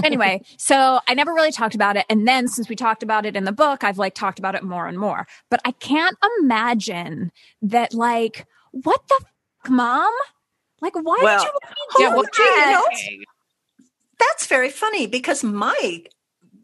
anyway, 0.03 0.41
so 0.57 1.01
I 1.07 1.13
never 1.13 1.35
really 1.35 1.53
talked 1.53 1.75
about 1.75 1.99
it. 1.99 2.07
And 2.09 2.27
then 2.27 2.49
since 2.49 2.69
we 2.69 2.77
talked 2.77 3.03
about 3.03 3.27
it 3.27 3.37
in 3.37 3.45
the 3.45 3.53
book, 3.53 3.85
I've 3.85 3.99
like 3.99 4.15
talked 4.15 4.39
about 4.39 4.55
it 4.55 4.63
more 4.63 4.87
and 4.87 4.99
more, 4.99 5.27
but 5.51 5.61
I 5.67 5.73
can't 5.73 6.17
imagine 6.41 7.31
that 7.61 7.93
like, 7.93 8.47
what 8.71 9.03
the 9.09 9.21
f- 9.21 9.71
mom? 9.71 10.13
Like, 10.81 10.95
why 10.95 11.19
well, 11.23 11.45
did 11.45 11.51
you 11.99 12.05
yeah, 12.05 12.15
well, 12.15 12.25
gee, 12.33 12.43
you 12.43 12.57
know, 12.57 12.85
that? 12.91 13.25
that's 14.19 14.47
very 14.47 14.71
funny 14.71 15.07
because 15.07 15.43
my 15.43 16.05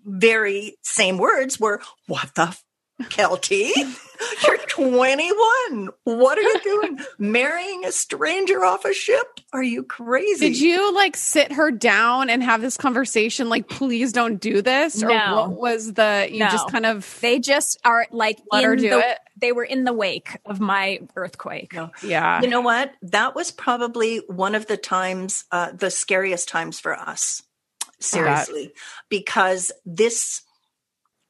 very 0.04 0.76
same 0.82 1.18
words 1.18 1.58
were, 1.58 1.80
"What 2.06 2.34
the 2.34 2.56
Keltie? 3.02 3.70
You're 4.46 4.56
21. 4.58 5.88
What 6.04 6.38
are 6.38 6.42
you 6.42 6.60
doing? 6.60 6.98
Marrying 7.18 7.84
a 7.84 7.92
stranger 7.92 8.64
off 8.64 8.84
a 8.84 8.94
ship? 8.94 9.26
Are 9.52 9.62
you 9.62 9.82
crazy?" 9.82 10.50
Did 10.50 10.60
you 10.60 10.94
like 10.94 11.16
sit 11.16 11.52
her 11.52 11.70
down 11.70 12.30
and 12.30 12.42
have 12.42 12.60
this 12.60 12.76
conversation? 12.76 13.48
Like, 13.48 13.68
please 13.68 14.12
don't 14.12 14.40
do 14.40 14.62
this, 14.62 15.02
or 15.02 15.08
No. 15.08 15.34
what 15.48 15.50
was 15.60 15.92
the? 15.94 16.28
You 16.30 16.38
No. 16.40 16.48
just 16.48 16.68
kind 16.70 16.86
of 16.86 17.18
they 17.20 17.40
just 17.40 17.78
are 17.84 18.06
like 18.12 18.38
let 18.52 18.64
her 18.64 18.76
do 18.76 18.90
the- 18.90 18.98
it. 19.10 19.18
They 19.36 19.50
were 19.50 19.64
in 19.64 19.82
the 19.84 19.92
wake 19.92 20.38
of 20.46 20.60
my 20.60 21.00
earthquake. 21.16 21.72
No. 21.74 21.90
Yeah. 22.04 22.40
You 22.40 22.48
know 22.48 22.60
what? 22.60 22.92
That 23.02 23.34
was 23.34 23.50
probably 23.50 24.18
one 24.28 24.54
of 24.54 24.66
the 24.68 24.76
times, 24.76 25.44
uh, 25.50 25.72
the 25.72 25.90
scariest 25.90 26.48
times 26.48 26.78
for 26.78 26.94
us. 26.98 27.42
Seriously, 27.98 28.72
because 29.08 29.72
this 29.84 30.42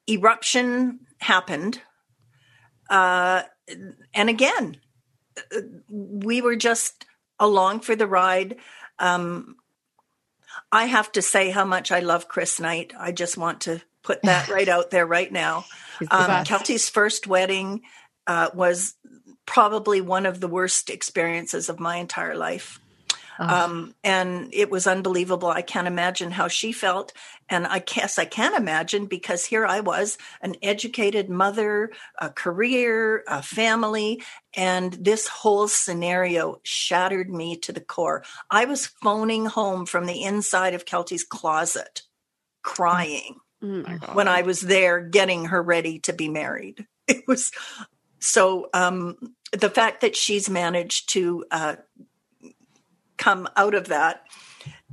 eruption 0.09 1.01
happened. 1.19 1.81
Uh, 2.91 3.43
and 4.12 4.29
again, 4.29 4.77
we 5.89 6.43
were 6.43 6.57
just 6.57 7.07
along 7.39 7.81
for 7.81 7.97
the 7.97 8.07
ride. 8.07 8.57
Um, 8.99 9.57
I 10.71 10.87
have 10.87 11.11
to 11.12 11.23
say 11.23 11.51
how 11.51 11.65
much 11.65 11.91
I 11.91 12.01
love 12.01 12.29
Chris 12.29 12.61
Knight. 12.61 12.93
I 12.99 13.12
just 13.12 13.37
want 13.37 13.62
to 13.62 13.81
put 14.03 14.23
that 14.23 14.49
right 14.51 14.69
out 14.69 14.91
there 14.91 15.07
right 15.07 15.31
now. 15.31 15.65
Um. 16.11 16.45
Keltie's 16.45 16.89
first 16.89 17.27
wedding 17.27 17.83
uh, 18.27 18.51
was 18.55 18.95
probably 19.47 20.01
one 20.01 20.27
of 20.27 20.41
the 20.41 20.49
worst 20.49 20.91
experiences 20.91 21.69
of 21.69 21.81
my 21.81 21.97
entire 21.97 22.37
life. 22.37 22.81
Um, 23.39 23.95
and 24.05 24.49
it 24.53 24.70
was 24.70 24.87
unbelievable. 24.87 25.49
I 25.49 25.62
can't 25.62 25.87
imagine 25.87 26.30
how 26.30 26.49
she 26.49 26.72
felt. 26.72 27.12
And 27.49 27.66
I 27.66 27.80
guess 27.80 28.18
I 28.18 28.24
can 28.24 28.55
imagine 28.55 29.07
because 29.07 29.45
here 29.45 29.66
I 29.66 29.80
was, 29.80 30.18
an 30.41 30.57
educated 30.62 31.28
mother, 31.28 31.91
a 32.18 32.30
career, 32.30 33.24
a 33.28 33.43
family, 33.43 34.22
and 34.57 34.93
this 34.93 35.28
whole 35.28 35.68
scenario 35.68 36.61
shattered 36.62 37.30
me 37.30 37.57
to 37.57 37.72
the 37.72 37.80
core. 37.80 38.24
I 38.51 38.64
was 38.64 38.87
phoning 38.87 39.47
home 39.47 39.87
from 39.87 40.07
the 40.07 40.22
inside 40.22 40.74
of 40.74 40.85
Keltie's 40.85 41.24
closet, 41.24 42.03
crying 42.62 43.41
Oh 43.64 43.97
when 44.12 44.28
I 44.28 44.43
was 44.43 44.61
there 44.61 45.01
getting 45.01 45.47
her 45.47 45.62
ready 45.62 45.99
to 46.01 46.12
be 46.12 46.28
married. 46.28 46.87
It 47.07 47.28
was 47.28 47.53
so 48.18 48.70
um, 48.72 49.35
the 49.53 49.68
fact 49.68 50.01
that 50.01 50.16
she's 50.16 50.49
managed 50.49 51.11
to 51.11 51.45
uh, 51.51 51.76
come 53.17 53.49
out 53.57 53.75
of 53.75 53.89
that 53.89 54.23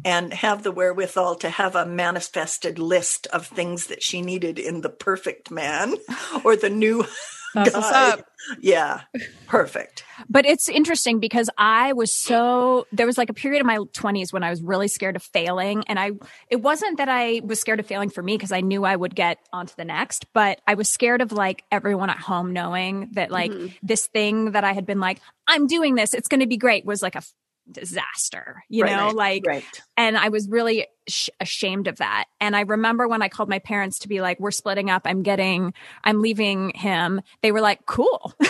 and 0.03 0.33
have 0.33 0.63
the 0.63 0.71
wherewithal 0.71 1.35
to 1.35 1.49
have 1.49 1.75
a 1.75 1.85
manifested 1.85 2.79
list 2.79 3.27
of 3.27 3.45
things 3.45 3.87
that 3.87 4.01
she 4.01 4.21
needed 4.21 4.57
in 4.57 4.81
the 4.81 4.89
perfect 4.89 5.51
man 5.51 5.95
or 6.43 6.55
the 6.55 6.69
new 6.69 7.05
That's 7.53 7.75
what's 7.75 7.91
up. 7.91 8.25
Yeah, 8.61 9.01
perfect. 9.47 10.05
But 10.29 10.45
it's 10.45 10.69
interesting 10.69 11.19
because 11.19 11.49
I 11.57 11.91
was 11.91 12.09
so 12.09 12.87
there 12.93 13.05
was 13.05 13.17
like 13.17 13.29
a 13.29 13.33
period 13.33 13.59
in 13.59 13.67
my 13.67 13.77
20s 13.77 14.31
when 14.31 14.41
I 14.41 14.49
was 14.49 14.61
really 14.61 14.87
scared 14.87 15.17
of 15.17 15.23
failing 15.23 15.83
and 15.87 15.99
I 15.99 16.11
it 16.49 16.61
wasn't 16.61 16.97
that 16.97 17.09
I 17.09 17.41
was 17.43 17.59
scared 17.59 17.81
of 17.81 17.85
failing 17.85 18.09
for 18.09 18.23
me 18.23 18.37
because 18.37 18.53
I 18.53 18.61
knew 18.61 18.85
I 18.85 18.95
would 18.95 19.15
get 19.15 19.37
onto 19.51 19.73
the 19.75 19.83
next, 19.83 20.27
but 20.33 20.61
I 20.65 20.75
was 20.75 20.87
scared 20.87 21.21
of 21.21 21.33
like 21.33 21.65
everyone 21.71 22.09
at 22.09 22.19
home 22.19 22.53
knowing 22.53 23.09
that 23.13 23.31
like 23.31 23.51
Mhm. 23.51 23.73
this 23.83 24.07
thing 24.07 24.51
that 24.51 24.63
I 24.63 24.71
had 24.71 24.85
been 24.85 25.01
like 25.01 25.19
I'm 25.45 25.67
doing 25.67 25.95
this, 25.95 26.13
it's 26.13 26.29
going 26.29 26.39
to 26.39 26.47
be 26.47 26.57
great 26.57 26.85
was 26.85 27.01
like 27.01 27.15
a 27.15 27.23
disaster, 27.71 28.63
you 28.69 28.83
Right, 28.83 28.95
know, 28.95 29.07
right, 29.07 29.15
like 29.15 29.43
right. 29.47 29.81
and 29.97 30.17
I 30.17 30.29
was 30.29 30.47
really 30.49 30.87
sh- 31.07 31.29
ashamed 31.39 31.87
of 31.87 31.97
that. 31.97 32.25
And 32.39 32.55
I 32.55 32.61
remember 32.61 33.07
when 33.07 33.21
I 33.21 33.29
called 33.29 33.49
my 33.49 33.59
parents 33.59 33.99
to 33.99 34.07
be 34.07 34.21
like, 34.21 34.39
we're 34.39 34.51
splitting 34.51 34.89
up. 34.89 35.03
I'm 35.05 35.23
getting, 35.23 35.73
I'm 36.03 36.21
leaving 36.21 36.71
him. 36.71 37.21
They 37.41 37.51
were 37.51 37.61
like, 37.61 37.85
cool. 37.85 38.33
they 38.39 38.47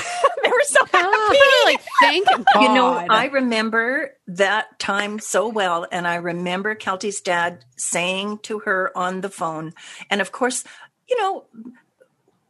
were 0.50 0.64
so 0.66 0.84
happy. 0.86 1.38
like, 1.66 1.82
thank 2.02 2.28
God. 2.28 2.46
You 2.62 2.74
know, 2.74 2.94
I 3.10 3.26
remember 3.28 4.12
that 4.28 4.78
time 4.80 5.20
so 5.20 5.48
well. 5.48 5.88
And 5.92 6.08
I 6.08 6.16
remember 6.16 6.76
Keltie's 6.76 7.22
dad 7.22 7.64
saying 7.78 8.40
to 8.44 8.60
her 8.60 8.92
on 8.98 9.22
the 9.22 9.30
phone, 9.30 9.74
and 10.10 10.22
of 10.22 10.32
course, 10.32 10.64
you 11.10 11.18
know, 11.18 11.46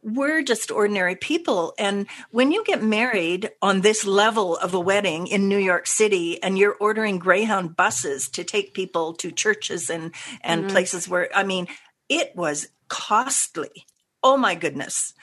we're 0.02 0.42
just 0.42 0.70
ordinary 0.70 1.14
people. 1.14 1.74
And 1.78 2.06
when 2.30 2.50
you 2.50 2.64
get 2.64 2.82
married 2.82 3.50
on 3.62 3.80
this 3.80 4.04
level 4.04 4.56
of 4.56 4.74
a 4.74 4.80
wedding 4.80 5.28
in 5.28 5.48
New 5.48 5.58
York 5.58 5.86
City 5.86 6.42
and 6.42 6.58
you're 6.58 6.74
ordering 6.80 7.18
Greyhound 7.18 7.76
buses 7.76 8.28
to 8.30 8.42
take 8.44 8.74
people 8.74 9.14
to 9.14 9.30
churches 9.30 9.88
and, 9.90 10.12
and 10.40 10.64
Mhm. 10.64 10.70
places 10.70 11.08
where, 11.08 11.30
I 11.34 11.44
mean, 11.44 11.68
it 12.08 12.34
was 12.34 12.68
costly. 12.88 13.86
Oh 14.24 14.36
my 14.36 14.54
goodness. 14.54 15.14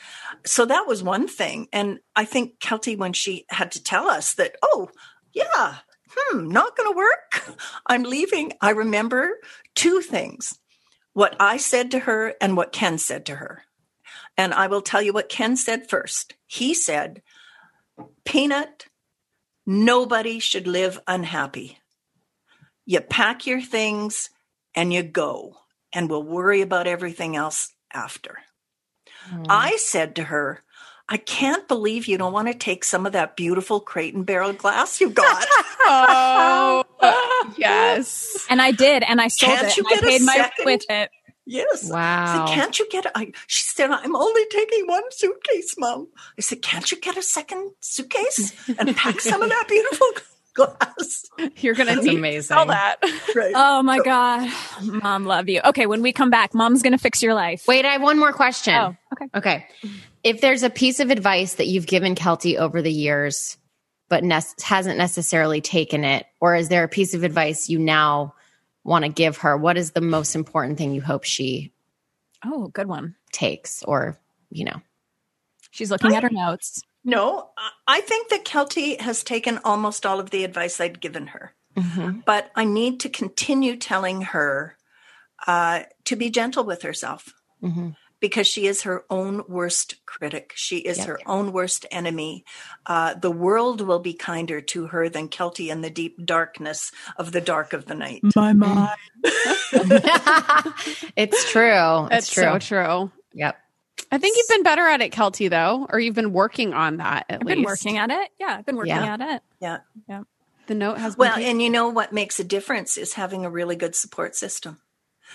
So 0.46 0.66
that 0.66 0.88
was 0.88 1.04
one 1.04 1.28
thing. 1.28 1.68
And 1.74 2.00
I 2.16 2.26
think 2.26 2.60
Keltie, 2.60 2.98
when 2.98 3.14
she 3.14 3.46
had 3.50 3.72
to 3.74 3.84
tell 3.84 4.10
us 4.10 4.34
that, 4.36 4.56
oh, 4.62 4.90
yeah, 5.34 5.76
hmm, 6.10 6.50
not 6.50 6.76
going 6.76 6.92
to 6.92 6.98
work. 6.98 7.58
I'm 7.86 8.04
leaving. 8.04 8.54
I 8.62 8.72
remember 8.72 9.40
two 9.76 10.02
things 10.02 10.58
what 11.14 11.36
I 11.40 11.58
said 11.58 11.92
to 11.92 12.00
her 12.00 12.34
and 12.40 12.56
what 12.56 12.72
Ken 12.72 12.98
said 12.98 13.26
to 13.26 13.36
her. 13.36 13.64
And 14.38 14.54
I 14.54 14.68
will 14.68 14.82
tell 14.82 15.02
you 15.02 15.14
what 15.14 15.30
Ken 15.30 15.56
said 15.58 15.90
first. 15.90 16.36
He 16.48 16.74
said, 16.74 17.22
Peanut, 18.26 18.88
nobody 19.66 20.40
should 20.40 20.68
live 20.68 21.00
unhappy. 21.08 21.78
You 22.86 23.02
pack 23.02 23.46
your 23.46 23.62
things 23.62 24.30
and 24.76 24.94
you 24.94 25.04
go, 25.04 25.56
and 25.94 26.10
we'll 26.10 26.24
worry 26.24 26.62
about 26.62 26.88
everything 26.88 27.36
else 27.36 27.74
after. 27.94 28.38
Hmm. 29.26 29.44
I 29.50 29.76
said 29.78 30.16
to 30.16 30.24
her, 30.24 30.64
I 31.12 31.18
can't 31.18 31.68
believe 31.68 32.08
you 32.08 32.20
don't 32.20 32.34
want 32.34 32.50
to 32.50 32.54
take 32.54 32.84
some 32.84 33.08
of 33.08 33.14
that 33.14 33.36
beautiful 33.36 33.80
crate 33.80 34.14
and 34.14 34.26
barrel 34.26 34.54
glass 34.54 35.02
you 35.02 35.10
got. 35.10 35.46
oh, 35.82 36.84
yes. 37.58 38.46
And 38.48 38.62
I 38.62 38.72
did. 38.72 39.02
And 39.04 39.20
I 39.20 39.28
sold 39.28 39.58
Can't 39.58 39.68
it. 39.70 39.78
you 39.78 39.84
and 39.90 39.90
get 39.90 40.04
I 40.04 40.08
a 40.08 40.10
paid 40.12 40.22
my 40.26 40.34
second? 40.36 40.66
with 40.66 40.86
it. 40.90 41.10
Yes. 41.50 41.90
Wow. 41.90 42.46
I 42.46 42.48
said, 42.48 42.56
can't 42.56 42.78
you 42.78 42.88
get 42.90 43.06
a, 43.08 43.18
I, 43.18 43.32
she 43.48 43.64
said, 43.64 43.90
I'm 43.90 44.16
only 44.16 44.46
taking 44.52 44.86
one 44.86 45.02
suitcase, 45.10 45.74
Mom. 45.80 46.08
I 46.38 46.42
said, 46.42 46.62
can't 46.62 46.90
you 46.92 47.00
get 47.02 47.18
a 47.18 47.24
second 47.24 47.72
suitcase 47.80 48.54
and 48.78 48.96
pack 48.96 49.20
some 49.20 49.42
of 49.42 49.50
that 49.50 49.66
beautiful 49.70 50.08
glass? 50.54 51.26
You're 51.58 51.74
going 51.74 51.88
to 51.90 51.96
That's 51.96 52.06
need 52.06 52.20
amazing. 52.20 52.56
all 52.56 52.68
that. 52.68 52.98
Right. 53.36 53.54
Oh 53.56 53.82
my 53.82 53.98
God. 54.00 54.52
Mom, 54.84 55.26
love 55.26 55.50
you. 55.50 55.62
Okay. 55.66 55.88
When 55.88 56.04
we 56.04 56.14
come 56.14 56.30
back, 56.30 56.54
mom's 56.54 56.84
going 56.84 56.94
to 56.94 57.00
fix 57.00 57.24
your 57.24 57.34
life. 57.34 57.66
Wait, 57.68 57.84
I 57.84 57.94
have 57.94 58.02
one 58.04 58.20
more 58.20 58.32
question. 58.32 58.76
Oh, 58.76 58.96
okay. 59.14 59.30
Okay. 59.36 59.68
If 60.24 60.42
there's 60.42 60.62
a 60.62 60.70
piece 60.70 61.00
of 61.00 61.10
advice 61.10 61.56
that 61.56 61.66
you've 61.66 61.88
given 61.88 62.14
Keltie 62.14 62.58
over 62.58 62.84
the 62.84 62.92
years, 62.94 63.58
but 64.08 64.24
ne- 64.24 64.42
hasn't 64.62 64.98
necessarily 65.00 65.62
taken 65.62 66.04
it, 66.04 66.28
or 66.40 66.56
is 66.56 66.70
there 66.70 66.84
a 66.84 66.90
piece 66.90 67.16
of 67.16 67.24
advice 67.24 67.70
you 67.70 67.80
now 67.80 68.36
want 68.84 69.06
to 69.06 69.10
give 69.10 69.38
her? 69.38 69.56
What 69.58 69.78
is 69.78 69.92
the 69.92 70.02
most 70.02 70.36
important 70.36 70.78
thing 70.78 70.94
you 70.94 71.02
hope 71.02 71.24
she 71.24 71.74
Oh, 72.44 72.68
good 72.70 72.88
one. 72.88 73.16
takes, 73.32 73.84
or, 73.84 74.18
you 74.50 74.66
know? 74.66 74.82
She's 75.72 75.92
looking 75.92 76.16
at 76.16 76.24
her 76.24 76.30
notes. 76.32 76.82
No, 77.04 77.50
I- 77.58 77.98
I 77.98 78.02
think 78.02 78.30
that 78.30 78.46
Keltie 78.46 79.00
has 79.02 79.24
taken 79.24 79.60
almost 79.64 80.06
all 80.06 80.20
of 80.20 80.30
the 80.30 80.44
advice 80.44 80.80
I'd 80.82 81.00
given 81.02 81.28
her. 81.28 81.54
Mm-hmm. 81.76 82.20
But 82.26 82.50
I 82.56 82.66
need 82.66 83.00
to 83.02 83.10
continue 83.10 83.76
telling 83.78 84.22
her 84.22 84.78
uh, 85.48 85.84
to 86.06 86.16
be 86.16 86.30
gentle 86.30 86.64
with 86.64 86.82
herself 86.84 87.34
Mm-hmm. 87.64 87.90
Because 88.20 88.48
she 88.48 88.68
is 88.68 88.82
her 88.82 89.06
own 89.10 89.44
worst 89.48 90.06
critic. 90.06 90.52
She 90.56 90.78
is 90.80 90.98
Yep. 91.00 91.08
her 91.08 91.20
own 91.26 91.54
worst 91.54 91.86
enemy. 91.90 92.44
Uh, 92.86 93.14
the 93.14 93.32
world 93.32 93.80
will 93.82 94.00
be 94.00 94.14
kinder 94.14 94.60
to 94.62 94.88
her 94.88 95.08
than 95.08 95.30
Keltie 95.30 95.70
in 95.70 95.82
the 95.82 95.90
deep 95.90 96.26
darkness 96.26 96.92
of 97.18 97.32
the 97.32 97.40
dark 97.42 97.72
of 97.74 97.86
the 97.86 97.96
night. 97.96 98.22
My 98.36 98.52
mind. 98.54 98.90
it's 101.16 101.52
true. 101.52 102.04
It's 102.06 102.10
That's 102.10 102.34
true. 102.34 102.44
so 102.44 102.60
true. 102.60 103.12
Yep. 103.34 103.58
I 104.12 104.18
think 104.18 104.38
you've 104.38 104.48
been 104.48 104.64
better 104.64 104.88
at 104.88 105.02
it, 105.02 105.12
Keltie, 105.12 105.50
though, 105.50 105.86
or 105.90 106.00
you've 106.00 106.16
been 106.16 106.34
working 106.34 106.74
on 106.74 106.98
that 106.98 107.26
at 107.30 107.42
I've 107.42 107.46
least. 107.48 107.56
been 107.58 107.64
working 107.64 107.98
at 107.98 108.10
it. 108.10 108.30
Yeah. 108.40 108.56
I've 108.58 108.66
been 108.66 108.76
working 108.78 108.96
Yeah. 108.96 109.14
at 109.14 109.22
it. 109.22 109.42
Yeah. 109.62 109.78
Yeah. 110.08 110.24
The 110.68 110.76
note 110.76 110.98
has 110.98 111.16
been 111.16 111.20
Well, 111.28 111.36
taken. 111.36 111.52
and 111.52 111.62
you 111.62 111.70
know 111.70 111.90
what 111.90 112.12
makes 112.14 112.40
a 112.40 112.44
difference 112.44 112.98
is 112.98 113.14
having 113.14 113.46
a 113.46 113.50
really 113.50 113.76
good 113.76 113.96
support 113.96 114.36
system. 114.36 114.80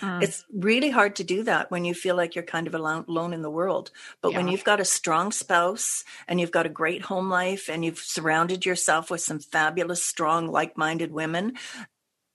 Mm. 0.01 0.21
It's 0.23 0.43
really 0.53 0.89
hard 0.89 1.15
to 1.17 1.23
do 1.23 1.43
that 1.43 1.71
when 1.71 1.85
you 1.85 1.93
feel 1.93 2.15
like 2.15 2.35
you're 2.35 2.43
kind 2.43 2.67
of 2.67 2.75
alone, 2.75 3.05
alone 3.07 3.33
in 3.33 3.41
the 3.41 3.49
world. 3.49 3.91
But 4.21 4.33
when 4.33 4.47
you've 4.47 4.63
got 4.65 4.79
a 4.79 4.85
strong 4.85 5.31
spouse 5.31 6.03
and 6.27 6.39
you've 6.39 6.51
got 6.51 6.65
a 6.65 6.69
great 6.69 7.03
home 7.03 7.29
life 7.29 7.69
and 7.69 7.83
you've 7.85 7.99
surrounded 7.99 8.65
yourself 8.65 9.09
with 9.09 9.21
some 9.21 9.39
fabulous, 9.39 10.03
strong, 10.03 10.47
like 10.47 10.77
minded 10.77 11.11
women, 11.13 11.53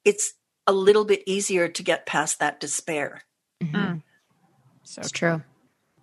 it's 0.05 0.33
a 0.67 0.73
little 0.73 1.05
bit 1.05 1.23
easier 1.27 1.69
to 1.69 1.83
get 1.83 2.07
past 2.07 2.39
that 2.39 2.61
despair. 2.61 3.23
Mm. 3.63 4.03
So 4.85 5.01
It's 5.03 5.11
true. 5.11 5.43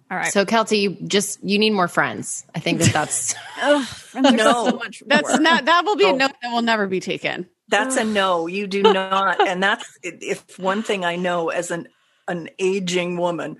All 0.10 0.18
right. 0.18 0.32
So, 0.32 0.46
Keltie, 0.46 0.80
you 0.80 0.98
just 1.08 1.44
you 1.44 1.60
need 1.60 1.72
more 1.72 1.88
friends. 1.90 2.46
I 2.56 2.60
think 2.60 2.80
that 2.80 2.94
that's 2.94 3.36
Ugh, 3.62 3.84
friends 3.86 4.28
are 4.28 4.32
No. 4.38 4.70
so 4.70 4.76
much 4.78 5.04
That's 5.06 5.30
work. 5.32 5.42
not, 5.42 5.66
that 5.66 5.84
will 5.86 5.98
be 5.98 6.06
a 6.06 6.10
Oh. 6.10 6.16
note 6.16 6.32
that 6.42 6.52
will 6.52 6.62
never 6.62 6.88
be 6.88 7.00
taken. 7.02 7.48
That's 7.70 7.98
a 7.98 8.04
no. 8.04 8.48
You 8.48 8.68
do 8.68 8.82
not. 8.94 9.46
and 9.46 9.62
that's 9.62 9.98
if 10.04 10.58
one 10.60 10.84
thing 10.84 11.04
I 11.06 11.16
know 11.16 11.50
as 11.50 11.72
an 11.72 11.88
an 12.28 12.50
aging 12.60 13.18
woman, 13.18 13.58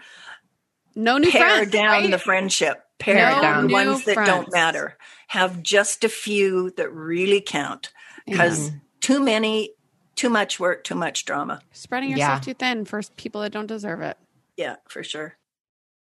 No 0.96 1.18
new 1.18 1.32
pare 1.32 1.48
friends. 1.58 1.72
down 1.72 1.88
right? 2.04 2.12
the 2.12 2.18
friendship. 2.20 2.84
Pare 3.00 3.16
No 3.36 3.42
down 3.42 3.62
the 3.64 3.68
new 3.68 3.74
ones 3.74 4.04
that 4.06 4.16
friends. 4.16 4.30
don't 4.30 4.52
matter. 4.52 4.98
Have 5.28 5.62
just 5.64 6.04
a 6.04 6.10
few 6.10 6.72
that 6.78 6.92
really 6.92 7.42
count. 7.42 7.92
Because 8.26 8.72
too 9.00 9.22
many, 9.22 9.72
too 10.16 10.30
much 10.30 10.60
work, 10.60 10.84
too 10.84 10.96
much 10.96 11.24
drama. 11.26 11.62
Spreading 11.72 12.10
yourself 12.10 12.30
Yeah. 12.30 12.40
too 12.40 12.54
thin 12.56 12.84
for 12.86 13.02
people 13.16 13.42
that 13.42 13.52
don't 13.54 13.68
deserve 13.68 14.02
it. 14.02 14.18
Yeah, 14.58 14.78
for 14.90 15.04
sure. 15.04 15.38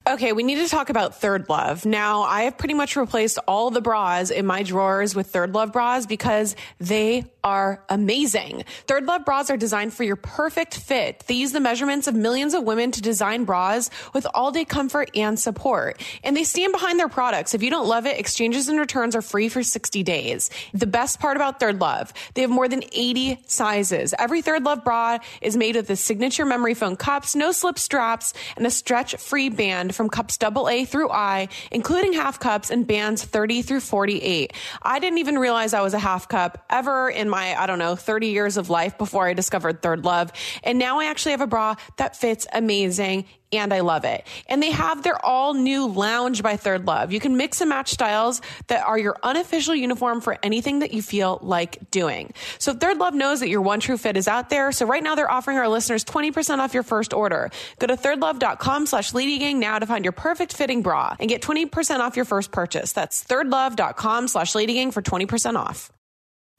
Okay, 0.09 0.33
we 0.33 0.43
need 0.43 0.57
to 0.57 0.69
talk 0.69 0.91
about 0.91 1.21
ThirdLove. 1.21 1.85
Now, 1.87 2.23
I 2.23 2.43
have 2.43 2.57
pretty 2.59 2.75
much 2.75 2.95
replaced 2.97 3.39
all 3.49 3.71
the 3.71 3.81
bras 3.81 4.31
in 4.31 4.47
my 4.47 4.63
drawers 4.63 5.15
with 5.15 5.33
ThirdLove 5.33 5.73
bras 5.73 6.07
because 6.07 6.55
they 6.79 7.25
are 7.45 7.85
amazing. 7.91 8.65
ThirdLove 8.87 9.25
bras 9.25 9.51
are 9.51 9.57
designed 9.57 9.93
for 9.93 10.03
your 10.03 10.17
perfect 10.17 10.75
fit. 10.75 11.25
They 11.27 11.35
use 11.35 11.53
the 11.53 11.61
measurements 11.61 12.07
of 12.07 12.15
millions 12.15 12.55
of 12.55 12.65
women 12.65 12.91
to 12.93 13.03
design 13.03 13.45
bras 13.45 13.91
with 14.15 14.27
all 14.35 14.51
day 14.51 14.65
comfort 14.65 15.11
and 15.15 15.39
support. 15.39 16.03
And 16.25 16.35
they 16.35 16.45
stand 16.45 16.73
behind 16.73 16.99
their 16.99 17.09
products. 17.09 17.55
If 17.55 17.63
you 17.63 17.71
don't 17.71 17.87
love 17.87 18.07
it, 18.07 18.19
exchanges 18.19 18.69
and 18.69 18.81
returns 18.81 19.15
are 19.15 19.23
free 19.23 19.51
for 19.51 19.63
60 19.63 20.03
days. 20.03 20.51
The 20.73 20.87
best 20.87 21.21
part 21.21 21.37
about 21.37 21.61
ThirdLove, 21.61 22.13
they 22.33 22.41
have 22.41 22.51
more 22.51 22.67
than 22.67 22.83
80 22.93 23.39
sizes. 23.47 24.15
Every 24.19 24.43
ThirdLove 24.43 24.83
bra 24.83 25.19
is 25.43 25.57
made 25.57 25.77
with 25.77 25.87
the 25.87 25.97
signature 25.97 26.47
memory 26.47 26.75
foam 26.75 26.97
cups, 26.97 27.37
no 27.37 27.53
slip 27.53 27.79
straps, 27.79 28.33
and 28.57 28.67
a 28.67 28.71
stretch 28.71 29.17
free 29.17 29.51
band 29.51 29.95
from 29.95 30.09
cups 30.09 30.39
AA 30.43 30.87
through 30.87 31.11
I, 31.11 31.49
including 31.71 32.15
half 32.15 32.41
cups 32.41 32.71
and 32.71 32.87
bands 32.87 33.23
30 33.23 33.63
through 33.63 33.81
48. 33.81 34.53
I 34.83 34.99
didn't 34.99 35.19
even 35.19 35.39
realize 35.39 35.75
I 35.75 35.83
was 35.83 35.93
a 35.93 35.99
half 35.99 36.29
cup 36.29 36.65
ever 36.71 37.11
in 37.11 37.29
my, 37.35 37.61
I 37.61 37.67
don't 37.67 37.81
know, 37.81 37.97
30 37.97 38.29
years 38.29 38.57
of 38.57 38.71
life 38.71 38.97
before 38.97 39.27
I 39.27 39.35
discovered 39.35 39.83
ThirdLove. 39.83 40.31
And 40.63 40.79
now 40.79 41.01
I 41.01 41.07
actually 41.07 41.33
have 41.33 41.41
a 41.41 41.49
bra 41.49 41.75
that 41.97 42.15
fits 42.15 42.47
amazing 42.53 43.25
and 43.53 43.73
I 43.73 43.81
love 43.81 44.05
it. 44.05 44.25
And 44.49 44.63
they 44.63 44.71
have 44.71 45.03
their 45.03 45.25
all 45.25 45.55
new 45.55 45.87
lounge 45.87 46.45
by 46.45 46.57
ThirdLove. 46.57 47.11
You 47.11 47.19
can 47.19 47.37
mix 47.37 47.61
and 47.61 47.69
match 47.69 47.91
styles 47.91 48.41
that 48.69 48.85
are 48.85 48.99
your 48.99 49.17
unofficial 49.23 49.75
uniform 49.75 50.21
for 50.21 50.39
anything 50.45 50.79
that 50.81 50.93
you 50.93 51.03
feel 51.03 51.41
like 51.43 51.91
doing. 51.91 52.33
So 52.59 52.73
ThirdLove 52.73 53.15
knows 53.15 53.41
that 53.41 53.49
your 53.49 53.63
one 53.63 53.81
true 53.81 53.99
fit 53.99 54.17
is 54.17 54.29
out 54.29 54.49
there. 54.49 54.71
So 54.71 54.87
right 54.87 55.03
now 55.03 55.17
they're 55.17 55.31
offering 55.31 55.59
our 55.59 55.69
listeners 55.69 56.05
20% 56.05 56.59
off 56.59 56.73
your 56.73 56.83
first 56.85 57.13
order. 57.13 57.51
Go 57.81 57.89
to 57.89 57.97
thirdlove.com 57.97 58.87
slash 58.87 59.11
ladygang 59.11 59.57
now 59.57 59.81
to 59.81 59.87
find 59.87 60.05
your 60.05 60.13
perfect 60.13 60.53
fitting 60.53 60.83
bra 60.83 61.17
and 61.19 61.29
get 61.29 61.43
20% 61.43 61.99
off 61.99 62.15
your 62.17 62.25
first 62.25 62.53
purchase. 62.53 62.93
That's 62.93 63.25
thirdlove.com 63.25 64.29
slash 64.29 64.53
ladygang 64.53 64.93
for 64.93 65.03
20% 65.03 65.57
off. 65.57 65.91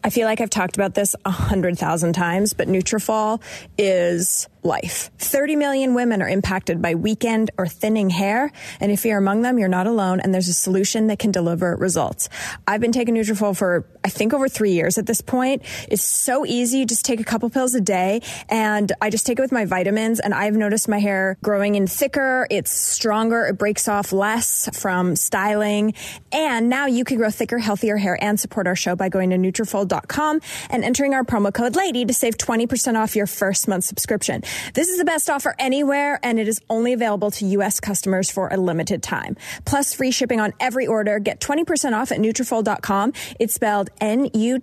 I 0.06 0.12
feel 0.12 0.28
like 0.28 0.40
I've 0.40 0.52
talked 0.52 0.76
about 0.76 0.94
this 0.94 1.16
a 1.26 1.32
hundred 1.32 1.80
thousand 1.80 2.14
times, 2.14 2.54
but 2.54 2.68
Nutrafol 2.68 3.42
is 3.76 4.48
life. 4.66 5.12
30 5.20 5.56
million 5.56 5.94
women 5.94 6.22
are 6.22 6.28
impacted 6.28 6.82
by 6.82 6.96
weekend 6.96 7.52
or 7.58 7.68
thinning 7.68 8.10
hair. 8.10 8.52
And 8.80 8.92
if 8.92 9.06
you're 9.06 9.18
among 9.18 9.44
them, 9.44 9.60
you're 9.60 9.68
not 9.68 9.88
alone. 9.88 10.20
And 10.20 10.34
there's 10.34 10.48
a 10.48 10.54
solution 10.54 11.08
that 11.08 11.20
can 11.20 11.32
deliver 11.32 11.76
results. 11.76 12.30
I've 12.68 12.82
been 12.82 12.92
taking 12.92 13.16
Nutrafol 13.16 13.56
for, 13.56 13.86
I 14.04 14.10
think, 14.10 14.34
over 14.34 14.50
three 14.50 14.72
years 14.72 14.98
at 14.98 15.06
this 15.06 15.22
point. 15.22 15.62
It's 15.90 16.04
so 16.04 16.46
easy. 16.46 16.80
You 16.80 16.86
just 16.86 17.06
take 17.06 17.20
a 17.20 17.24
couple 17.24 17.50
pills 17.50 17.76
a 17.76 17.82
day 17.82 18.22
and 18.50 18.92
I 19.02 19.10
just 19.10 19.26
take 19.26 19.40
it 19.40 19.42
with 19.42 19.52
my 19.52 19.66
vitamins. 19.66 20.20
And 20.20 20.34
I've 20.34 20.56
noticed 20.56 20.88
my 20.90 21.00
hair 21.00 21.38
growing 21.44 21.76
in 21.76 21.88
thicker. 21.88 22.48
It's 22.50 22.72
stronger. 22.72 23.46
It 23.46 23.58
breaks 23.58 23.88
off 23.88 24.12
less 24.12 24.70
from 24.74 25.16
styling. 25.16 25.94
And 26.32 26.70
now 26.70 26.88
you 26.88 27.06
can 27.06 27.18
grow 27.18 27.30
thicker, 27.30 27.60
healthier 27.60 27.98
hair 27.98 28.18
and 28.22 28.40
support 28.40 28.68
our 28.68 28.76
show 28.76 28.96
by 28.96 29.10
going 29.10 29.30
to 29.30 29.38
Nutrafol.com 29.38 30.42
and 30.70 30.84
entering 30.84 31.14
our 31.14 31.24
promo 31.24 31.54
code 31.54 31.76
LADY 31.76 32.06
to 32.06 32.14
save 32.14 32.38
20% 32.38 32.96
off 32.96 33.16
your 33.16 33.28
first 33.28 33.68
month 33.68 33.84
subscription. 33.84 34.42
This 34.74 34.90
is 34.90 34.98
the 34.98 35.06
best 35.06 35.30
offer 35.30 35.56
anywhere 35.60 36.20
and 36.24 36.40
it 36.40 36.48
is 36.48 36.62
only 36.70 36.94
available 36.94 37.32
to 37.32 37.46
U.S. 37.46 37.80
customers 37.80 38.30
for 38.32 38.50
a 38.50 38.58
limited 38.58 39.04
time. 39.04 39.38
Plus 39.66 39.94
free 39.94 40.12
shipping 40.12 40.40
on 40.40 40.54
every 40.60 40.88
order. 40.88 41.20
Get 41.20 41.40
20% 41.40 41.94
off 41.94 42.12
at 42.12 42.20
Nutrafol.com. 42.20 43.14
It's 43.40 43.54
spelled 43.54 43.90
N-U-T-R-A-F-O-L 44.02 44.58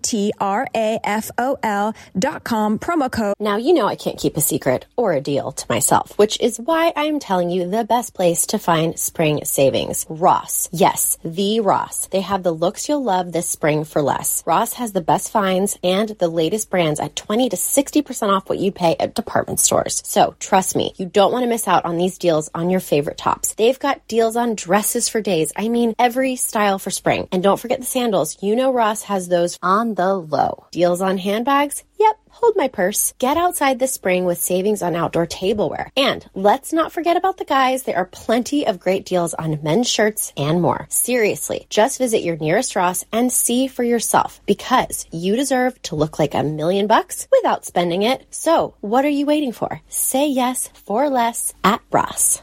dot 2.18 2.45
com 2.45 2.78
promo 2.78 3.11
code. 3.11 3.34
Now, 3.38 3.57
you 3.57 3.72
know 3.74 3.86
I 3.86 3.97
can't 3.97 4.18
keep 4.18 4.36
a 4.36 4.40
secret 4.40 4.86
or 4.97 5.12
a 5.12 5.20
deal 5.20 5.53
to 5.53 5.66
myself, 5.68 6.16
which 6.18 6.40
is 6.40 6.59
why 6.59 6.93
I'm 6.97 7.18
telling 7.18 7.51
you 7.51 7.68
the 7.68 7.84
best 7.84 8.14
place 8.14 8.47
to 8.47 8.59
find 8.59 8.99
spring 8.99 9.45
savings. 9.45 10.07
Ross. 10.09 10.68
Yes, 10.72 11.18
the 11.24 11.61
Ross. 11.61 12.07
They 12.07 12.20
have 12.20 12.43
the 12.43 12.53
looks 12.53 12.88
you'll 12.88 13.03
love 13.03 13.32
this 13.32 13.49
spring 13.49 13.84
for 13.84 14.03
less. 14.03 14.43
Ross 14.47 14.74
has 14.74 14.93
the 14.93 15.01
best 15.01 15.30
finds 15.30 15.78
and 15.82 16.11
the 16.11 16.28
latest 16.28 16.70
brands 16.70 17.01
at 17.01 17.16
20 17.16 17.49
to 17.51 17.57
60% 17.57 18.28
off 18.28 18.49
what 18.49 18.59
you 18.59 18.72
pay 18.72 18.97
at 18.99 19.14
department 19.14 19.61
stores. 19.61 19.82
So 19.91 20.35
trust 20.39 20.76
me, 20.76 20.93
you 20.97 21.07
don't 21.07 21.33
want 21.33 21.43
to 21.45 21.49
miss 21.49 21.66
out 21.66 21.85
on 21.85 21.97
these 21.97 22.18
deals 22.18 22.51
on 22.55 22.70
your 22.70 22.80
favorite 22.80 23.18
tops. 23.18 23.55
They've 23.55 23.78
got 23.78 24.07
deals 24.09 24.37
on 24.37 24.55
dresses 24.55 25.09
for 25.09 25.20
days. 25.20 25.53
I 25.57 25.68
mean, 25.68 25.95
every 25.99 26.37
style 26.37 26.78
for 26.78 26.91
spring. 26.91 27.28
And 27.33 27.43
don't 27.43 27.61
forget 27.61 27.80
the 27.80 27.87
sandals. 27.87 28.43
You 28.43 28.57
know 28.57 28.72
Ross 28.72 29.03
has 29.03 29.28
those 29.28 29.59
on 29.62 29.95
the 29.95 30.14
low. 30.14 30.66
Deals 30.70 31.01
on 31.01 31.18
handbags? 31.18 31.85
Yep, 31.99 32.18
hold 32.33 32.57
my 32.57 32.68
purse. 32.68 33.14
Get 33.18 33.37
outside 33.37 33.78
this 33.78 33.93
spring 33.93 34.24
with 34.24 34.41
savings 34.41 34.83
on 34.83 34.97
outdoor 34.97 35.26
tableware. 35.26 35.91
And 35.97 36.28
let's 36.35 36.72
not 36.72 36.93
forget 36.93 37.16
about 37.16 37.37
the 37.37 37.45
guys. 37.45 37.85
There 37.85 37.97
are 37.97 38.07
plenty 38.07 38.66
of 38.66 38.80
great 38.80 39.05
deals 39.05 39.35
on 39.35 39.62
men's 39.62 39.89
shirts 39.89 40.33
and 40.37 40.61
more. 40.61 40.87
Seriously, 40.91 41.66
just 41.70 41.99
visit 41.99 42.22
your 42.22 42.37
nearest 42.37 42.74
Ross 42.74 43.05
and 43.12 43.33
see 43.33 43.68
for 43.68 43.85
yourself 43.85 44.41
because 44.47 45.07
you 45.12 45.37
deserve 45.37 45.80
to 45.83 45.97
look 45.97 46.18
like 46.18 46.35
a 46.35 46.43
million 46.43 46.87
bucks 46.87 47.28
without 47.30 47.64
spending 47.64 48.03
it. 48.03 48.26
So 48.30 48.74
what 48.80 49.05
are 49.05 49.16
you 49.18 49.26
waiting 49.26 49.53
for? 49.53 49.80
Say 49.89 50.28
yes 50.28 50.68
for 50.74 51.09
less 51.09 51.55
at 51.62 51.80
Ross. 51.91 52.43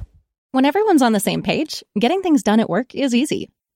When 0.52 0.66
everyone's 0.66 1.04
on 1.04 1.14
the 1.14 1.20
same 1.20 1.44
page, 1.44 1.84
getting 2.00 2.22
things 2.22 2.42
done 2.42 2.60
at 2.60 2.70
work 2.70 2.96
is 2.96 3.14
easy. 3.14 3.50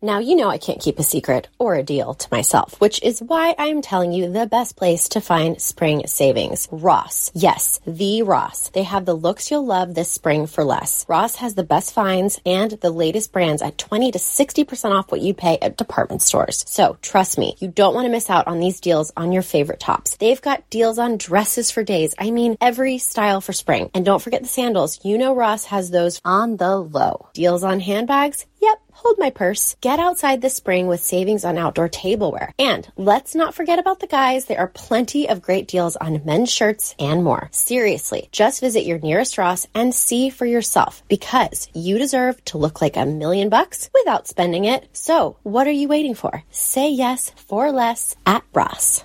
Now, 0.00 0.20
you 0.20 0.36
know 0.36 0.48
I 0.48 0.58
can't 0.58 0.80
keep 0.80 0.98
a 0.98 1.02
secret 1.02 1.48
or 1.58 1.74
a 1.74 1.82
deal 1.82 2.14
to 2.14 2.28
myself, 2.30 2.80
which 2.80 3.02
is 3.02 3.20
why 3.20 3.54
I'm 3.58 3.82
telling 3.82 4.12
you 4.12 4.30
the 4.30 4.46
best 4.46 4.76
place 4.76 5.08
to 5.10 5.20
find 5.20 5.60
spring 5.60 6.06
savings. 6.06 6.68
Ross. 6.70 7.32
Yes, 7.34 7.80
the 7.84 8.22
Ross. 8.22 8.68
They 8.68 8.84
have 8.84 9.04
the 9.04 9.14
looks 9.14 9.50
you'll 9.50 9.66
love 9.66 9.94
this 9.94 10.10
spring 10.10 10.46
for 10.46 10.62
less. 10.62 11.04
Ross 11.08 11.36
has 11.36 11.54
the 11.54 11.64
best 11.64 11.92
finds 11.92 12.40
and 12.46 12.70
the 12.72 12.90
latest 12.90 13.32
brands 13.32 13.60
at 13.60 13.76
20 13.78 14.12
to 14.12 14.18
60% 14.18 14.92
off 14.92 15.10
what 15.10 15.20
you 15.20 15.34
pay 15.34 15.58
at 15.60 15.76
department 15.76 16.22
stores. 16.22 16.64
So 16.68 16.96
trust 17.02 17.36
me, 17.36 17.56
you 17.58 17.66
don't 17.66 17.94
want 17.94 18.06
to 18.06 18.12
miss 18.12 18.30
out 18.30 18.46
on 18.46 18.60
these 18.60 18.80
deals 18.80 19.12
on 19.16 19.32
your 19.32 19.42
favorite 19.42 19.80
tops. 19.80 20.16
They've 20.16 20.40
got 20.40 20.68
deals 20.70 20.98
on 20.98 21.16
dresses 21.16 21.72
for 21.72 21.82
days. 21.82 22.14
I 22.18 22.30
mean, 22.30 22.56
every 22.60 22.98
style 22.98 23.40
for 23.40 23.52
spring. 23.52 23.90
And 23.94 24.04
don't 24.04 24.22
forget 24.22 24.42
the 24.42 24.48
sandals. 24.48 25.04
You 25.04 25.18
know 25.18 25.34
Ross 25.34 25.64
has 25.64 25.90
those 25.90 26.20
on 26.24 26.56
the 26.56 26.76
low. 26.76 27.28
Deals 27.34 27.64
on 27.64 27.80
handbags? 27.80 28.46
Yep, 28.62 28.80
hold 28.92 29.18
my 29.18 29.30
purse. 29.30 29.65
Get 29.80 29.98
outside 29.98 30.40
this 30.40 30.54
spring 30.54 30.86
with 30.86 31.00
savings 31.00 31.44
on 31.44 31.58
outdoor 31.58 31.88
tableware. 31.88 32.52
And 32.58 32.86
let's 32.96 33.34
not 33.34 33.54
forget 33.54 33.78
about 33.78 34.00
the 34.00 34.06
guys. 34.06 34.44
There 34.44 34.60
are 34.60 34.68
plenty 34.68 35.28
of 35.28 35.42
great 35.42 35.66
deals 35.66 35.96
on 35.96 36.24
men's 36.24 36.52
shirts 36.52 36.94
and 36.98 37.24
more. 37.24 37.48
Seriously, 37.50 38.28
just 38.30 38.60
visit 38.60 38.86
your 38.86 38.98
nearest 38.98 39.38
Ross 39.38 39.66
and 39.74 39.94
see 39.94 40.30
for 40.30 40.46
yourself 40.46 41.02
because 41.08 41.68
you 41.74 41.98
deserve 41.98 42.44
to 42.46 42.58
look 42.58 42.80
like 42.80 42.96
a 42.96 43.06
million 43.06 43.48
bucks 43.48 43.90
without 43.94 44.28
spending 44.28 44.64
it. 44.64 44.88
So 44.92 45.38
what 45.42 45.66
are 45.66 45.78
you 45.80 45.88
waiting 45.88 46.14
for? 46.14 46.44
Say 46.50 46.90
yes 46.90 47.32
for 47.48 47.72
less 47.72 48.14
at 48.24 48.44
Ross 48.54 49.04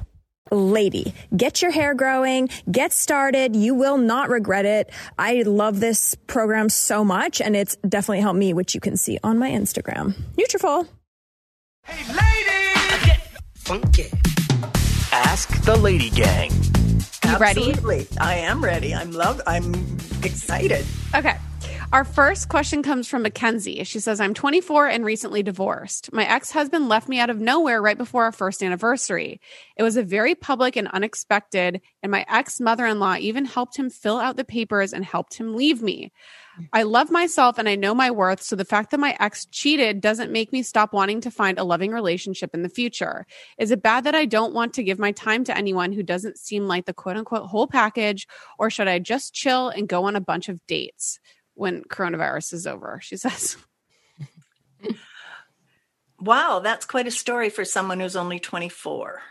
lady. 0.52 1.14
Get 1.36 1.62
your 1.62 1.72
hair 1.72 1.94
growing, 1.94 2.50
get 2.72 2.94
started. 2.94 3.56
You 3.56 3.74
will 3.74 3.98
not 3.98 4.30
regret 4.30 4.66
it. 4.66 4.92
I 5.18 5.44
love 5.44 5.80
this 5.80 6.16
program 6.28 6.70
so 6.70 7.04
much 7.04 7.42
and 7.42 7.56
it's 7.56 7.76
definitely 7.88 8.22
helped 8.22 8.40
me, 8.40 8.54
which 8.54 8.76
you 8.76 8.82
can 8.82 8.98
see 8.98 9.18
on 9.24 9.38
my 9.38 9.50
Instagram. 9.50 10.14
Nutrafol. 10.36 10.88
Hey 11.84 12.14
ladies! 12.14 13.06
Get 13.06 13.28
funky. 13.56 14.12
Ask 15.12 15.64
the 15.64 15.76
Lady 15.78 16.10
Gang. 16.10 16.52
You 17.26 17.38
ready? 17.38 17.70
Absolutely. 17.70 18.08
I 18.20 18.36
am 18.36 18.64
ready. 18.64 18.94
I'm 18.94 19.12
love 19.12 19.42
I'm 19.48 19.74
excited. 20.24 20.86
Okay. 21.16 21.36
Our 21.94 22.06
first 22.06 22.48
question 22.48 22.84
comes 22.84 23.10
from 23.10 23.24
Mackenzie. 23.24 23.84
She 23.84 24.00
says, 24.00 24.22
I'm 24.22 24.34
24 24.34 24.88
and 24.88 25.04
recently 25.04 25.44
divorced. 25.44 26.14
My 26.14 26.26
ex 26.26 26.50
husband 26.50 26.88
left 26.88 27.10
me 27.10 27.20
out 27.20 27.30
of 27.30 27.42
nowhere 27.42 27.82
right 27.82 27.98
before 27.98 28.24
our 28.24 28.32
first 28.32 28.64
anniversary. 28.64 29.42
It 29.76 29.84
was 29.84 29.98
a 29.98 30.04
very 30.04 30.34
public 30.34 30.78
and 30.78 30.88
unexpected, 30.88 31.82
and 32.02 32.10
my 32.10 32.26
ex 32.30 32.62
mother 32.62 32.86
in 32.86 33.00
law 33.00 33.18
even 33.18 33.44
helped 33.44 33.76
him 33.76 33.90
fill 33.90 34.20
out 34.20 34.38
the 34.38 34.46
papers 34.46 34.94
and 34.94 35.04
helped 35.04 35.34
him 35.34 35.54
leave 35.54 35.82
me. 35.82 36.14
I 36.72 36.84
love 36.84 37.12
myself 37.12 37.58
and 37.58 37.68
I 37.68 37.76
know 37.76 37.94
my 37.94 38.10
worth, 38.10 38.42
so 38.42 38.56
the 38.56 38.64
fact 38.64 38.92
that 38.92 39.00
my 39.00 39.18
ex 39.20 39.46
cheated 39.48 40.00
doesn't 40.00 40.32
make 40.32 40.54
me 40.54 40.64
stop 40.64 40.94
wanting 40.94 41.20
to 41.22 41.32
find 41.32 41.60
a 41.60 41.66
loving 41.66 41.92
relationship 41.92 42.52
in 42.54 42.62
the 42.62 42.70
future. 42.70 43.26
Is 43.58 43.70
it 43.70 43.84
bad 43.84 44.06
that 44.06 44.16
I 44.16 44.24
don't 44.24 44.54
want 44.54 44.76
to 44.76 44.84
give 44.84 44.98
my 44.98 45.12
time 45.12 45.44
to 45.44 45.58
anyone 45.58 45.92
who 45.92 46.04
doesn't 46.04 46.38
seem 46.38 46.68
like 46.68 46.86
the 46.86 46.94
quote 46.94 47.18
unquote 47.18 47.48
whole 47.48 47.68
package, 47.68 48.30
or 48.58 48.70
should 48.70 48.88
I 48.88 49.00
just 49.00 49.34
chill 49.34 49.68
and 49.68 49.90
go 49.90 50.06
on 50.06 50.16
a 50.16 50.22
bunch 50.22 50.48
of 50.48 50.66
dates? 50.68 51.20
When 51.54 51.84
coronavirus 51.84 52.54
is 52.54 52.68
over, 52.68 53.00
she 53.02 53.18
says. 53.18 53.58
Wow, 56.22 56.60
that's 56.60 56.86
quite 56.86 57.08
a 57.08 57.12
story 57.12 57.50
for 57.50 57.66
someone 57.66 58.00
who's 58.00 58.16
only 58.16 58.40
24. 58.40 59.22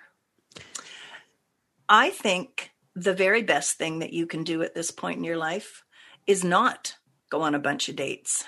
I 1.89 2.11
think 2.11 2.73
the 2.97 3.15
very 3.15 3.43
best 3.43 3.79
thing 3.79 4.01
that 4.01 4.13
you 4.13 4.27
can 4.27 4.43
do 4.43 4.63
at 4.63 4.75
this 4.75 4.91
point 4.91 5.19
in 5.19 5.25
your 5.25 5.37
life 5.37 5.85
is 6.27 6.43
not 6.43 6.97
go 7.31 7.43
on 7.43 7.55
a 7.55 7.61
bunch 7.61 7.89
of 7.89 7.95
dates. 7.95 8.45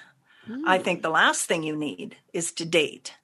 Mm. 0.49 0.62
I 0.66 0.79
think 0.79 1.03
the 1.03 1.09
last 1.09 1.47
thing 1.47 1.62
you 1.62 1.77
need 1.77 2.16
is 2.33 2.51
to 2.55 2.64
date. 2.64 3.14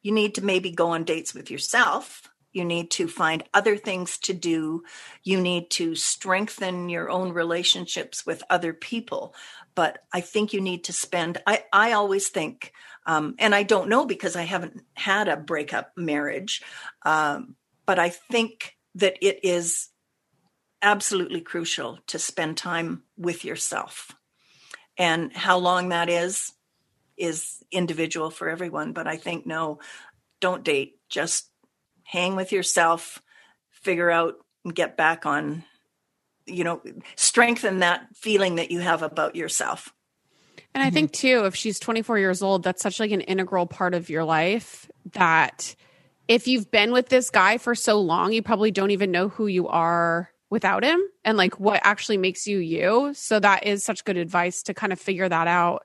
You 0.00 0.12
need 0.12 0.36
to 0.36 0.44
maybe 0.44 0.70
go 0.70 0.90
on 0.90 1.02
dates 1.02 1.34
with 1.34 1.50
yourself. 1.50 2.31
You 2.52 2.64
need 2.64 2.90
to 2.92 3.08
find 3.08 3.44
other 3.54 3.76
things 3.76 4.18
to 4.18 4.34
do. 4.34 4.84
You 5.22 5.40
need 5.40 5.70
to 5.70 5.94
strengthen 5.94 6.88
your 6.88 7.10
own 7.10 7.32
relationships 7.32 8.26
with 8.26 8.42
other 8.50 8.72
people 8.72 9.34
but 9.74 9.98
I 10.12 10.20
think 10.20 10.52
you 10.52 10.60
need 10.60 10.84
to 10.84 10.92
spend. 10.92 11.38
I 11.46 11.64
I 11.72 11.92
always 11.92 12.28
think, 12.28 12.72
um, 13.06 13.34
and 13.38 13.54
I 13.54 13.62
don't 13.62 13.88
know 13.88 14.04
because 14.04 14.36
I 14.36 14.42
haven't 14.42 14.82
had 14.94 15.28
a 15.28 15.36
breakup 15.36 15.92
marriage, 15.96 16.62
um, 17.04 17.56
but 17.86 17.98
I 17.98 18.10
think 18.10 18.76
that 18.96 19.16
it 19.22 19.40
is 19.44 19.88
absolutely 20.82 21.40
crucial 21.40 21.98
to 22.08 22.18
spend 22.18 22.56
time 22.56 23.02
with 23.16 23.44
yourself, 23.44 24.14
and 24.98 25.32
how 25.32 25.58
long 25.58 25.88
that 25.90 26.08
is 26.08 26.52
is 27.16 27.62
individual 27.70 28.30
for 28.30 28.48
everyone. 28.48 28.92
But 28.92 29.06
I 29.06 29.16
think 29.16 29.46
no, 29.46 29.78
don't 30.40 30.64
date. 30.64 30.98
Just 31.08 31.48
hang 32.04 32.36
with 32.36 32.52
yourself, 32.52 33.22
figure 33.70 34.10
out 34.10 34.34
and 34.64 34.74
get 34.74 34.96
back 34.96 35.26
on 35.26 35.64
you 36.46 36.64
know 36.64 36.80
strengthen 37.16 37.80
that 37.80 38.06
feeling 38.14 38.56
that 38.56 38.70
you 38.70 38.80
have 38.80 39.02
about 39.02 39.36
yourself 39.36 39.92
and 40.74 40.82
i 40.82 40.86
mm-hmm. 40.86 40.94
think 40.94 41.12
too 41.12 41.44
if 41.44 41.54
she's 41.54 41.78
24 41.78 42.18
years 42.18 42.42
old 42.42 42.62
that's 42.62 42.82
such 42.82 42.98
like 43.00 43.10
an 43.10 43.20
integral 43.20 43.66
part 43.66 43.94
of 43.94 44.10
your 44.10 44.24
life 44.24 44.90
that 45.12 45.74
if 46.28 46.48
you've 46.48 46.70
been 46.70 46.92
with 46.92 47.08
this 47.08 47.30
guy 47.30 47.58
for 47.58 47.74
so 47.74 48.00
long 48.00 48.32
you 48.32 48.42
probably 48.42 48.70
don't 48.70 48.90
even 48.90 49.10
know 49.10 49.28
who 49.28 49.46
you 49.46 49.68
are 49.68 50.30
without 50.50 50.84
him 50.84 51.00
and 51.24 51.38
like 51.38 51.58
what 51.58 51.80
actually 51.84 52.18
makes 52.18 52.46
you 52.46 52.58
you 52.58 53.12
so 53.14 53.38
that 53.38 53.64
is 53.66 53.84
such 53.84 54.04
good 54.04 54.16
advice 54.16 54.62
to 54.64 54.74
kind 54.74 54.92
of 54.92 55.00
figure 55.00 55.28
that 55.28 55.46
out 55.46 55.84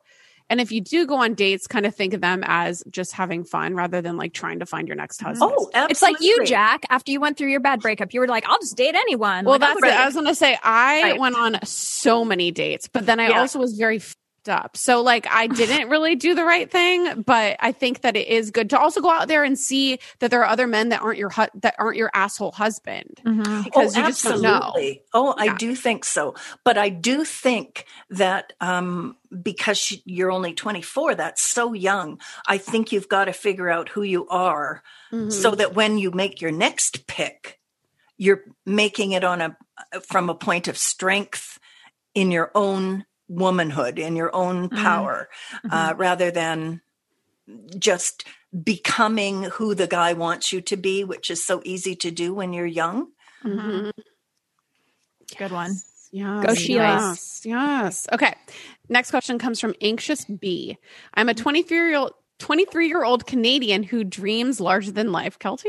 And 0.50 0.62
if 0.62 0.72
you 0.72 0.82
do 0.82 1.06
go 1.06 1.16
on 1.16 1.34
dates, 1.34 1.68
kind 1.68 1.86
of 1.86 1.94
think 1.94 2.14
of 2.14 2.22
them 2.22 2.44
as 2.46 2.84
just 2.90 3.12
having 3.12 3.44
fun 3.44 3.76
rather 3.76 4.02
than 4.02 4.18
like 4.18 4.34
trying 4.34 4.60
to 4.60 4.66
find 4.66 4.88
your 4.88 4.96
next 4.96 5.18
mm-hmm. 5.18 5.28
husband. 5.28 5.52
Oh, 5.56 5.70
absolutely. 5.74 5.92
It's 5.92 6.02
like 6.02 6.22
you, 6.22 6.46
Jac. 6.46 6.86
After 6.90 7.12
you 7.12 7.20
went 7.20 7.38
through 7.38 7.50
your 7.50 7.60
bad 7.60 7.82
breakup, 7.82 8.14
you 8.14 8.20
were 8.20 8.28
like, 8.28 8.48
"I'll 8.48 8.60
just 8.60 8.78
date 8.78 8.96
anyone." 8.96 9.46
Well, 9.46 9.60
Like, 9.60 9.62
that's 9.62 9.84
it. 9.84 10.00
I 10.00 10.06
was 10.06 10.14
going 10.14 10.28
to 10.28 10.36
say, 10.36 10.58
I 10.64 11.04
Right. 11.04 11.20
went 11.20 11.36
on 11.36 11.60
so 11.64 12.24
many 12.24 12.52
dates, 12.52 12.88
but 12.88 13.06
then 13.06 13.20
I 13.20 13.30
Yeah. 13.30 13.40
also 13.40 13.60
was 13.60 13.74
very 13.74 14.00
fed 14.48 14.54
up. 14.66 14.78
So, 14.78 15.02
like, 15.02 15.28
I 15.28 15.48
didn't 15.62 15.90
really 15.90 16.16
do 16.16 16.36
the 16.36 16.44
right 16.44 16.70
thing, 16.70 17.22
but 17.24 17.58
I 17.60 17.72
think 17.72 18.02
that 18.02 18.16
it 18.16 18.28
is 18.28 18.52
good 18.52 18.70
to 18.72 18.80
also 18.80 19.02
go 19.02 19.10
out 19.10 19.28
there 19.28 19.44
and 19.44 19.58
see 19.58 20.00
that 20.20 20.32
there 20.32 20.42
are 20.42 20.48
other 20.48 20.68
men 20.68 20.90
that 20.90 21.02
aren't 21.02 21.18
your 21.20 21.30
hu- 21.30 21.60
that 21.62 21.76
aren't 21.78 21.98
your 21.98 22.12
asshole 22.14 22.52
husband 22.52 23.22
because 23.24 23.96
oh, 23.96 24.00
you 24.00 24.06
just 24.08 24.24
don't 24.24 24.42
know. 24.42 24.60
absolutely. 24.60 25.04
Oh, 25.14 25.36
I 25.38 25.46
Yeah. 25.46 25.58
do 25.58 25.76
think 25.76 26.06
so. 26.06 26.36
But 26.64 26.78
I 26.78 26.90
do 26.90 27.24
think 27.24 27.86
that 28.10 28.54
um, 28.62 29.18
because 29.42 29.96
you're 30.06 30.32
only 30.32 30.54
24, 30.54 31.16
that's 31.16 31.42
so 31.42 31.74
young. 31.74 32.20
I 32.48 32.58
think 32.58 32.92
you've 32.92 33.10
got 33.10 33.26
to 33.26 33.34
figure 33.34 33.70
out 33.70 33.90
who 33.90 34.04
you 34.04 34.28
are 34.30 34.84
Mm-hmm. 35.14 35.30
so 35.30 35.52
that 35.56 35.74
when 35.74 35.98
you 35.98 36.12
make 36.12 36.42
your 36.42 36.52
next 36.52 37.08
pick, 37.08 37.60
you're 38.18 38.44
making 38.66 39.14
it 39.14 39.24
on 39.24 39.40
a 39.42 39.58
from 40.02 40.30
a 40.30 40.36
point 40.36 40.68
of 40.68 40.78
strength 40.78 41.60
in 42.14 42.30
your 42.30 42.52
own 42.56 43.06
womanhood, 43.28 44.00
in 44.00 44.16
your 44.16 44.34
own 44.36 44.70
Mm-hmm. 44.70 44.84
power, 44.84 45.30
uh, 45.72 45.94
rather 45.98 46.32
than 46.32 46.82
just 47.78 48.26
becoming 48.64 49.44
who 49.44 49.76
the 49.76 49.88
guy 49.88 50.14
wants 50.14 50.52
you 50.52 50.62
to 50.62 50.78
be, 50.78 51.04
which 51.04 51.30
is 51.30 51.44
so 51.44 51.62
easy 51.66 51.96
to 51.96 52.12
do 52.12 52.34
when 52.34 52.54
you're 52.54 52.66
young. 52.66 53.08
Mhm. 53.44 53.92
Good 55.38 55.52
one. 55.52 55.76
Yes, 56.12 56.46
Go 56.46 56.54
Sheila. 56.56 56.84
Yes, 56.84 57.42
yes. 57.44 58.08
Okay. 58.14 58.34
Next 58.90 59.12
question 59.12 59.38
comes 59.38 59.60
from 59.60 59.76
Anxious 59.82 60.24
B. 60.26 60.78
I'm 61.14 61.30
a 61.30 61.34
23 61.34 61.78
year 61.90 61.98
old. 61.98 62.14
23 62.40 62.88
year 62.88 63.04
old 63.04 63.26
Canadian 63.26 63.82
who 63.82 64.04
dreams 64.04 64.60
larger 64.62 64.92
than 64.92 65.12
life, 65.12 65.40
Keltie. 65.40 65.66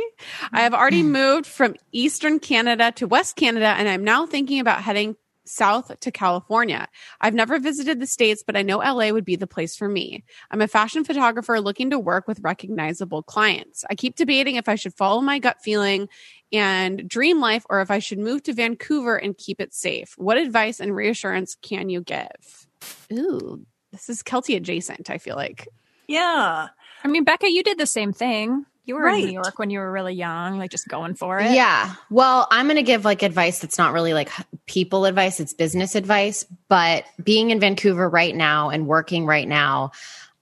I 0.53 0.61
have 0.61 0.75
already 0.75 1.03
moved 1.03 1.47
from 1.47 1.75
Eastern 1.93 2.39
Canada 2.39 2.93
to 2.97 3.07
West 3.07 3.37
Canada, 3.37 3.69
and 3.79 3.89
I'm 3.89 4.05
now 4.05 4.27
thinking 4.27 4.61
about 4.61 4.83
heading 4.83 5.17
south 5.49 5.99
to 6.01 6.11
California. 6.11 6.89
I've 7.21 7.35
never 7.35 7.59
visited 7.59 8.01
the 8.01 8.07
States, 8.07 8.43
but 8.47 8.57
I 8.57 8.63
know 8.63 8.79
LA 8.79 9.11
would 9.11 9.25
be 9.25 9.37
the 9.37 9.47
place 9.47 9.77
for 9.77 9.89
me. 9.89 10.25
I'm 10.51 10.61
a 10.61 10.69
fashion 10.69 11.05
photographer 11.05 11.61
looking 11.61 11.91
to 11.91 11.99
work 11.99 12.29
with 12.29 12.41
recognizable 12.41 13.23
clients. 13.23 13.85
I 13.91 13.95
keep 13.95 14.17
debating 14.17 14.57
if 14.57 14.69
I 14.69 14.75
should 14.75 14.95
follow 14.95 15.21
my 15.21 15.39
gut 15.39 15.59
feeling 15.63 16.09
and 16.53 17.09
dream 17.09 17.41
life 17.41 17.65
or 17.69 17.81
if 17.81 17.91
I 17.91 17.99
should 17.99 18.19
move 18.19 18.43
to 18.45 18.53
Vancouver 18.53 19.17
and 19.17 19.37
keep 19.37 19.61
it 19.61 19.75
safe. 19.75 20.15
What 20.17 20.39
advice 20.39 20.81
and 20.81 20.95
reassurance 20.95 21.57
can 21.61 21.89
you 21.89 22.01
give? 22.01 22.67
Ooh, 23.13 23.65
this 23.93 24.09
is 24.09 24.23
Keltie 24.23 24.57
adjacent, 24.57 25.11
I 25.11 25.19
feel 25.19 25.37
like. 25.37 25.69
Yeah. 26.07 26.69
I 27.05 27.09
mean, 27.09 27.25
Becca, 27.25 27.51
you 27.51 27.63
did 27.63 27.79
the 27.79 27.87
same 27.87 28.13
thing. 28.13 28.65
You 28.89 28.95
were 28.95 29.07
in 29.07 29.27
New 29.27 29.33
York 29.33 29.59
when 29.59 29.69
you 29.69 29.81
were 29.81 29.93
really 29.93 30.15
young, 30.15 30.57
like 30.57 30.71
just 30.71 30.89
going 30.89 31.15
for 31.15 31.39
it. 31.39 31.53
Yeah. 31.53 31.95
Well, 32.09 32.49
I'm 32.51 32.65
going 32.65 32.77
to 32.77 32.83
give 32.83 33.05
like 33.05 33.23
advice 33.23 33.59
that's 33.59 33.77
not 33.77 33.93
really 33.93 34.15
like 34.15 34.31
people 34.65 35.05
advice, 35.05 35.41
it's 35.41 35.53
business 35.53 35.95
advice. 35.95 36.47
But 36.69 37.05
being 37.23 37.51
in 37.51 37.61
Vancouver 37.61 38.09
right 38.09 38.35
now 38.35 38.71
and 38.71 38.87
working 38.87 39.27
right 39.27 39.47
now, 39.47 39.93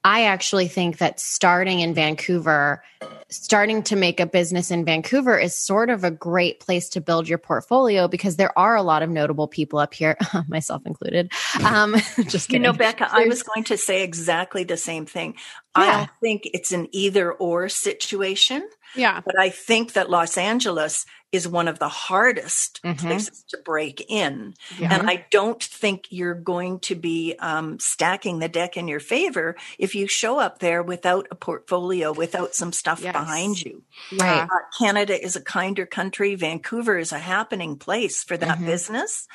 I 0.05 0.27
actually 0.27 0.69
think 0.69 0.99
that 0.99 1.19
starting 1.19 1.81
in 1.81 1.93
Vancouver, 1.93 2.85
starting 3.29 3.83
to 3.85 3.97
make 3.97 4.21
a 4.21 4.27
business 4.27 4.71
in 4.71 4.85
Vancouver 4.85 5.39
is 5.39 5.57
sort 5.57 5.91
of 5.91 6.05
a 6.05 6.11
great 6.11 6.61
place 6.61 6.89
to 6.91 7.01
build 7.01 7.29
your 7.29 7.39
portfolio 7.39 8.07
because 8.09 8.37
there 8.37 8.57
are 8.59 8.77
a 8.77 8.83
lot 8.83 9.03
of 9.03 9.11
notable 9.11 9.49
people 9.49 9.79
up 9.79 9.95
here, 9.95 10.17
myself 10.49 10.83
included. 10.87 11.33
Um, 11.65 11.95
just 12.29 12.49
You 12.49 12.59
kidding. 12.59 12.63
know, 12.63 12.73
Becca, 12.73 13.09
I 13.11 13.27
was 13.27 13.43
going 13.43 13.65
to 13.65 13.77
say 13.77 14.03
exactly 14.03 14.65
the 14.65 14.77
same 14.77 15.07
thing. 15.07 15.35
I 15.75 15.93
don't 15.99 16.11
think 16.21 16.43
it's 16.55 16.73
an 16.73 16.89
either 16.93 17.33
or 17.33 17.69
situation. 17.69 18.67
Yeah. 18.95 19.21
But 19.25 19.39
I 19.39 19.51
think 19.51 19.95
that 19.95 20.11
Los 20.11 20.39
Angeles 20.39 21.07
is 21.33 21.47
one 21.47 21.69
of 21.69 21.79
the 21.79 21.89
hardest 21.89 22.81
places 22.83 23.45
to 23.49 23.59
break 23.59 24.05
in. 24.09 24.55
Yeah. 24.79 24.95
And 24.95 25.11
I 25.11 25.27
don't 25.31 25.63
think 25.63 26.07
you're 26.11 26.35
going 26.35 26.79
to 26.81 26.95
be 26.95 27.35
um, 27.41 27.79
stacking 27.81 28.39
the 28.39 28.49
deck 28.49 28.77
in 28.77 28.87
your 28.87 29.01
favor 29.01 29.57
if 29.79 29.95
you 29.95 30.07
show 30.07 30.39
up 30.39 30.61
there 30.61 30.83
without 30.83 31.27
a 31.31 31.35
portfolio, 31.35 32.13
without 32.13 32.55
some 32.55 32.73
stuff 32.73 33.03
behind 33.03 33.61
you. 33.61 33.83
Right. 34.17 34.43
Uh, 34.43 34.49
Canada 34.79 35.21
is 35.23 35.37
a 35.37 35.43
kinder 35.43 35.85
country. 35.85 36.37
Vancouver 36.37 36.97
is 36.97 37.13
a 37.13 37.19
happening 37.19 37.77
place 37.77 38.23
for 38.23 38.37
that 38.37 38.65
business. 38.65 39.27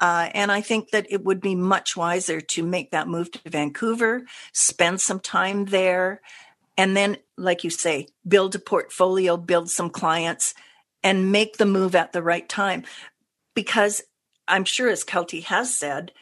Uh, 0.00 0.30
and 0.32 0.52
I 0.52 0.60
think 0.60 0.90
that 0.90 1.06
it 1.10 1.24
would 1.24 1.40
be 1.40 1.56
much 1.56 1.96
wiser 1.96 2.40
to 2.40 2.62
make 2.62 2.92
that 2.92 3.08
move 3.08 3.32
to 3.32 3.50
Vancouver, 3.50 4.22
spend 4.52 5.00
some 5.00 5.20
time 5.20 5.66
there, 5.66 6.22
and 6.80 6.96
then, 6.96 7.18
like 7.36 7.62
you 7.62 7.68
say, 7.68 8.08
build 8.26 8.54
a 8.54 8.58
portfolio, 8.58 9.36
build 9.36 9.68
some 9.68 9.90
clients, 9.90 10.54
and 11.02 11.30
make 11.30 11.58
the 11.58 11.66
move 11.66 11.94
at 11.94 12.14
the 12.14 12.22
right 12.22 12.48
time. 12.48 12.84
Because 13.54 14.00
I'm 14.48 14.64
sure, 14.64 14.88
as 14.88 15.04
Keltie 15.04 15.44
has 15.44 15.76
said, 15.76 16.12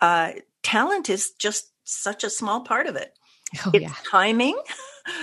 uh, 0.00 0.32
talent 0.64 1.08
is 1.10 1.30
just 1.38 1.70
such 1.84 2.24
a 2.24 2.30
small 2.30 2.62
part 2.62 2.88
of 2.88 2.96
it. 2.96 3.16
Oh, 3.64 3.70
it's 3.72 3.82
yeah. 3.82 3.94
timing 4.10 4.58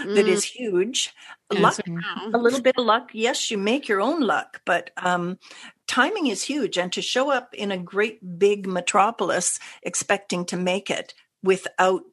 that 0.05 0.25
Mm. 0.25 0.29
is 0.29 0.45
huge. 0.45 1.13
Yes, 1.51 1.61
luck, 1.61 1.79
I 1.85 2.29
a 2.33 2.37
little 2.37 2.61
bit 2.61 2.75
of 2.77 2.85
luck. 2.85 3.09
Yes, 3.11 3.51
you 3.51 3.57
make 3.57 3.89
your 3.89 3.99
own 3.99 4.21
luck, 4.21 4.61
but 4.65 4.91
um, 4.95 5.37
timing 5.85 6.27
is 6.27 6.43
huge. 6.43 6.77
And 6.77 6.93
to 6.93 7.01
show 7.01 7.29
up 7.29 7.53
in 7.53 7.71
a 7.71 7.77
great 7.77 8.39
big 8.39 8.67
metropolis 8.67 9.59
expecting 9.83 10.45
to 10.45 10.55
make 10.55 10.89
it 10.89 11.13
without 11.43 12.03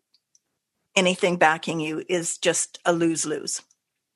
anything 0.97 1.36
backing 1.36 1.80
you 1.80 2.03
is 2.09 2.38
just 2.38 2.78
a 2.84 2.92
lose 2.92 3.26
lose. 3.26 3.62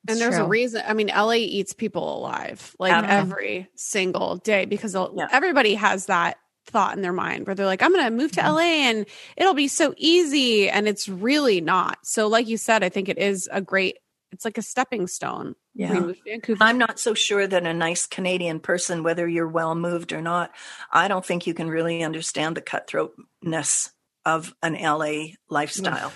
And 0.07 0.19
there's 0.19 0.37
a 0.37 0.47
reason. 0.47 0.83
I 0.87 0.95
mean, 0.95 1.09
LA 1.09 1.33
eats 1.35 1.73
people 1.75 2.19
alive 2.19 2.75
like 2.79 2.93
Absolutely. 2.93 3.19
every 3.33 3.69
single 3.75 4.37
day 4.37 4.65
because 4.65 4.93
they'll- 4.93 5.15
everybody 5.31 5.75
has 5.75 6.07
that 6.07 6.39
thought 6.67 6.95
in 6.97 7.03
their 7.03 7.13
mind 7.13 7.47
where 7.47 7.55
they're 7.55 7.67
like, 7.67 7.83
I'm 7.83 7.93
going 7.93 8.05
to 8.05 8.11
move 8.11 8.33
to 8.33 8.41
Mm-hmm. 8.41 8.55
LA 8.55 8.61
and 8.61 9.07
it'll 9.37 9.55
be 9.55 9.69
so 9.69 9.95
easy. 9.97 10.71
And 10.71 10.87
it's 10.89 11.09
really 11.09 11.61
not. 11.61 11.99
So, 12.05 12.29
like 12.29 12.47
you 12.47 12.57
said, 12.57 12.83
I 12.85 12.89
think 12.91 13.09
it 13.09 13.19
is 13.19 13.49
a 13.53 13.61
great, 13.61 13.99
it's 14.33 14.45
like 14.45 14.57
a 14.59 14.63
stepping 14.63 15.09
stone. 15.09 15.57
when 15.75 15.95
you 15.95 16.01
move 16.01 16.17
to 16.19 16.23
Vancouver. 16.31 16.63
I'm 16.63 16.79
not 16.79 16.99
so 17.01 17.13
sure 17.15 17.47
that 17.47 17.67
a 17.67 17.75
nice 17.75 18.07
Canadian 18.07 18.61
person, 18.61 19.03
whether 19.03 19.27
you're 19.27 19.49
well 19.49 19.75
moved 19.75 20.13
or 20.13 20.21
not, 20.23 20.53
I 20.93 21.09
don't 21.09 21.25
think 21.27 21.47
you 21.47 21.55
can 21.55 21.69
really 21.69 22.03
understand 22.05 22.57
the 22.57 22.63
cutthroatness 22.63 23.91
of 24.25 24.55
an 24.63 24.75
LA 24.75 25.33
lifestyle. 25.49 26.13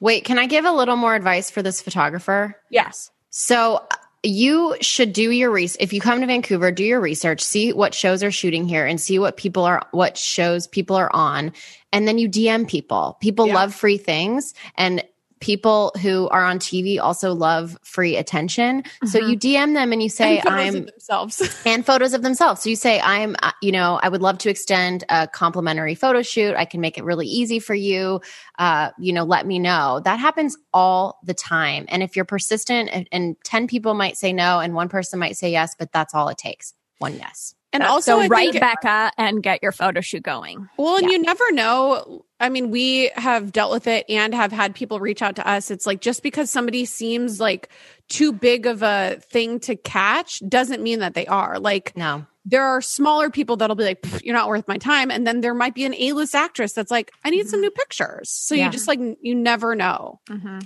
Wait, 0.00 0.24
can 0.24 0.38
I 0.38 0.46
give 0.46 0.64
a 0.64 0.72
little 0.72 0.96
more 0.96 1.14
advice 1.14 1.50
for 1.50 1.62
this 1.62 1.80
photographer? 1.82 2.56
Yes. 2.70 3.10
So 3.28 3.86
you 4.22 4.76
should 4.80 5.12
do 5.12 5.30
your 5.30 5.50
research. 5.50 5.80
If 5.80 5.92
you 5.92 6.00
come 6.00 6.20
to 6.20 6.26
Vancouver, 6.26 6.70
do 6.70 6.84
your 6.84 7.00
research, 7.00 7.40
see 7.40 7.72
what 7.72 7.94
shows 7.94 8.22
are 8.22 8.30
shooting 8.30 8.66
here 8.66 8.86
and 8.86 9.00
see 9.00 9.18
what 9.18 9.36
people 9.36 9.64
are, 9.64 9.86
what 9.92 10.18
shows 10.18 10.66
people 10.66 10.96
are 10.96 11.10
on. 11.14 11.52
And 11.92 12.06
then 12.06 12.18
you 12.18 12.28
DM 12.28 12.68
people. 12.68 13.16
People 13.20 13.46
love 13.46 13.74
free 13.74 13.98
things 13.98 14.54
and 14.76 15.02
people 15.40 15.92
who 16.00 16.28
are 16.28 16.44
on 16.44 16.58
TV 16.58 17.00
also 17.00 17.34
love 17.34 17.76
free 17.82 18.16
attention. 18.16 18.84
So 19.06 19.18
you 19.18 19.36
DM 19.38 19.74
them 19.74 19.92
and 19.92 20.02
you 20.02 20.08
say, 20.08 20.38
Mm-hmm. 20.38 20.48
And 20.48 20.56
I'm 20.56 20.76
of 20.76 20.86
themselves. 20.86 21.62
and 21.66 21.84
photos 21.84 22.12
of 22.14 22.22
themselves. 22.22 22.62
So 22.62 22.70
you 22.70 22.76
say, 22.76 23.00
I'm, 23.00 23.36
uh, 23.42 23.52
you 23.62 23.72
know, 23.72 23.98
I 24.02 24.08
would 24.08 24.22
love 24.22 24.38
to 24.38 24.50
extend 24.50 25.04
a 25.08 25.26
complimentary 25.26 25.94
photo 25.94 26.22
shoot. 26.22 26.54
I 26.56 26.64
can 26.66 26.80
make 26.80 26.98
it 26.98 27.04
really 27.04 27.26
easy 27.26 27.58
for 27.58 27.74
you. 27.74 28.20
Uh, 28.58 28.90
you 28.98 29.12
know, 29.12 29.24
let 29.24 29.46
me 29.46 29.58
know. 29.58 30.00
That 30.04 30.18
happens 30.20 30.56
all 30.72 31.18
the 31.24 31.34
time. 31.34 31.86
And 31.88 32.02
if 32.02 32.16
you're 32.16 32.24
persistent 32.24 32.90
and, 32.92 33.08
and 33.10 33.36
10 33.44 33.66
people 33.66 33.94
might 33.94 34.16
say 34.16 34.32
no 34.32 34.60
and 34.60 34.74
one 34.74 34.88
person 34.88 35.18
might 35.18 35.36
say 35.36 35.50
yes, 35.50 35.74
but 35.78 35.92
that's 35.92 36.14
all 36.14 36.28
it 36.28 36.38
takes. 36.38 36.74
One 36.98 37.16
yes. 37.16 37.54
And 37.72 37.82
That's- 37.82 37.92
also, 37.92 38.22
so 38.22 38.28
write 38.28 38.52
Becca 38.52 39.12
and 39.16 39.42
get 39.42 39.62
your 39.62 39.72
photo 39.72 40.00
shoot 40.00 40.22
going. 40.22 40.68
Well, 40.76 40.96
and 40.96 41.10
you 41.10 41.18
never 41.18 41.52
know. 41.52 42.24
I 42.40 42.48
mean, 42.48 42.70
we 42.70 43.10
have 43.14 43.52
dealt 43.52 43.70
with 43.70 43.86
it 43.86 44.06
and 44.08 44.34
have 44.34 44.50
had 44.50 44.74
people 44.74 44.98
reach 44.98 45.20
out 45.20 45.36
to 45.36 45.46
us. 45.46 45.70
It's 45.70 45.86
like 45.86 46.00
just 46.00 46.22
because 46.22 46.50
somebody 46.50 46.86
seems 46.86 47.38
like 47.38 47.68
too 48.08 48.32
big 48.32 48.66
of 48.66 48.82
a 48.82 49.20
thing 49.30 49.60
to 49.60 49.76
catch 49.76 50.42
doesn't 50.48 50.82
mean 50.82 51.00
that 51.00 51.14
they 51.14 51.26
are. 51.26 51.58
Like, 51.58 51.96
no. 51.96 52.26
There 52.46 52.64
are 52.64 52.80
smaller 52.80 53.28
people 53.28 53.56
that'll 53.58 53.76
be 53.76 53.84
like, 53.84 54.04
you're 54.24 54.34
not 54.34 54.48
worth 54.48 54.66
my 54.66 54.78
time. 54.78 55.10
And 55.10 55.26
then 55.26 55.42
there 55.42 55.52
might 55.52 55.74
be 55.74 55.84
an 55.84 55.94
A 55.94 56.14
list 56.14 56.34
actress 56.34 56.72
that's 56.72 56.90
like, 56.90 57.12
I 57.22 57.28
need 57.28 57.46
some 57.48 57.60
new 57.60 57.70
pictures. 57.70 58.30
So 58.30 58.54
Yeah. 58.54 58.64
you 58.64 58.72
just 58.72 58.88
like, 58.88 58.98
you 59.20 59.34
never 59.34 59.74
know. 59.74 60.20
Mm-hmm. 60.30 60.60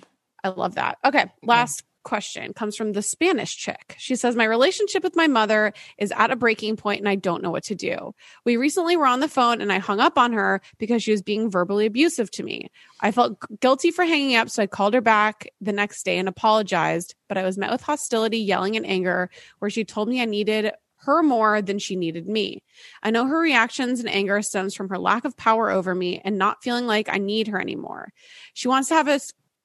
I 0.44 0.48
love 0.50 0.76
that. 0.76 0.98
Okay. 1.04 1.26
Last 1.42 1.82
question 2.04 2.52
comes 2.52 2.76
from 2.76 2.92
the 2.92 3.02
Spanish 3.02 3.56
chick. 3.56 3.96
She 3.98 4.14
says, 4.14 4.36
My 4.36 4.44
relationship 4.44 5.02
with 5.02 5.16
my 5.16 5.26
mother 5.26 5.72
is 5.98 6.12
at 6.12 6.30
a 6.30 6.36
breaking 6.36 6.76
point 6.76 7.00
and 7.00 7.08
I 7.08 7.16
don't 7.16 7.42
know 7.42 7.50
what 7.50 7.64
to 7.64 7.74
do. 7.74 8.14
We 8.44 8.56
recently 8.56 8.96
were 8.96 9.06
on 9.06 9.20
the 9.20 9.28
phone 9.28 9.60
and 9.60 9.72
I 9.72 9.78
hung 9.78 10.00
up 10.00 10.16
on 10.16 10.32
her 10.32 10.60
because 10.78 11.02
she 11.02 11.10
was 11.10 11.22
being 11.22 11.50
verbally 11.50 11.86
abusive 11.86 12.30
to 12.32 12.42
me. 12.42 12.70
I 13.00 13.10
felt 13.10 13.38
guilty 13.60 13.90
for 13.90 14.04
hanging 14.04 14.36
up, 14.36 14.48
so 14.48 14.62
I 14.62 14.66
called 14.66 14.94
her 14.94 15.00
back 15.00 15.48
the 15.60 15.72
next 15.72 16.04
day 16.04 16.18
and 16.18 16.28
apologized, 16.28 17.14
but 17.28 17.38
I 17.38 17.42
was 17.42 17.58
met 17.58 17.70
with 17.72 17.82
hostility, 17.82 18.38
yelling, 18.38 18.76
and 18.76 18.86
anger, 18.86 19.30
where 19.58 19.70
she 19.70 19.84
told 19.84 20.08
me 20.08 20.20
I 20.20 20.26
needed 20.26 20.72
her 21.04 21.22
more 21.22 21.62
than 21.62 21.78
she 21.78 21.96
needed 21.96 22.28
me. 22.28 22.62
I 23.02 23.10
know 23.10 23.26
her 23.26 23.38
reactions 23.38 24.00
and 24.00 24.08
anger 24.08 24.40
stems 24.42 24.74
from 24.74 24.88
her 24.88 24.98
lack 24.98 25.24
of 25.24 25.36
power 25.36 25.70
over 25.70 25.94
me 25.94 26.20
and 26.24 26.38
not 26.38 26.62
feeling 26.62 26.86
like 26.86 27.08
I 27.10 27.18
need 27.18 27.48
her 27.48 27.60
anymore. 27.60 28.12
She 28.54 28.68
wants 28.68 28.88
to 28.88 28.94
have 28.94 29.08
a 29.08 29.20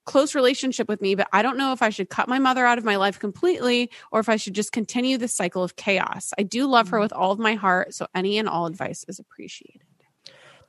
close 0.10 0.34
relationship 0.34 0.90
with 0.90 1.02
me, 1.02 1.14
but 1.14 1.28
I 1.32 1.44
don't 1.44 1.56
know 1.56 1.72
if 1.72 1.84
I 1.84 1.92
should 1.92 2.10
cut 2.10 2.28
my 2.28 2.40
mother 2.40 2.66
out 2.66 2.80
of 2.80 2.84
my 2.84 2.96
life 2.96 3.20
completely 3.20 3.92
or 4.12 4.20
if 4.20 4.28
I 4.28 4.38
should 4.38 4.56
just 4.56 4.72
continue 4.72 5.20
this 5.20 5.36
cycle 5.36 5.64
of 5.64 5.76
chaos. 5.76 6.34
I 6.36 6.42
do 6.42 6.66
love 6.66 6.90
her 6.90 7.00
with 7.00 7.14
all 7.14 7.32
of 7.32 7.38
my 7.38 7.54
heart, 7.54 7.94
so 7.94 8.08
any 8.16 8.40
and 8.40 8.50
all 8.50 8.66
advice 8.66 9.06
is 9.08 9.20
appreciated. 9.20 9.84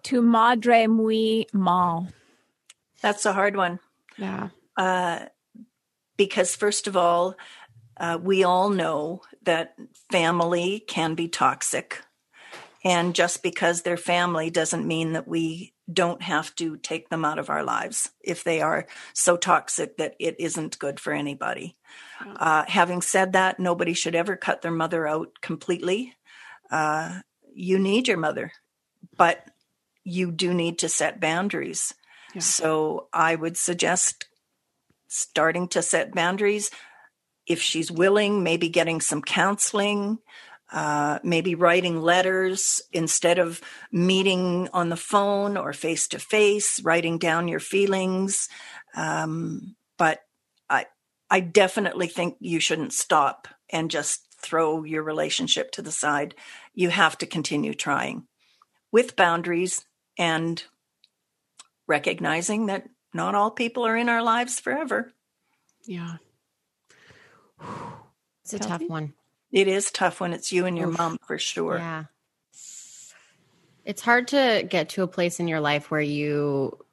To 0.05 0.21
madre 0.21 0.87
muy 0.87 1.47
mal. 1.55 2.09
That's 3.01 3.25
a 3.25 3.33
hard 3.33 3.57
one. 3.57 3.81
Yeah. 4.19 4.51
Uh, 4.77 5.21
because, 6.19 6.55
first 6.55 6.87
of 6.87 6.95
all, 6.95 7.35
uh, 7.97 8.19
we 8.21 8.45
all 8.45 8.69
know 8.69 9.23
that 9.45 9.75
family 10.11 10.85
can 10.87 11.15
be 11.15 11.29
toxic. 11.29 12.03
And 12.85 13.15
just 13.15 13.43
because 13.43 13.81
they're 13.81 13.97
family 13.97 14.51
doesn't 14.51 14.87
mean 14.87 15.15
that 15.15 15.27
we 15.27 15.73
don't 15.93 16.23
have 16.23 16.55
to 16.57 16.77
take 16.77 17.09
them 17.09 17.25
out 17.25 17.39
of 17.39 17.51
our 17.51 17.65
lives 17.65 18.11
if 18.23 18.45
they 18.45 18.61
are 18.61 18.87
so 19.15 19.37
toxic 19.37 19.97
that 19.97 20.15
it 20.19 20.37
isn't 20.39 20.79
good 20.79 21.01
for 21.01 21.13
anybody. 21.13 21.77
Uh, 22.37 22.65
having 22.67 23.03
said 23.03 23.33
that, 23.33 23.59
nobody 23.59 23.93
should 23.93 24.15
ever 24.15 24.37
cut 24.37 24.63
their 24.63 24.71
mother 24.71 25.07
out 25.07 25.41
completely. 25.41 26.15
Uh, 26.71 27.21
you 27.55 27.79
need 27.79 28.09
your 28.09 28.19
mother, 28.19 28.53
but 29.17 29.45
you 30.05 30.31
do 30.31 30.55
need 30.55 30.79
to 30.79 30.89
set 30.89 31.21
boundaries. 31.21 31.95
Yeah. 32.35 32.41
So 32.41 33.09
I 33.13 33.35
would 33.35 33.57
suggest 33.57 34.27
starting 35.09 35.69
to 35.69 35.83
set 35.83 36.15
boundaries. 36.15 36.71
If 37.47 37.61
she's 37.61 37.91
willing, 37.91 38.43
maybe 38.43 38.69
getting 38.69 39.01
some 39.01 39.23
counseling, 39.23 40.19
uh, 40.73 41.19
maybe 41.23 41.55
writing 41.55 42.01
letters 42.01 42.81
instead 42.93 43.39
of 43.39 43.61
meeting 43.91 44.69
on 44.73 44.89
the 44.89 44.97
phone 44.97 45.57
or 45.57 45.73
face 45.73 46.09
to 46.09 46.19
face, 46.19 46.81
writing 46.83 47.19
down 47.19 47.49
your 47.49 47.61
feelings. 47.61 48.49
Um, 48.95 49.75
but 49.99 50.21
I, 50.69 50.87
I 51.31 51.41
definitely 51.41 52.07
think 52.07 52.37
you 52.41 52.61
shouldn't 52.61 52.93
stop 52.93 53.49
and 53.69 53.91
just 53.91 54.27
throw 54.41 54.85
your 54.85 55.03
relationship 55.03 55.73
to 55.73 55.83
the 55.83 55.93
side. 55.93 56.35
You 56.75 56.89
have 56.91 57.19
to 57.19 57.27
continue 57.27 57.75
trying 57.75 58.27
with 58.93 59.17
boundaries 59.17 59.85
and 60.19 60.63
recognizing 61.87 62.67
that 62.67 62.89
not 63.13 63.35
all 63.35 63.51
people 63.51 63.85
are 63.87 63.97
in 63.97 64.09
our 64.09 64.23
lives 64.23 64.61
forever. 64.61 65.13
Yeah. 65.85 66.17
It's 68.45 68.55
a 68.55 68.59
tough 68.59 68.83
one. 68.87 69.15
It 69.53 69.69
is 69.69 69.91
tough 69.91 70.21
when 70.21 70.33
it's 70.33 70.53
you 70.53 70.67
and 70.67 70.77
your 70.77 70.89
Oof. 70.89 70.99
mom 70.99 71.19
for 71.27 71.39
sure. 71.39 71.79
Yeah. 71.79 72.05
It's 73.85 74.03
hard 74.03 74.29
to 74.29 74.65
get 74.69 74.91
to 74.91 75.03
a 75.03 75.09
place 75.09 75.41
in 75.41 75.49
your 75.49 75.61
life 75.61 75.91
where 75.91 76.01
you 76.01 76.85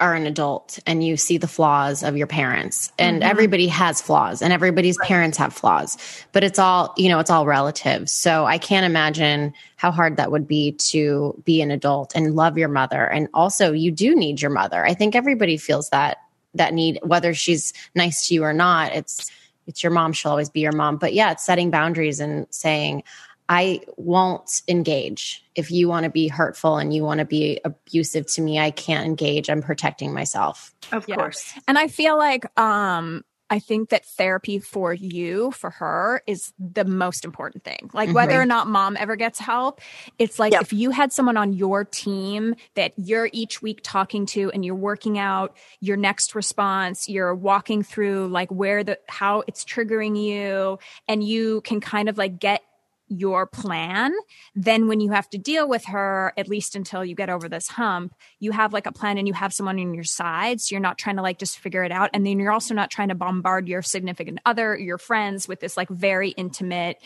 are 0.00 0.14
an 0.14 0.26
adult 0.26 0.80
and 0.84 1.04
you 1.04 1.16
see 1.16 1.38
the 1.38 1.46
flaws 1.46 2.02
of 2.02 2.16
your 2.16 2.26
parents 2.26 2.90
and 2.98 3.20
mm-hmm. 3.20 3.30
everybody 3.30 3.68
has 3.68 4.02
flaws 4.02 4.42
and 4.42 4.52
everybody's 4.52 4.98
right. 4.98 5.06
parents 5.06 5.38
have 5.38 5.52
flaws 5.52 5.96
but 6.32 6.42
it's 6.42 6.58
all 6.58 6.92
you 6.96 7.08
know 7.08 7.20
it's 7.20 7.30
all 7.30 7.46
relative 7.46 8.10
so 8.10 8.44
i 8.46 8.58
can't 8.58 8.84
imagine 8.84 9.54
how 9.76 9.92
hard 9.92 10.16
that 10.16 10.32
would 10.32 10.48
be 10.48 10.72
to 10.72 11.40
be 11.44 11.62
an 11.62 11.70
adult 11.70 12.16
and 12.16 12.34
love 12.34 12.58
your 12.58 12.68
mother 12.68 13.04
and 13.04 13.28
also 13.32 13.70
you 13.70 13.92
do 13.92 14.16
need 14.16 14.42
your 14.42 14.50
mother 14.50 14.84
i 14.84 14.92
think 14.92 15.14
everybody 15.14 15.56
feels 15.56 15.88
that 15.90 16.18
that 16.52 16.74
need 16.74 16.98
whether 17.04 17.32
she's 17.32 17.72
nice 17.94 18.26
to 18.26 18.34
you 18.34 18.42
or 18.42 18.52
not 18.52 18.92
it's 18.92 19.30
it's 19.66 19.82
your 19.82 19.92
mom 19.92 20.12
she'll 20.12 20.30
always 20.30 20.50
be 20.50 20.60
your 20.60 20.72
mom. 20.72 20.96
But 20.96 21.14
yeah 21.14 21.32
it's 21.32 21.44
setting 21.44 21.70
boundaries 21.70 22.20
and 22.20 22.46
saying 22.50 23.02
i 23.48 23.80
won't 23.96 24.62
engage. 24.68 25.44
If 25.54 25.70
you 25.70 25.88
want 25.88 26.04
to 26.04 26.10
be 26.10 26.28
hurtful 26.28 26.78
and 26.78 26.94
you 26.94 27.04
want 27.04 27.18
to 27.18 27.26
be 27.26 27.60
abusive 27.64 28.26
to 28.32 28.40
me 28.42 28.58
i 28.58 28.70
can't 28.70 29.06
engage. 29.06 29.50
I'm 29.50 29.62
protecting 29.62 30.12
myself. 30.12 30.74
Of 30.92 31.08
yeah. 31.08 31.16
course. 31.16 31.52
And 31.68 31.78
i 31.78 31.88
feel 31.88 32.16
like 32.16 32.46
um 32.58 33.24
I 33.50 33.58
think 33.58 33.90
that 33.90 34.06
therapy 34.06 34.58
for 34.58 34.94
you, 34.94 35.50
for 35.50 35.70
her, 35.70 36.22
is 36.26 36.52
the 36.58 36.84
most 36.84 37.24
important 37.24 37.62
thing. 37.62 37.90
Like 37.92 38.08
mm-hmm. 38.08 38.16
whether 38.16 38.40
or 38.40 38.46
not 38.46 38.66
mom 38.66 38.96
ever 38.98 39.16
gets 39.16 39.38
help, 39.38 39.80
it's 40.18 40.38
like 40.38 40.52
yep. 40.52 40.62
if 40.62 40.72
you 40.72 40.90
had 40.90 41.12
someone 41.12 41.36
on 41.36 41.52
your 41.52 41.84
team 41.84 42.54
that 42.74 42.92
you're 42.96 43.28
each 43.32 43.60
week 43.60 43.80
talking 43.82 44.26
to 44.26 44.50
and 44.52 44.64
you're 44.64 44.74
working 44.74 45.18
out 45.18 45.56
your 45.80 45.96
next 45.96 46.34
response, 46.34 47.08
you're 47.08 47.34
walking 47.34 47.82
through 47.82 48.28
like 48.28 48.50
where 48.50 48.82
the, 48.82 48.98
how 49.08 49.44
it's 49.46 49.64
triggering 49.64 50.20
you, 50.20 50.78
and 51.06 51.22
you 51.22 51.60
can 51.60 51.80
kind 51.80 52.08
of 52.08 52.16
like 52.16 52.38
get 52.38 52.62
your 53.08 53.46
plan, 53.46 54.12
then 54.54 54.88
when 54.88 55.00
you 55.00 55.10
have 55.10 55.28
to 55.30 55.38
deal 55.38 55.68
with 55.68 55.84
her, 55.86 56.32
at 56.36 56.48
least 56.48 56.74
until 56.74 57.04
you 57.04 57.14
get 57.14 57.30
over 57.30 57.48
this 57.48 57.68
hump, 57.68 58.14
you 58.38 58.52
have 58.52 58.72
like 58.72 58.86
a 58.86 58.92
plan 58.92 59.18
and 59.18 59.28
you 59.28 59.34
have 59.34 59.52
someone 59.52 59.78
on 59.78 59.94
your 59.94 60.04
side. 60.04 60.60
So 60.60 60.74
you're 60.74 60.80
not 60.80 60.98
trying 60.98 61.16
to 61.16 61.22
like 61.22 61.38
just 61.38 61.58
figure 61.58 61.84
it 61.84 61.92
out. 61.92 62.10
And 62.14 62.26
then 62.26 62.38
you're 62.38 62.52
also 62.52 62.74
not 62.74 62.90
trying 62.90 63.08
to 63.08 63.14
bombard 63.14 63.68
your 63.68 63.82
significant 63.82 64.40
other, 64.46 64.76
your 64.78 64.98
friends 64.98 65.46
with 65.46 65.60
this 65.60 65.76
like 65.76 65.88
very 65.88 66.30
intimate 66.30 66.96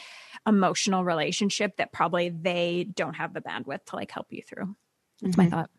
emotional 0.47 1.05
relationship 1.05 1.77
that 1.77 1.93
probably 1.93 2.29
they 2.29 2.87
don't 2.95 3.15
have 3.15 3.35
the 3.35 3.41
bandwidth 3.41 3.85
to 3.87 3.97
like 3.97 4.11
help 4.11 4.27
you 4.31 4.43
through. 4.43 4.77
That's 5.21 5.37
mm-hmm. 5.37 5.51
my 5.51 5.51
thought 5.51 5.71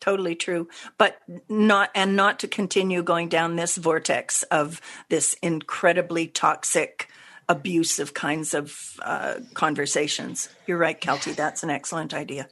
totally 0.00 0.34
true 0.34 0.68
but 0.98 1.16
not 1.48 1.88
and 1.94 2.16
not 2.16 2.40
to 2.40 2.48
continue 2.48 3.04
going 3.04 3.28
down 3.28 3.54
this 3.54 3.76
vortex 3.76 4.42
of 4.44 4.80
this 5.10 5.36
incredibly 5.42 6.26
toxic 6.26 7.08
abusive 7.48 8.14
kinds 8.14 8.54
of 8.54 8.98
uh, 9.02 9.36
conversations. 9.54 10.48
You're 10.66 10.78
right, 10.78 11.00
Keltie. 11.00 11.34
That's 11.34 11.62
an 11.62 11.70
excellent 11.70 12.14
idea. 12.14 12.48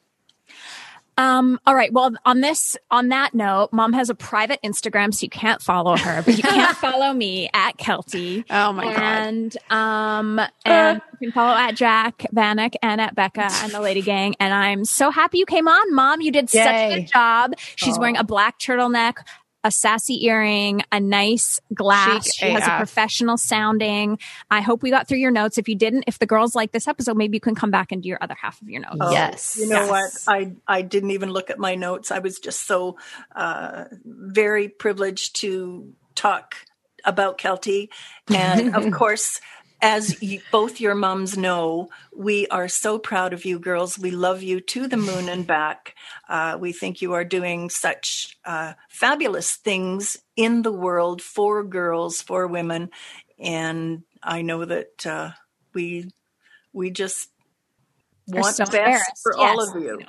Um, 1.21 1.61
all 1.67 1.75
right. 1.75 1.93
Well, 1.93 2.13
on 2.25 2.41
this, 2.41 2.79
on 2.91 3.09
that 3.09 3.35
note, 3.35 3.71
mom 3.73 3.93
has 3.93 4.09
a 4.09 4.15
private 4.15 4.59
Instagram, 4.65 5.13
so 5.13 5.25
you 5.25 5.29
can't 5.29 5.61
follow 5.61 5.95
her, 5.95 6.23
but 6.23 6.35
you 6.35 6.43
can 6.43 6.75
follow 6.77 7.13
me 7.13 7.51
at 7.53 7.77
Keltie. 7.77 8.45
Oh 8.49 8.73
my 8.73 8.87
and, 8.87 9.55
god. 9.69 9.77
Um, 9.77 10.39
and 10.65 10.99
uh. 10.99 11.01
you 11.21 11.29
can 11.29 11.33
follow 11.33 11.55
at 11.55 11.77
Jac 11.77 12.27
Vanek 12.35 12.77
and 12.81 13.03
at 13.03 13.15
Becca 13.15 13.49
and 13.51 13.71
the 13.71 13.81
Lady 13.81 14.01
Gang. 14.01 14.35
And 14.41 14.55
I'm 14.55 14.87
so 14.87 15.11
happy 15.11 15.37
you 15.37 15.47
came 15.47 15.69
on, 15.69 15.95
mom. 15.95 16.23
You 16.23 16.33
did 16.33 16.53
Yay. 16.55 16.65
such 16.65 16.75
a 16.75 16.95
good 16.95 17.09
job. 17.09 17.53
She's 17.77 17.99
oh. 17.99 18.01
wearing 18.01 18.17
a 18.17 18.25
black 18.25 18.59
turtleneck 18.59 19.17
a 19.63 19.71
sassy 19.71 20.27
earring, 20.27 20.83
a 20.91 21.01
nice 21.01 21.61
glass. 21.75 22.25
Chic 22.25 22.35
she 22.35 22.47
AF. 22.47 22.61
has 22.61 22.69
a 22.69 22.77
professional 22.77 23.37
sounding. 23.37 24.19
I 24.51 24.61
hope 24.61 24.83
we 24.83 24.91
got 24.91 25.07
through 25.07 25.19
your 25.19 25.31
notes. 25.31 25.59
If 25.59 25.69
you 25.69 25.75
didn't, 25.75 26.05
if 26.07 26.19
the 26.19 26.27
girls 26.27 26.55
like 26.55 26.73
this 26.73 26.89
episode, 26.89 27.17
maybe 27.17 27.37
you 27.37 27.41
can 27.41 27.55
come 27.55 27.71
back 27.71 27.93
and 27.93 28.03
do 28.03 28.09
your 28.09 28.19
other 28.21 28.37
half 28.41 28.61
of 28.63 28.69
your 28.69 28.81
notes. 28.81 28.97
Oh, 29.01 29.11
yes. 29.11 29.59
You 29.61 29.69
know 29.69 29.87
yes. 29.87 30.27
what? 30.27 30.35
I 30.35 30.53
I 30.67 30.83
didn't 30.83 31.11
even 31.11 31.31
look 31.31 31.51
at 31.51 31.59
my 31.59 31.75
notes. 31.75 32.11
I 32.11 32.21
was 32.21 32.39
just 32.39 32.67
so 32.67 32.97
uh, 33.35 33.85
very 34.05 34.69
privileged 34.69 35.37
to 35.37 35.93
talk 36.15 36.55
about 37.05 37.39
Keltie, 37.39 37.89
and 38.29 38.75
of 38.77 38.91
course 38.93 39.41
as 39.83 40.23
you, 40.23 40.41
both 40.51 40.81
your 40.81 40.95
moms 40.95 41.37
know, 41.37 41.89
we 42.15 42.47
are 42.49 42.69
so 42.69 42.99
proud 42.99 43.33
of 43.33 43.45
you 43.45 43.59
girls. 43.59 43.99
We 43.99 44.11
love 44.11 44.43
you 44.43 44.61
to 44.61 44.87
the 44.87 44.97
moon 44.97 45.29
and 45.29 45.47
back. 45.47 45.95
Uh, 46.29 46.57
we 46.61 46.73
think 46.73 47.01
you 47.01 47.15
are 47.15 47.25
doing 47.25 47.71
such 47.71 48.39
uh, 48.45 48.75
fabulous 48.89 49.57
things 49.57 50.19
in 50.37 50.63
the 50.63 50.73
world 50.73 51.23
for 51.23 51.65
girls, 51.65 52.23
for 52.23 52.47
women, 52.47 52.91
and 53.39 54.03
I 54.23 54.43
know 54.43 54.65
that 54.65 55.07
uh, 55.07 55.31
we 55.73 56.11
we 56.73 56.91
just 56.91 57.31
want 58.27 58.57
so 58.57 58.65
best 58.67 59.19
for 59.23 59.35
yes. 59.37 59.59
all 59.59 59.69
of 59.69 59.83
you. 59.83 60.01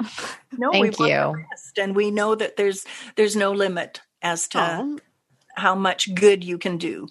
No, 0.57 0.69
Thank 0.69 0.99
we 0.99 1.11
want 1.13 1.37
you. 1.37 1.45
best, 1.49 1.77
and 1.77 1.95
we 1.95 2.11
know 2.11 2.35
that 2.35 2.57
there's 2.57 2.85
there's 3.15 3.37
no 3.37 3.53
limit 3.53 4.01
as 4.21 4.49
to 4.49 4.59
oh. 4.59 4.99
how 5.55 5.75
much 5.75 6.13
good 6.13 6.43
you 6.43 6.57
can 6.57 6.77
do. 6.77 7.07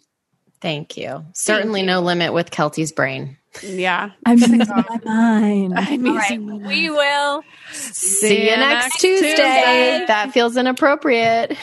Thank 0.60 0.96
you. 0.96 1.24
Certainly 1.32 1.80
Thank 1.80 1.88
you. 1.88 1.94
no 1.94 2.00
limit 2.00 2.32
with 2.32 2.50
Keltie's 2.50 2.92
brain. 2.92 3.38
Yeah. 3.62 4.10
I'm 4.26 4.38
using 4.38 4.58
my 4.58 5.00
mind. 5.04 5.74
I'm 5.76 6.16
right. 6.16 6.40
We 6.40 6.90
will 6.90 7.42
see, 7.72 8.28
see 8.28 8.44
you 8.50 8.56
next, 8.56 8.84
next 8.84 9.00
Tuesday. 9.00 9.28
Tuesday. 9.28 10.04
That 10.06 10.32
feels 10.32 10.56
inappropriate. 10.56 11.56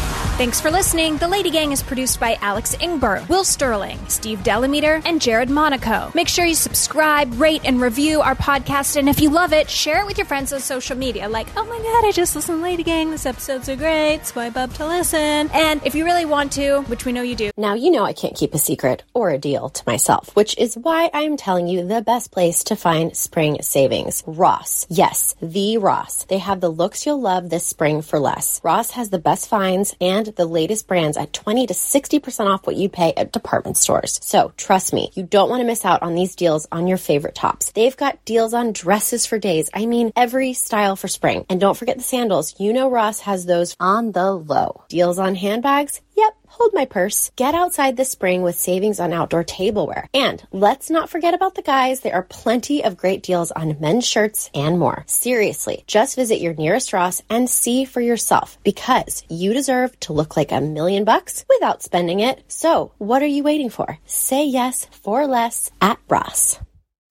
Thanks 0.40 0.58
for 0.58 0.70
listening. 0.70 1.18
The 1.18 1.28
Lady 1.28 1.50
Gang 1.50 1.70
is 1.70 1.82
produced 1.82 2.18
by 2.18 2.38
Alex 2.40 2.74
Ingber, 2.76 3.28
Will 3.28 3.44
Sterling, 3.44 3.98
Steve 4.08 4.38
Delameter, 4.38 5.02
and 5.04 5.20
Jared 5.20 5.50
Monaco. 5.50 6.10
Make 6.14 6.28
sure 6.28 6.46
you 6.46 6.54
subscribe, 6.54 7.38
rate, 7.38 7.60
and 7.66 7.78
review 7.78 8.22
our 8.22 8.34
podcast. 8.34 8.96
And 8.96 9.06
if 9.06 9.20
you 9.20 9.28
love 9.28 9.52
it, 9.52 9.68
share 9.68 10.00
it 10.00 10.06
with 10.06 10.16
your 10.16 10.24
friends 10.24 10.50
on 10.54 10.60
social 10.60 10.96
media. 10.96 11.28
Like, 11.28 11.46
oh 11.58 11.64
my 11.66 11.76
God, 11.76 12.08
I 12.08 12.12
just 12.12 12.34
listened 12.34 12.56
to 12.56 12.62
Lady 12.62 12.82
Gang. 12.82 13.10
This 13.10 13.26
episode's 13.26 13.66
so 13.66 13.76
great. 13.76 14.24
Swipe 14.24 14.56
up 14.56 14.72
to 14.76 14.86
listen. 14.86 15.50
And 15.52 15.82
if 15.84 15.94
you 15.94 16.06
really 16.06 16.24
want 16.24 16.52
to, 16.52 16.80
which 16.84 17.04
we 17.04 17.12
know 17.12 17.20
you 17.20 17.36
do. 17.36 17.50
Now, 17.58 17.74
you 17.74 17.90
know 17.90 18.04
I 18.04 18.14
can't 18.14 18.34
keep 18.34 18.54
a 18.54 18.58
secret 18.58 19.02
or 19.12 19.28
a 19.28 19.36
deal 19.36 19.68
to 19.68 19.82
myself, 19.86 20.34
which 20.34 20.56
is 20.56 20.74
why 20.74 21.10
I 21.12 21.24
am 21.24 21.36
telling 21.36 21.68
you 21.68 21.86
the 21.86 22.00
best 22.00 22.30
place 22.30 22.64
to 22.64 22.76
find 22.76 23.14
spring 23.14 23.60
savings 23.60 24.24
Ross. 24.26 24.86
Yes, 24.88 25.34
the 25.42 25.76
Ross. 25.76 26.24
They 26.24 26.38
have 26.38 26.62
the 26.62 26.70
looks 26.70 27.04
you'll 27.04 27.20
love 27.20 27.50
this 27.50 27.66
spring 27.66 28.00
for 28.00 28.18
less. 28.18 28.58
Ross 28.64 28.92
has 28.92 29.10
the 29.10 29.18
best 29.18 29.46
finds 29.46 29.94
and 30.00 30.29
the 30.36 30.46
latest 30.46 30.86
brands 30.86 31.16
at 31.16 31.32
20 31.32 31.66
to 31.66 31.74
60% 31.74 32.46
off 32.46 32.66
what 32.66 32.76
you 32.76 32.88
pay 32.88 33.12
at 33.16 33.32
department 33.32 33.76
stores. 33.76 34.18
So 34.22 34.52
trust 34.56 34.92
me, 34.92 35.10
you 35.14 35.22
don't 35.22 35.50
want 35.50 35.60
to 35.60 35.66
miss 35.66 35.84
out 35.84 36.02
on 36.02 36.14
these 36.14 36.36
deals 36.36 36.66
on 36.70 36.86
your 36.86 36.98
favorite 36.98 37.34
tops. 37.34 37.72
They've 37.72 37.96
got 37.96 38.24
deals 38.24 38.54
on 38.54 38.72
dresses 38.72 39.26
for 39.26 39.38
days. 39.38 39.70
I 39.74 39.86
mean, 39.86 40.12
every 40.16 40.52
style 40.52 40.96
for 40.96 41.08
spring. 41.08 41.46
And 41.48 41.60
don't 41.60 41.76
forget 41.76 41.96
the 41.96 42.02
sandals. 42.02 42.54
You 42.58 42.72
know 42.72 42.90
Ross 42.90 43.20
has 43.20 43.46
those 43.46 43.76
on 43.80 44.12
the 44.12 44.32
low. 44.32 44.84
Deals 44.88 45.18
on 45.18 45.34
handbags? 45.34 46.00
Yep, 46.16 46.36
hold 46.50 46.72
my 46.74 46.84
purse. 46.84 47.30
Get 47.36 47.54
outside 47.54 47.96
this 47.96 48.10
spring 48.10 48.42
with 48.42 48.58
savings 48.58 49.00
on 49.00 49.12
outdoor 49.12 49.44
tableware. 49.44 50.08
And 50.12 50.42
let's 50.52 50.90
not 50.90 51.08
forget 51.08 51.34
about 51.34 51.54
the 51.54 51.62
guys. 51.62 52.00
There 52.00 52.14
are 52.14 52.22
plenty 52.22 52.84
of 52.84 52.96
great 52.96 53.22
deals 53.22 53.50
on 53.50 53.80
men's 53.80 54.06
shirts 54.06 54.50
and 54.54 54.78
more. 54.78 55.04
Seriously, 55.06 55.84
just 55.86 56.16
visit 56.16 56.40
your 56.40 56.54
nearest 56.54 56.92
Ross 56.92 57.22
and 57.30 57.48
see 57.48 57.84
for 57.84 58.00
yourself 58.00 58.58
because 58.64 59.24
you 59.28 59.54
deserve 59.54 59.98
to 60.00 60.12
look 60.12 60.36
like 60.36 60.52
a 60.52 60.60
million 60.60 61.04
bucks 61.04 61.44
without 61.48 61.82
spending 61.82 62.20
it. 62.20 62.42
So, 62.48 62.92
what 62.98 63.22
are 63.22 63.34
you 63.36 63.42
waiting 63.42 63.70
for? 63.70 63.98
Say 64.04 64.44
yes 64.46 64.86
for 64.90 65.26
less 65.26 65.70
at 65.80 65.98
Ross. 66.08 66.58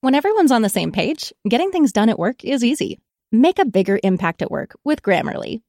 When 0.02 0.16
everyone's 0.16 0.52
on 0.52 0.62
the 0.62 0.70
same 0.70 0.92
page, 0.92 1.34
getting 1.48 1.72
things 1.72 1.92
done 1.92 2.10
at 2.10 2.20
work 2.20 2.46
is 2.46 2.64
easy. 2.64 3.00
Make 3.32 3.60
a 3.60 3.66
bigger 3.66 4.00
impact 4.02 4.42
at 4.42 4.50
work 4.50 4.76
with 4.84 5.02
Grammarly. 5.02 5.62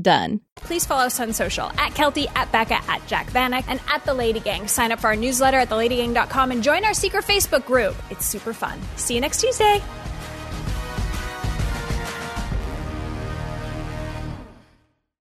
done. 0.00 0.40
Please 0.56 0.84
follow 0.84 1.04
us 1.04 1.20
on 1.20 1.32
social 1.32 1.66
at 1.78 1.92
Keltie, 1.92 2.30
at 2.34 2.50
Becca, 2.52 2.80
at 2.88 3.06
Jac 3.06 3.30
Vanek, 3.30 3.64
and 3.68 3.80
at 3.88 4.04
The 4.04 4.14
Lady 4.14 4.40
Gang. 4.40 4.66
Sign 4.68 4.92
up 4.92 5.00
for 5.00 5.08
our 5.08 5.16
newsletter 5.16 5.58
at 5.58 5.68
theladygang.com 5.68 6.50
and 6.50 6.62
join 6.62 6.84
our 6.84 6.94
secret 6.94 7.24
Facebook 7.24 7.66
group. 7.66 7.94
It's 8.10 8.26
super 8.26 8.52
fun. 8.52 8.80
See 8.96 9.14
you 9.14 9.20
next 9.20 9.40
Tuesday. 9.40 9.82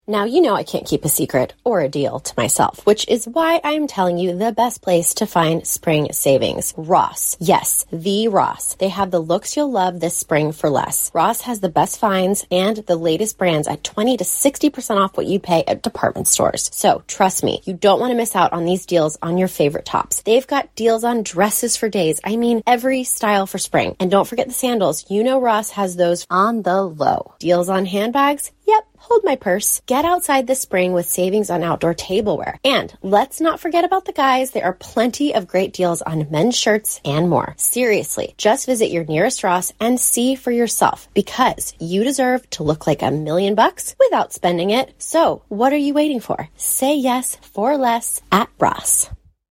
Now, 0.08 0.26
you 0.26 0.39
know 0.39 0.53
I 0.53 0.62
can't 0.62 0.86
keep 0.86 1.03
a 1.03 1.10
secret 1.10 1.56
or 1.64 1.82
a 1.82 1.89
deal 1.89 2.20
to 2.20 2.34
myself, 2.38 2.86
which 2.86 3.08
is 3.08 3.28
why 3.28 3.60
I'm 3.64 3.88
telling 3.88 4.20
you 4.20 4.38
the 4.38 4.51
best 4.51 4.84
place 4.84 5.16
to 5.16 5.26
find 5.26 5.66
spring 5.66 6.14
savings. 6.14 6.76
Ross. 6.78 7.36
Yes, 7.39 7.88
the 7.91 8.28
Ross. 8.28 8.76
They 8.76 8.89
have 8.89 9.10
the 9.10 9.20
looks 9.20 9.58
you'll 9.58 9.72
love 9.72 9.99
this 9.99 10.16
spring 10.16 10.51
for 10.51 10.70
less. 10.70 11.10
Ross 11.16 11.41
has 11.41 11.60
the 11.60 11.70
best 11.70 11.97
finds 11.97 12.45
and 12.51 12.78
the 12.78 12.95
latest 12.95 13.39
brands 13.39 13.68
at 13.68 13.84
20 13.84 14.18
to 14.18 14.24
60% 14.24 14.97
off 14.97 15.18
what 15.18 15.26
you 15.26 15.39
pay 15.39 15.64
at 15.66 15.82
department 15.82 16.28
stores. 16.28 16.70
So 16.72 17.03
trust 17.08 17.43
me, 17.43 17.64
you 17.66 17.74
don't 17.74 17.99
want 17.99 18.12
to 18.12 18.18
miss 18.18 18.36
out 18.36 18.53
on 18.53 18.66
these 18.66 18.86
deals 18.86 19.18
on 19.24 19.39
your 19.39 19.47
favorite 19.47 19.88
tops. 19.88 20.22
They've 20.22 20.45
got 20.45 20.76
deals 20.76 21.03
on 21.03 21.24
dresses 21.24 21.78
for 21.78 21.89
days. 21.89 22.20
I 22.24 22.36
mean, 22.36 22.62
every 22.68 23.06
style 23.06 23.47
for 23.47 23.58
spring. 23.58 23.95
And 23.99 24.12
don't 24.12 24.28
forget 24.28 24.47
the 24.47 24.53
sandals. 24.53 25.10
You 25.10 25.24
know 25.24 25.41
Ross 25.41 25.72
has 25.72 25.95
those 25.95 26.28
on 26.30 26.62
the 26.62 26.84
low. 26.84 27.34
Deals 27.39 27.70
on 27.70 27.88
handbags? 27.88 28.51
Yep, 28.68 28.88
hold 28.97 29.24
my 29.24 29.36
purse. 29.36 29.82
Get 29.86 30.05
outside 30.05 30.47
this 30.47 30.61
spring 30.61 30.93
with 30.93 31.07
savings 31.07 31.49
on 31.49 31.63
outdoor 31.63 31.93
tableware. 31.93 32.59
And 32.63 32.91
let's 33.03 33.39
not 33.39 33.59
forget 33.59 33.86
about 33.86 34.05
the 34.05 34.13
guys. 34.13 34.51
There 34.51 34.66
are 34.66 34.74
plenty 34.74 35.36
of 35.36 35.47
great 35.47 35.72
deals 35.72 36.01
on 36.01 36.32
men's 36.32 36.57
shirts 36.57 36.99
and 37.05 37.30
more. 37.30 37.53
Seriously, 37.57 38.34
just 38.38 38.66
visit 38.66 38.89
your 38.89 39.03
nearest 39.03 39.43
Ross 39.43 39.72
and 39.80 39.99
see 39.99 40.36
for 40.36 40.51
yourself 40.51 41.07
because 41.13 41.76
you 41.80 42.03
deserve 42.03 42.49
to 42.51 42.63
look 42.63 42.88
like 42.88 43.03
a 43.03 43.11
million 43.11 43.53
bucks 43.53 43.95
without 43.99 44.34
spending 44.34 44.72
it. 44.72 44.93
So 44.97 45.43
what 45.47 45.72
are 45.72 45.78
you 45.78 45.93
waiting 45.93 46.20
for? 46.20 46.49
Say 46.57 46.95
yes 46.95 47.36
for 47.53 47.78
less 47.78 48.22
at 48.32 48.49
Ross. 48.59 49.09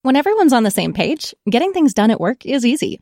When 0.02 0.16
everyone's 0.16 0.54
on 0.54 0.64
the 0.64 0.72
same 0.72 0.94
page, 0.94 1.34
getting 1.50 1.74
things 1.74 1.94
done 1.94 2.12
at 2.12 2.20
work 2.20 2.46
is 2.46 2.66
easy. 2.66 3.02